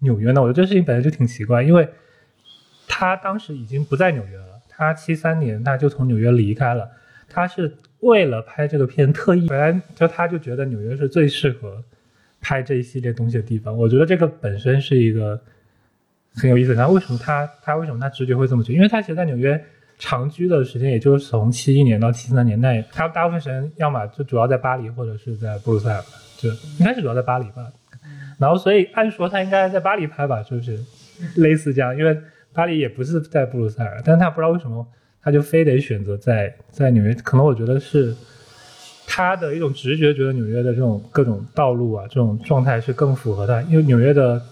[0.00, 0.40] 纽约呢？
[0.42, 1.88] 我觉得这事情本来就挺奇怪，因为
[2.86, 6.90] 他当时已经不在纽约了，他七三年他就从纽约离开了，
[7.28, 11.82] 他是为了拍这个片特意，本来就他就觉得纽约是最适合
[12.40, 13.76] 拍这一系列东西的地方。
[13.76, 15.40] 我觉得这个本身是一个
[16.34, 16.74] 很有意思。
[16.74, 18.74] 然后为什么他他为什么他直觉会这么觉得？
[18.74, 19.64] 因为他其实在纽约
[20.04, 26.02] 长居的时间也就是从七一年到七三年代，他大部分时间要么就主要在巴黎或者是在布鲁塞尔，
[26.36, 26.48] 就
[26.80, 27.70] 应该是主要在巴黎吧。
[28.36, 30.76] 然后所以按说他应该在巴黎拍吧，就是
[31.36, 32.18] 类似这样，因为
[32.52, 34.84] 巴黎也不是在布鲁塞尔，但他不知道为什么
[35.22, 38.12] 他就非得选择在在纽约，可能我觉得是
[39.06, 44.42] 他的一种直觉，觉得纽约的这种各种道路啊，这种状态是更符合他，因为纽约的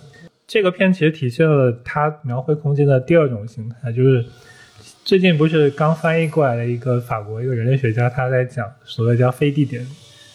[0.47, 4.24] 这个片其实体现了他描绘空间的第二种形态，就是
[5.11, 9.85] 最近不是刚翻译过来的一个法国一个人类学家，他在讲所谓叫非地点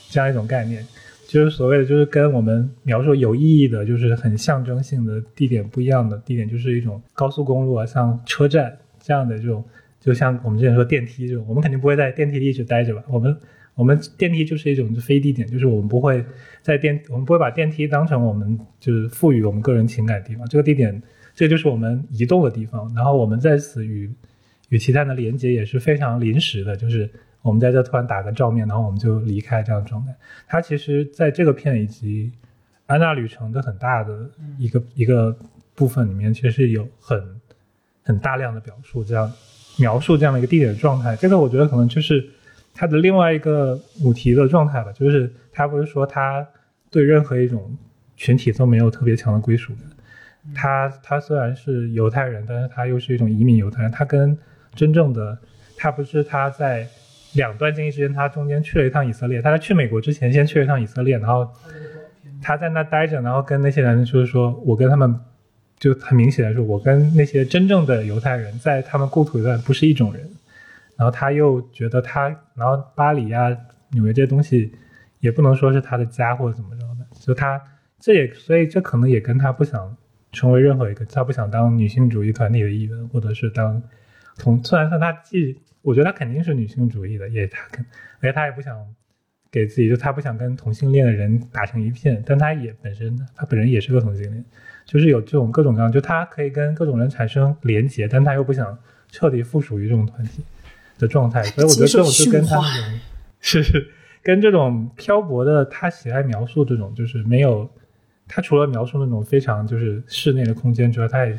[0.09, 0.85] 这样一种概念。
[1.29, 9.63] 就是所谓的，就是跟我们描述有意义的，就是很象征性的地点不一样的地点，就是一种高速公路啊，像车站这样的这种，
[10.01, 13.01] 就像我们之前说电梯这种，我们肯定不会在电梯里一直待着吧？
[13.07, 13.37] 我们
[13.75, 16.21] 我们电梯就是一种非地点，就是我们不会
[16.61, 20.45] 在电，我们不会把电梯当成我们就是赋予我们个人情感的地方。
[20.49, 21.01] 这个地点，
[21.33, 22.93] 这就是我们移动的地方。
[22.93, 24.11] 然后我们在此与
[24.69, 27.09] 与其他的连接也是非常临时的，就是。
[27.45, 30.11] 我们在这突然打个照面，然后我们就离开这样的状态。
[30.47, 32.31] 它其实在这个片以及
[32.87, 34.27] 安娜旅程的很大的
[34.57, 35.37] 一个一个
[35.75, 37.23] 部分里面，其实是有很
[38.01, 39.31] 很大量的表述，这样
[39.77, 41.15] 描述这样的一个地点的状态。
[41.17, 42.27] 这个我觉得可能就是
[42.73, 46.43] 它的另外一个母题的状态吧，就是他不是说他
[46.89, 47.77] 对任何一种
[48.15, 50.53] 群体都没有特别强的归属感。
[50.55, 53.91] 他他虽然是犹太人，但是他又是一种移民犹太人。
[53.91, 54.35] 他跟
[54.75, 55.37] 真正的
[55.77, 56.87] 他不是他在。
[57.33, 59.41] 两段经历之间，他中间去了一趟以色列。
[59.41, 61.45] 他在去美国之前，先去了一趟以色列，然后
[62.41, 65.13] 他在那待着，然后跟那些人就是说，我跟他们
[65.77, 70.23] 就很明显的说，我跟那些真正的犹太人在他们故土上不是一种人。
[70.95, 73.49] 然后他又觉得他，然后巴黎啊、
[73.91, 74.71] 纽约这些东西
[75.19, 77.05] 也不能说是他的家或者怎么着的。
[77.19, 77.61] 就他
[77.99, 79.93] 这也，所以这可能也跟他不想
[80.31, 83.83] 成为任何一个，他不想当女性主义团体的一员，或者是当
[84.35, 85.59] 从，虽然说他既。
[85.85, 87.85] 我觉得他肯定是女性主义的，也他肯，
[88.19, 88.75] 而且他也不想
[89.51, 94.43] 给自己，就他不想跟同性恋的人打成一片，但他也本身，他本人也是个同性恋，
[94.83, 98.75] 就是有这种各种各样，就他可以跟各种人产生连结，但他又不想
[99.11, 100.43] 彻底附属于这种团体
[100.97, 102.99] 的状态，所以我觉得这种就跟他那种
[103.39, 103.87] 是
[104.23, 107.69] 跟这种漂泊的，他喜爱描述这种，就是没有
[108.27, 111.37] 他除了描述那种非常就是室内的空间之外，他也。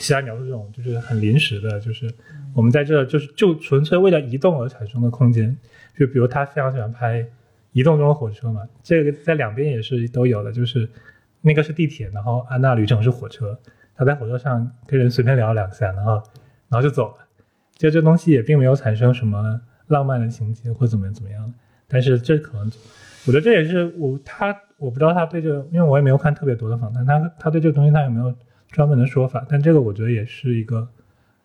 [0.00, 2.10] 其他描述这种就是很临时的，就是
[2.54, 5.54] 我们在这就是就纯粹为了移动而产生的空间，
[5.94, 7.24] 就比如他非常喜欢拍
[7.72, 10.88] 移动中的火车嘛，这个在两边也是都有的，就是
[11.42, 13.58] 那个是地铁，然后安娜旅程是火车，
[13.94, 16.14] 他在火车上跟人随便聊两下，然后
[16.70, 17.16] 然后就走了，
[17.74, 21.52] 就这东西也并没有产生什么浪漫的情节或怎么怎么样，
[21.86, 22.72] 但是这可能
[23.26, 28.34] 我觉得这也是我他我不知道他对这个，因为我也没有看特别多的访谈，他他对这个东西他有没有？
[28.70, 30.88] 专门的说法，但这个我觉得也是一个，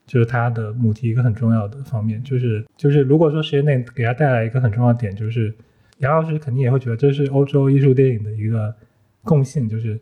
[0.06, 5.54] 就是它的母题一个很重要的方面，就是就是如果说时间内给他带来一个很重要的点，就是
[5.98, 8.74] 杨老师肯定也会觉得这是欧洲艺术电影的一个
[9.24, 10.00] 共性，就是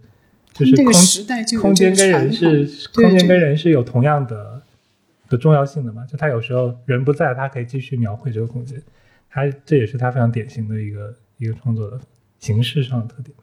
[0.52, 4.62] 就是空空间跟人是空间跟人是有同样的
[5.30, 8.82] 的重要性的嘛，就他有时候人不在，他可以继续描绘这个空间，
[9.30, 12.00] 他这也是他非常典型的一个一个创作的
[12.40, 13.34] 形式上的特点。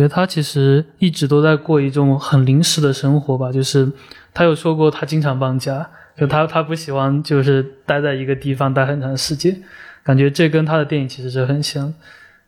[0.00, 3.92] 觉得他其实一直都在过一种很临时的生活吧，就是
[4.32, 5.86] 他有说过他经常搬家，
[6.16, 9.54] 就他他不喜欢就是待在一个地方待很长时间，
[10.02, 11.92] 感觉这跟他的电影其实是很像，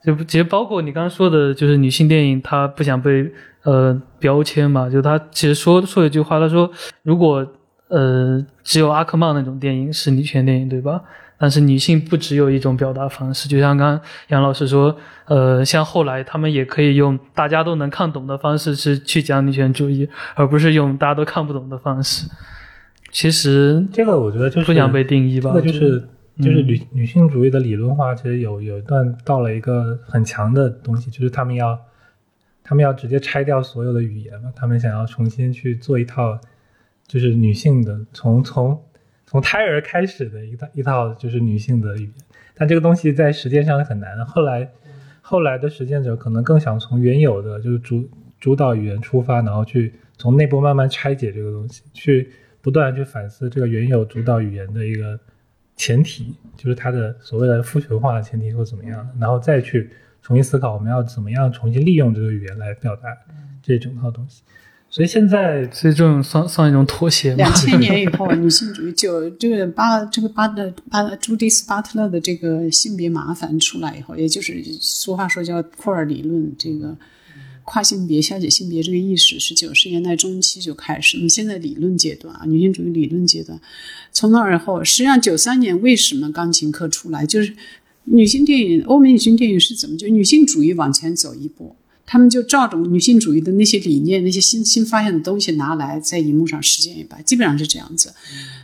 [0.02, 3.30] 就其实包括你刚刚说的，就是女性电影她不想被
[3.64, 6.70] 呃标签嘛，就他其实说说一句话，他说
[7.02, 7.46] 如果
[7.88, 11.02] 呃只有阿克曼那种电影是女权电影，对吧？
[11.42, 22.28] 但是女性不只有一种表达方式，就像刚刚杨老师说，呃，像后来他们也可以用大家都能看懂的方式去去讲女权主义，而不是用大家都看不懂的方式。
[23.10, 25.50] 其实这个我觉得就是不想被定义吧。
[25.52, 26.08] 这个就是
[26.38, 31.76] 就是女女性主义的理论化，其实有有一段到了一个很强的东西，就是他们要
[32.62, 36.38] 他们要直接拆掉所有的语言嘛，他们想要重新去做一套，
[37.08, 38.80] 就是女性的从从。
[39.32, 42.12] 从胎儿开始的一套一套就是女性的语言，
[42.54, 44.22] 但这个东西在实践上很难。
[44.26, 44.70] 后来，
[45.22, 48.06] 后来的实践者可能更想从原有的就是主
[48.38, 52.30] 主导语言出发，然后去从内部慢慢拆解这个东西，去
[52.60, 55.18] 不断去反思这个原有主导语言的一个
[55.76, 59.88] 前提，就是它的所谓的父权化的前提或怎么样，然后再去
[60.20, 63.08] 重新思考我们要怎么样重新利用这个语言来表达
[63.62, 64.42] 这整套东西。
[64.94, 67.36] 所以现在，所以这种算算一种妥协吗？
[67.38, 76.94] 两千 年以后，女性主义就这个巴这个巴的巴朱迪斯巴特勒的这个性别麻烦出来以后，也就是俗话说叫库尔理论，这个
[77.64, 81.16] 跨性别、消解性别这个意识是九十年代中期就开始。
[81.16, 83.58] 你现在理论阶段啊，女性主义理论阶段，
[84.12, 87.56] 从那儿后，实际上九三年为什么钢琴课出来，就是
[88.04, 91.76] 女性电影，欧美女性电影是怎么就女性主义往前走一步。
[92.04, 98.12] 他们就照着女性主义的那些理念、那些新新发现的东西拿来在荧幕上实践一把，基本上是这样子。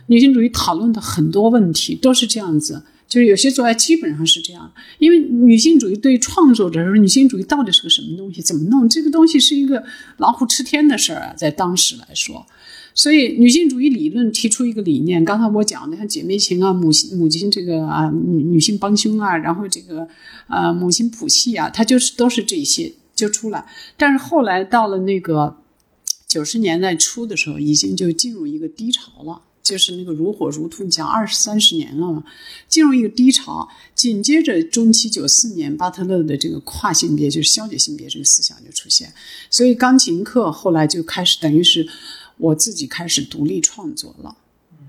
[0.07, 4.71] 女性主义讨论的很多问题都是这样子，就是有些作家基本上是这样。
[4.99, 8.41] 因为女性主义对创作者说，女性主义到底是个什么东西？
[8.41, 8.87] 怎么弄？
[8.87, 9.83] 这个东西是一个
[10.17, 12.45] 老虎吃天的事儿啊，在当时来说。
[12.93, 20.07] 所以，女性主义理论提出一个理念，刚才我讲的像姐妹情啊、母亲母亲这个啊、女女性帮凶啊，然后这个
[20.47, 22.91] 呃母亲谱系啊，它就是都是这些。
[23.19, 23.67] 就出来，
[23.97, 25.57] 但是后来到了那个
[26.27, 32.23] 九十年代初的时候，已经就进入一个低潮了，就是那个如火如荼，讲二十三十年了嘛，
[32.67, 33.67] 进入一个低潮。
[33.93, 39.13] 紧接着中期九四年，巴特勒的这个跨性别，就是消解性别这个思想就出现，
[39.49, 41.87] 所以钢琴课后来就开始，等于是
[42.37, 44.37] 我自己开始独立创作了。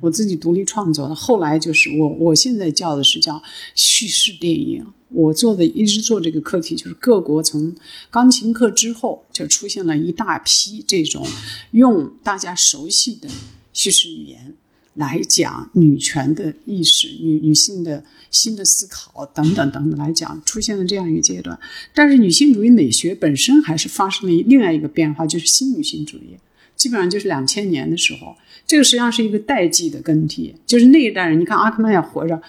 [0.00, 3.42] 我自己独立创作的，后来就是我，我现在叫的是叫
[3.74, 4.86] 叙事电影。
[5.12, 7.74] 我做的一直做这个课题，就是各国从
[8.10, 11.26] 钢琴课之后就出现了一大批这种
[11.72, 13.28] 用大家熟悉的
[13.72, 14.54] 叙事语言
[14.94, 21.58] 来讲女权的意识、女女性的新的思考等等等等来讲，出现了这样一个阶段。
[21.92, 26.36] 但是女性主义美学本身还是发生了另外一个变化，就是新女性主义，
[26.76, 28.36] 基本上就是两千年的时候。
[28.70, 32.40] 这个实际上是一个代际的更替，就是那一代人，你看阿克曼也活着，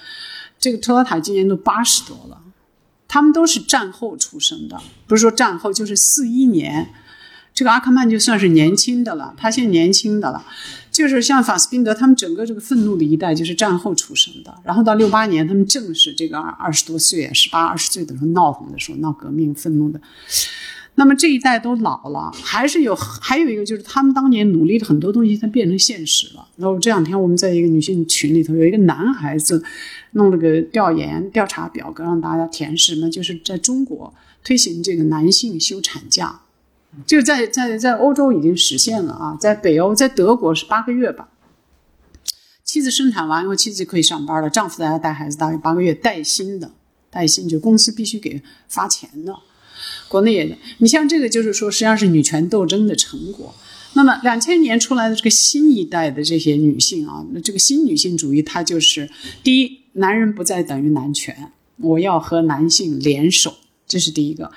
[0.60, 2.44] 这个托尔塔今年都八十多了，
[3.08, 6.94] 他们都是战后出生的，不是说战后就是四一年，
[7.56, 10.46] 这个阿克曼就算是年轻的了，他现在年轻的了，
[10.92, 20.00] 就是像法斯宾德他们整个这个愤怒的一代就是战后出生的，然后到六八年他们正是这个二二十多岁，十八二十岁的时候闹腾的时候闹革命愤怒的。
[20.96, 26.48] 那么这一代都老了，还是有还有一个就是他们当年努力的很多东西，它变成现实了。
[26.58, 29.64] 然后这两天我们在一个女性群里头，有一个男孩子
[30.12, 34.14] 弄了个调研调查表格让大家填，什么就是在中国
[34.44, 36.42] 推行这个男性休产假，
[37.08, 41.30] 就在在在欧洲已经实现了啊，在北欧在德国是八个月吧，
[42.64, 46.74] 妻子生产完以后妻子可以上班了，丈夫在家带孩子大约八个月带薪的，
[47.10, 49.34] 带薪就公司必须给发钱的。
[50.08, 53.54] 国内也，你像这个就是说，实际上是女权斗争的成果。
[53.94, 59.10] 那么两千年出来的这个新一代的这些女性啊，那这个新女性主义，它就是
[59.44, 63.54] 第一，男人不再等于男权，我要和男性联手，
[63.86, 64.50] 这是第一个。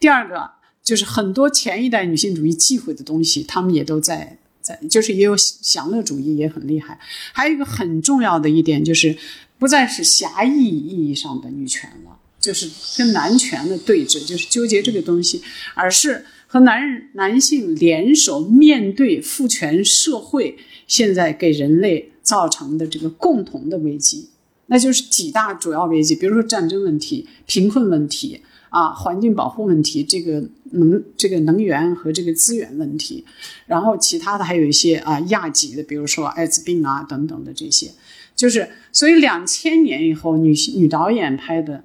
[0.00, 0.50] 第二个
[0.82, 6.98] 就是很多前一代女性主义忌讳的东西，他们也都在在，就是也有享乐主义也很厉害。
[7.32, 9.18] 还有一个很重要的一点就是，
[9.58, 12.17] 不再是狭义意义上的女权了。
[12.48, 12.66] 就是
[12.96, 15.42] 跟男权的对峙，就是纠结这个东西，
[15.74, 20.56] 而是和男人、男性联手面对父权社会
[20.86, 24.30] 现在给人类造成的这个共同的危机，
[24.68, 33.22] 那就是几大主要危机，比如说战争问题、贫困问题啊、环境保护问题、这个能这个能源和这个资源问题，
[33.66, 37.90] 然后其他的还有一些啊亚级的，比如说艾滋病啊等等的这些，
[38.34, 41.84] 就是所以两千年以后女女导演拍的。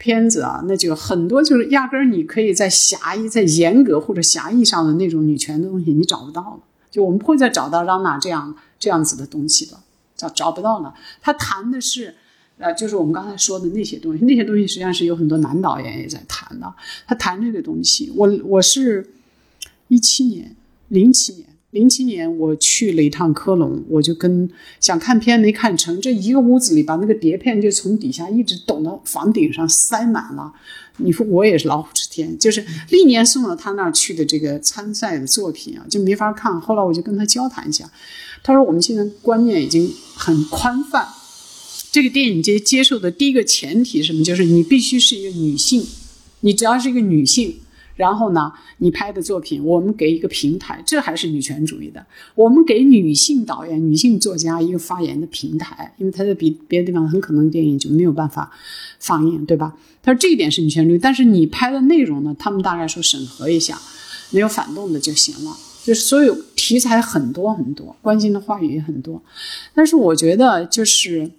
[0.00, 6.60] 片子啊，那就很多，就是压根儿你可以在狭义、在严格或者狭义上的那种女权的东西，你找不到了。
[6.90, 9.80] 就我们不会再找到让娜这样这样子的东西了，
[10.16, 10.94] 找找不到了。
[11.20, 12.14] 他谈的是，
[12.56, 16.72] 呃，就是我们刚才说的那些东西，那些东西实际上是有很多男导演也在谈的。
[17.06, 19.06] 他谈这个东西，我我是
[19.88, 20.56] 一七年、
[20.88, 21.49] 零七年。
[21.70, 30.52] 零七年我去了一趟科隆，我就跟想看片没看成，这一个屋子里把那个碟片就从底下一直抖到房顶上塞满了。
[30.96, 36.60] 你说我也是老虎吃天，就是历年送到他那儿去的这个参赛的作品啊，就没法看。
[36.60, 37.88] 后来我就跟他交谈一下，
[38.42, 41.06] 他说我们现在观念已经很宽泛，
[41.92, 44.24] 这个电影节接受的第一个前提是什么？
[44.24, 45.86] 就是你必须是一个女性，
[46.40, 47.60] 你只要是一个女性。
[48.00, 52.04] 然后呢，你拍的作品，我们给一个平台，这还是女权主义的。
[52.34, 58.50] 我们给女性导演、女性作家一个发言的平台，因为他在别别的地方很可能电影就没有办法
[58.98, 59.76] 放映，对吧？
[60.02, 63.78] 他说这一点是女权主义，但是你拍的内容呢，他们大概说审核一下，
[64.30, 65.54] 没有反动的就行了。
[65.84, 69.22] 就是所有题材很多很多，关心的话语也很多，
[69.74, 71.30] 但是我觉得就是。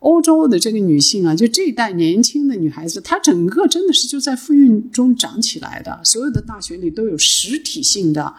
[0.00, 6.00] 欧洲的这个女性啊，就这一代年轻的女孩子，她整个真的是就在妇运中长起来的。
[6.04, 8.34] 所有的大学里都有实体性的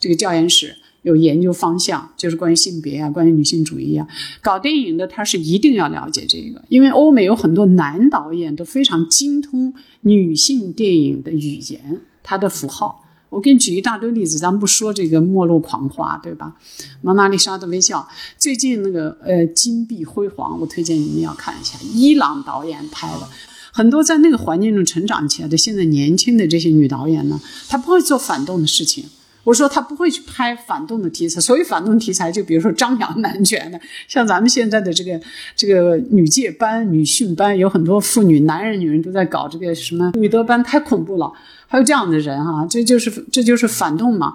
[0.00, 4.08] 这个教研室，有研究方向，就是关于性别啊，关于女性主义啊。
[4.40, 13.01] 搞电影的他是一定要了解这个，因为欧美有很多男导演都非常精通女性电影的语言，他的符号。
[13.32, 16.54] 我给你举一大堆例子，咱们不说这个《末路狂花》，对吧？
[17.00, 18.06] 《蒙娜丽莎的微笑》，
[18.36, 23.26] 最近那个呃《金碧辉煌》，我推荐你们要看一下，伊朗导演拍的，
[23.72, 27.40] 很多在那个环境中成长起来的现在年轻的这些女导演呢，
[27.70, 29.06] 她不会做反动的事情。
[29.44, 35.20] 我说她不会去拍反动的题材，所谓反动题材，就比如说张扬男权的，像咱们现在的这个
[35.56, 41.32] 这个女戒班、女训班，有很多妇女、男人、女人都在搞这个什么女德班，太恐怖了。
[41.72, 44.34] 还有这样的人哈，这就是这就是反动嘛，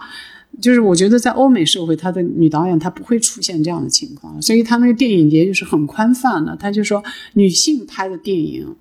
[0.59, 7.03] 就是我觉得在欧美社会，他的女导演她不会出现这样的情况，所以她那个电影节就是很宽泛的，他就说
[7.33, 8.75] 女性拍的电影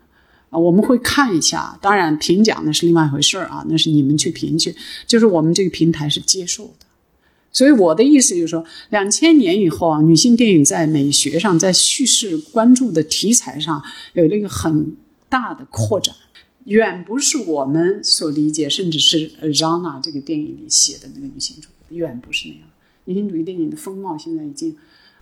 [0.48, 4.74] 啊，我们会看一下，当然评奖那是另外一回事啊，那是你们去评去，
[5.06, 6.86] 就是我们这个平台是接受的，
[7.52, 13.82] 所以我的意思就是说，两千年以后啊，女性电影在美学上，在叙事关注的题材上
[14.14, 14.96] 有了一个很
[15.28, 16.14] 大的扩展。
[16.66, 22.62] 远不是我们所理解，甚至是呃让娜这个电影里写的那个女性主义，远不是那样。
[23.04, 24.76] 女性主义电影的风貌现在已经，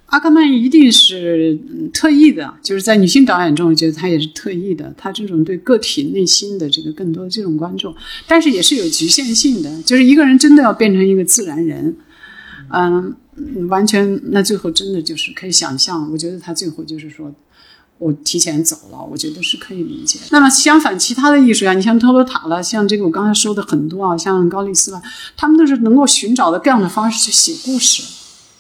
[0.06, 4.94] 阿克曼一定是嗯特意的，就是在女性导演中，我觉得他也是特意的。
[4.96, 7.94] 他这种对个体内心的这个更多这种关注，
[8.26, 9.82] 但是也是有局限性的。
[9.82, 11.94] 就是一个人真的要变成一个自然人，
[12.70, 13.14] 嗯，
[13.68, 16.10] 完全那最后真的就是可以想象。
[16.10, 17.30] 我觉得他最后就是说。
[18.04, 20.18] 我提前走了，我觉得是可以理解。
[20.30, 25.00] 那么相反，其他的艺术家，你像托罗塔了，像这个我刚才说的很多啊，像高丽斯了，
[25.38, 28.02] 他们都是能够寻找的各样的方式去写故事。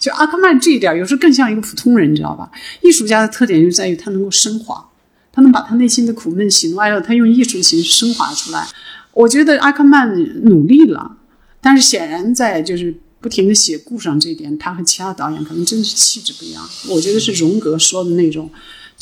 [0.00, 2.50] 就阿克曼这一点，有时候更像一个普通人，你知道吧？
[2.80, 4.88] 艺术家的特点就在于他能够升华，
[5.30, 8.66] 他能把他内心的苦闷喜怒哀乐，他用艺术形式升华出来。
[9.12, 10.08] 我觉得阿克曼
[10.44, 11.18] 努力了，
[11.60, 16.66] 但是显然在就是不停的写故事上这一点，他和其他导演可能真的是气质不一样。
[16.88, 18.48] 我觉得是荣格说的那种。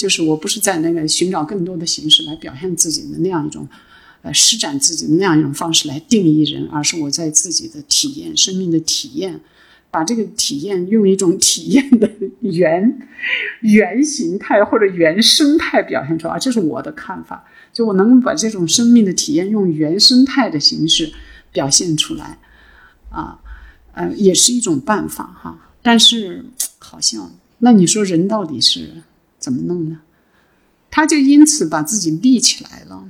[0.02, 3.68] 就是我不是在那个寻找更多的形式来表现自己的那样一种，
[4.22, 9.40] 呃，施展自己的那样一种方式来定义人，而是我在自己的体验、生命的体验，
[9.92, 12.10] 把这个体验用一种体验的
[12.40, 13.08] 原
[13.60, 17.44] 原形态或者原生态表现出来，这是我的看法。
[17.72, 21.12] 就我能把这种生命的体验用原生态的形式
[21.52, 22.40] 表现出来，
[23.10, 23.38] 啊，
[23.92, 25.70] 呃，也是一种办法哈。
[25.80, 26.44] 但是
[26.80, 29.04] 好像，那你说人到底是？
[29.42, 30.00] 怎么弄呢？
[30.94, 33.08] 他就因此把自己立起来了，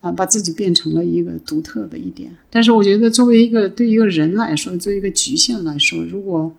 [0.00, 2.36] 啊，把自己变成了一个独特的一点。
[2.50, 6.52] 但是我觉得，作为一个对一个人来说，作为一个局限来说，如果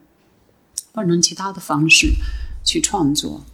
[0.93, 2.13] 换成其他的方式
[2.63, 3.45] 去创作，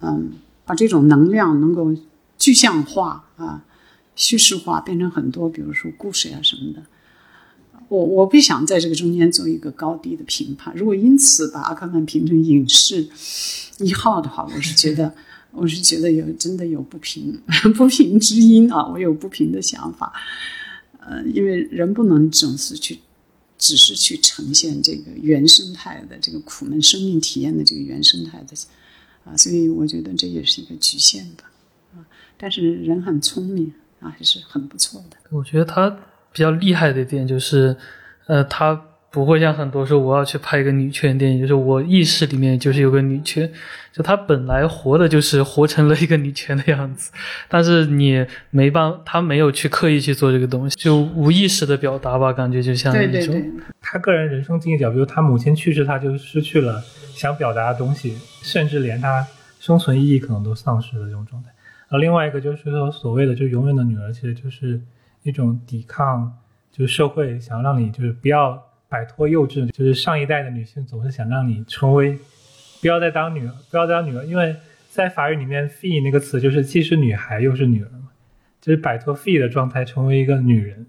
[0.00, 0.32] 嗯，
[0.64, 1.94] 把这种能量能够
[2.38, 3.64] 具象化啊、
[4.16, 6.82] 叙事化，变成很多，比如说故事呀什么的。
[7.88, 10.74] 我我不想在这个中间做一个高低的评判。
[10.74, 13.06] 如果因此把阿卡曼评成影视
[13.78, 15.14] 一号的话，我是觉得，
[15.52, 17.38] 我是觉得有真的有不平
[17.76, 20.12] 不平之音啊，我有不平的想法。
[20.98, 22.98] 呃，因为人不能总是去，
[23.58, 28.56] 只是去呈现这个原生态的这个苦闷生命体验的这个原生态的
[29.24, 31.50] 啊，所以我觉得这也是一个局限吧
[31.94, 32.00] 啊。
[32.38, 35.16] 但是人很聪明啊，还是很不错的。
[35.30, 35.96] 我觉得他。
[36.34, 37.74] 比较厉害的一点就是，
[38.26, 38.78] 呃，他
[39.12, 43.48] 不会像很多说我要去拍一个女权电影，就是我意识里面就是有个女权，
[43.92, 47.12] 就他本来活的就是活成了一个女权的样子，
[47.48, 53.40] 但是你没办法，他没有去刻意去做这个东西，就无意识的表达吧，感觉就像一种。
[53.80, 56.82] 他个人人生经历角，比如他母亲去世，他就失去了
[57.14, 59.24] 想表达的东西，甚至连他
[59.60, 61.50] 生存意义可能都丧失了这种状态。
[61.90, 64.80] 而另外一个就是说，所谓的就永远的女儿，其实就是。
[65.24, 66.32] 一种抵抗，
[66.70, 72.18] 就是社会想让你就是不要摆脱幼稚，就是上一代的女性总是想让你成为，
[72.80, 74.54] 不要再当女儿，不要当女儿，因为
[74.90, 78.10] 在法语里面 “fee” 那个词就是既是女孩又是女儿嘛，
[78.60, 80.86] 就是摆脱 “fee” 的状态，成为一个女人，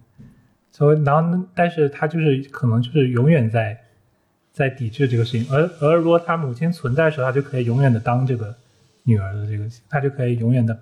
[0.73, 3.79] 成为然后，但是她就是可能就是永远在
[4.51, 8.53] 在抵制这个事情，而而如果她母亲存在的时候，她就可以永远的当这个
[9.03, 10.77] 女儿的这个，她就可以永远的。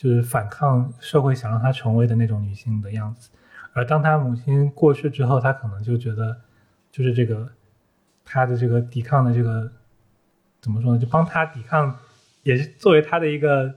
[0.00, 3.28] 就是反抗社会想让她成为的那种女性的样子，
[3.74, 6.34] 而当她母亲过世之后，她可能就觉得，
[6.90, 7.46] 就是这个
[8.24, 9.70] 她的这个抵抗的这个
[10.62, 10.98] 怎么说呢？
[10.98, 11.94] 就帮她抵抗，
[12.44, 13.74] 也是作为她的一个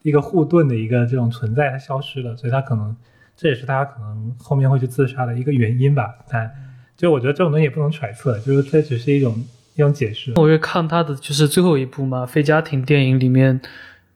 [0.00, 2.96] 一个护盾的一个这种存在，她消失了，所以她可能
[3.36, 6.14] 这也是她可能后面会去自杀的一个原因吧。
[6.30, 6.50] 但
[6.96, 9.34] 就我觉得这种东西也不能揣测，就是这只是一种
[9.74, 10.32] 一种解释。
[10.36, 13.60] 我会看她的就是最后一部嘛，非家庭电影里面。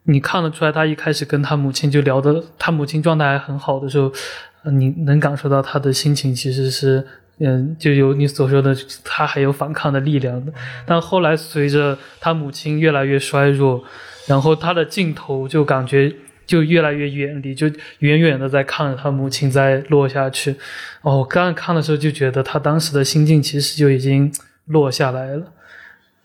[0.08, 4.12] 你看得出来，他一开始跟他母亲就聊的，他母亲状态还很好的时候，
[4.70, 7.04] 你能感受到他的心情其实是，
[7.38, 10.52] 嗯，就有你所说的，他还有反抗的力量的。
[10.86, 13.82] 但后来随着他母亲越来越衰弱，
[14.28, 16.14] 然后他的镜头就感觉
[16.46, 17.66] 就越来越远离，就
[17.98, 20.54] 远远的在看着他母亲在落下去。
[21.02, 24.32] 哦，刚看的时候就觉得他当时的心境其实就已经
[24.66, 25.52] 落下来了。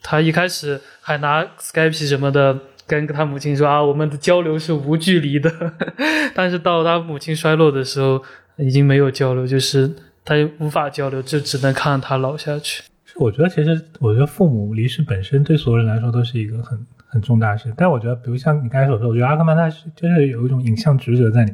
[0.03, 2.59] 他一开始还拿 Skype 什么的。
[2.99, 5.49] 跟他母亲说啊，我们的交流是无距离的，
[6.35, 8.21] 但是到他母亲衰落的时候，
[8.57, 9.89] 已经没有交流，就是
[10.25, 12.83] 他无法交流，就只能看他老下去。
[13.15, 17.73] 我觉得其实，我觉得父母离世本身对所有人来说都是一个很很重大的事。
[17.77, 21.51] 但我觉得，比如像你刚才所说，我觉得阿克曼他是就是有一种影像职责在里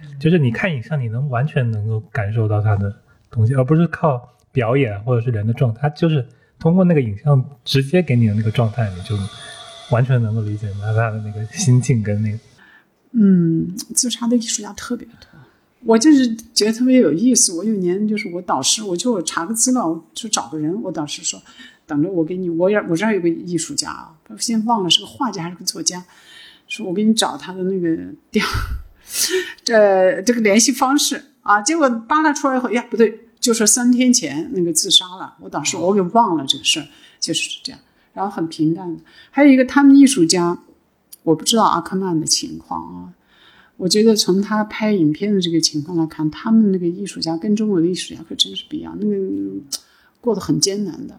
[0.00, 2.94] 面，就是你看影像，你能完全能够感受到他的
[3.28, 6.24] 东西，而不是靠表演或者是人的状态，他就是
[6.58, 9.16] 通过那个影像直接给你的那个状态，你就。
[9.90, 12.38] 完全能够理解他他的那个心境跟那个，
[13.12, 15.14] 嗯，自杀的艺术家特别多，
[15.84, 17.52] 我就是觉得特别有意思。
[17.54, 20.80] 我有年就是我导师，我就查个资料，就找个人。
[20.82, 21.42] 我导师说，
[21.86, 26.04] 等着我给你，我也我这儿有个艺术家啊，先忘了是个画家还是个作家，
[26.68, 27.96] 说我给你找他的那个
[28.30, 28.44] 电，
[29.64, 31.60] 这这个联系方式啊。
[31.60, 35.34] 结果扒拉出来以后，呀不对，就说三天前那个自杀了。
[35.40, 36.86] 我导师我给忘了这个事儿，
[37.18, 37.80] 就是这样。
[38.20, 40.62] 然后很平淡的，还有一个他们艺术家，
[41.22, 43.14] 我不知道阿克曼的情况啊。
[43.78, 49.16] 我觉得从他拍影片的这个情况来看，他们那个艺术家跟中国的艺术家可真是不一样，那个
[50.20, 51.18] 过得很艰难的，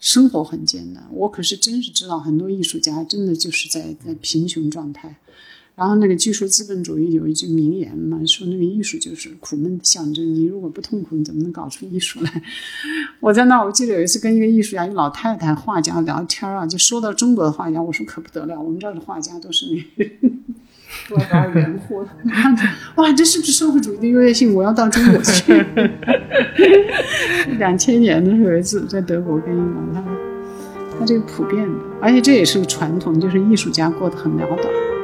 [0.00, 1.06] 生活很艰难。
[1.12, 5.14] 我可是真是知道很多艺术家真的就是在在贫穷状态。
[5.76, 10.24] 然后那个据说资本主义有一句名言嘛，说那个艺术就是苦闷的象征。
[10.34, 12.42] 你如果不痛苦，你怎么能搞出艺术来？
[13.20, 19.66] 我在那，我记得有一次跟一个艺术家，一个老太太画家聊天啊，就说到中国的画家，我说可不得了，我们这儿的画家都是
[19.96, 20.04] 那
[21.14, 22.08] 多少元货。
[22.94, 24.54] 哇，这是不是社会主义的优越性？
[24.54, 25.62] 我要到中国去。
[27.58, 30.02] 两千年的时候有一次在德国跟一个他，
[30.98, 34.95] 他这个普遍的，而且这也是个传统，就是艺术家过得很潦倒。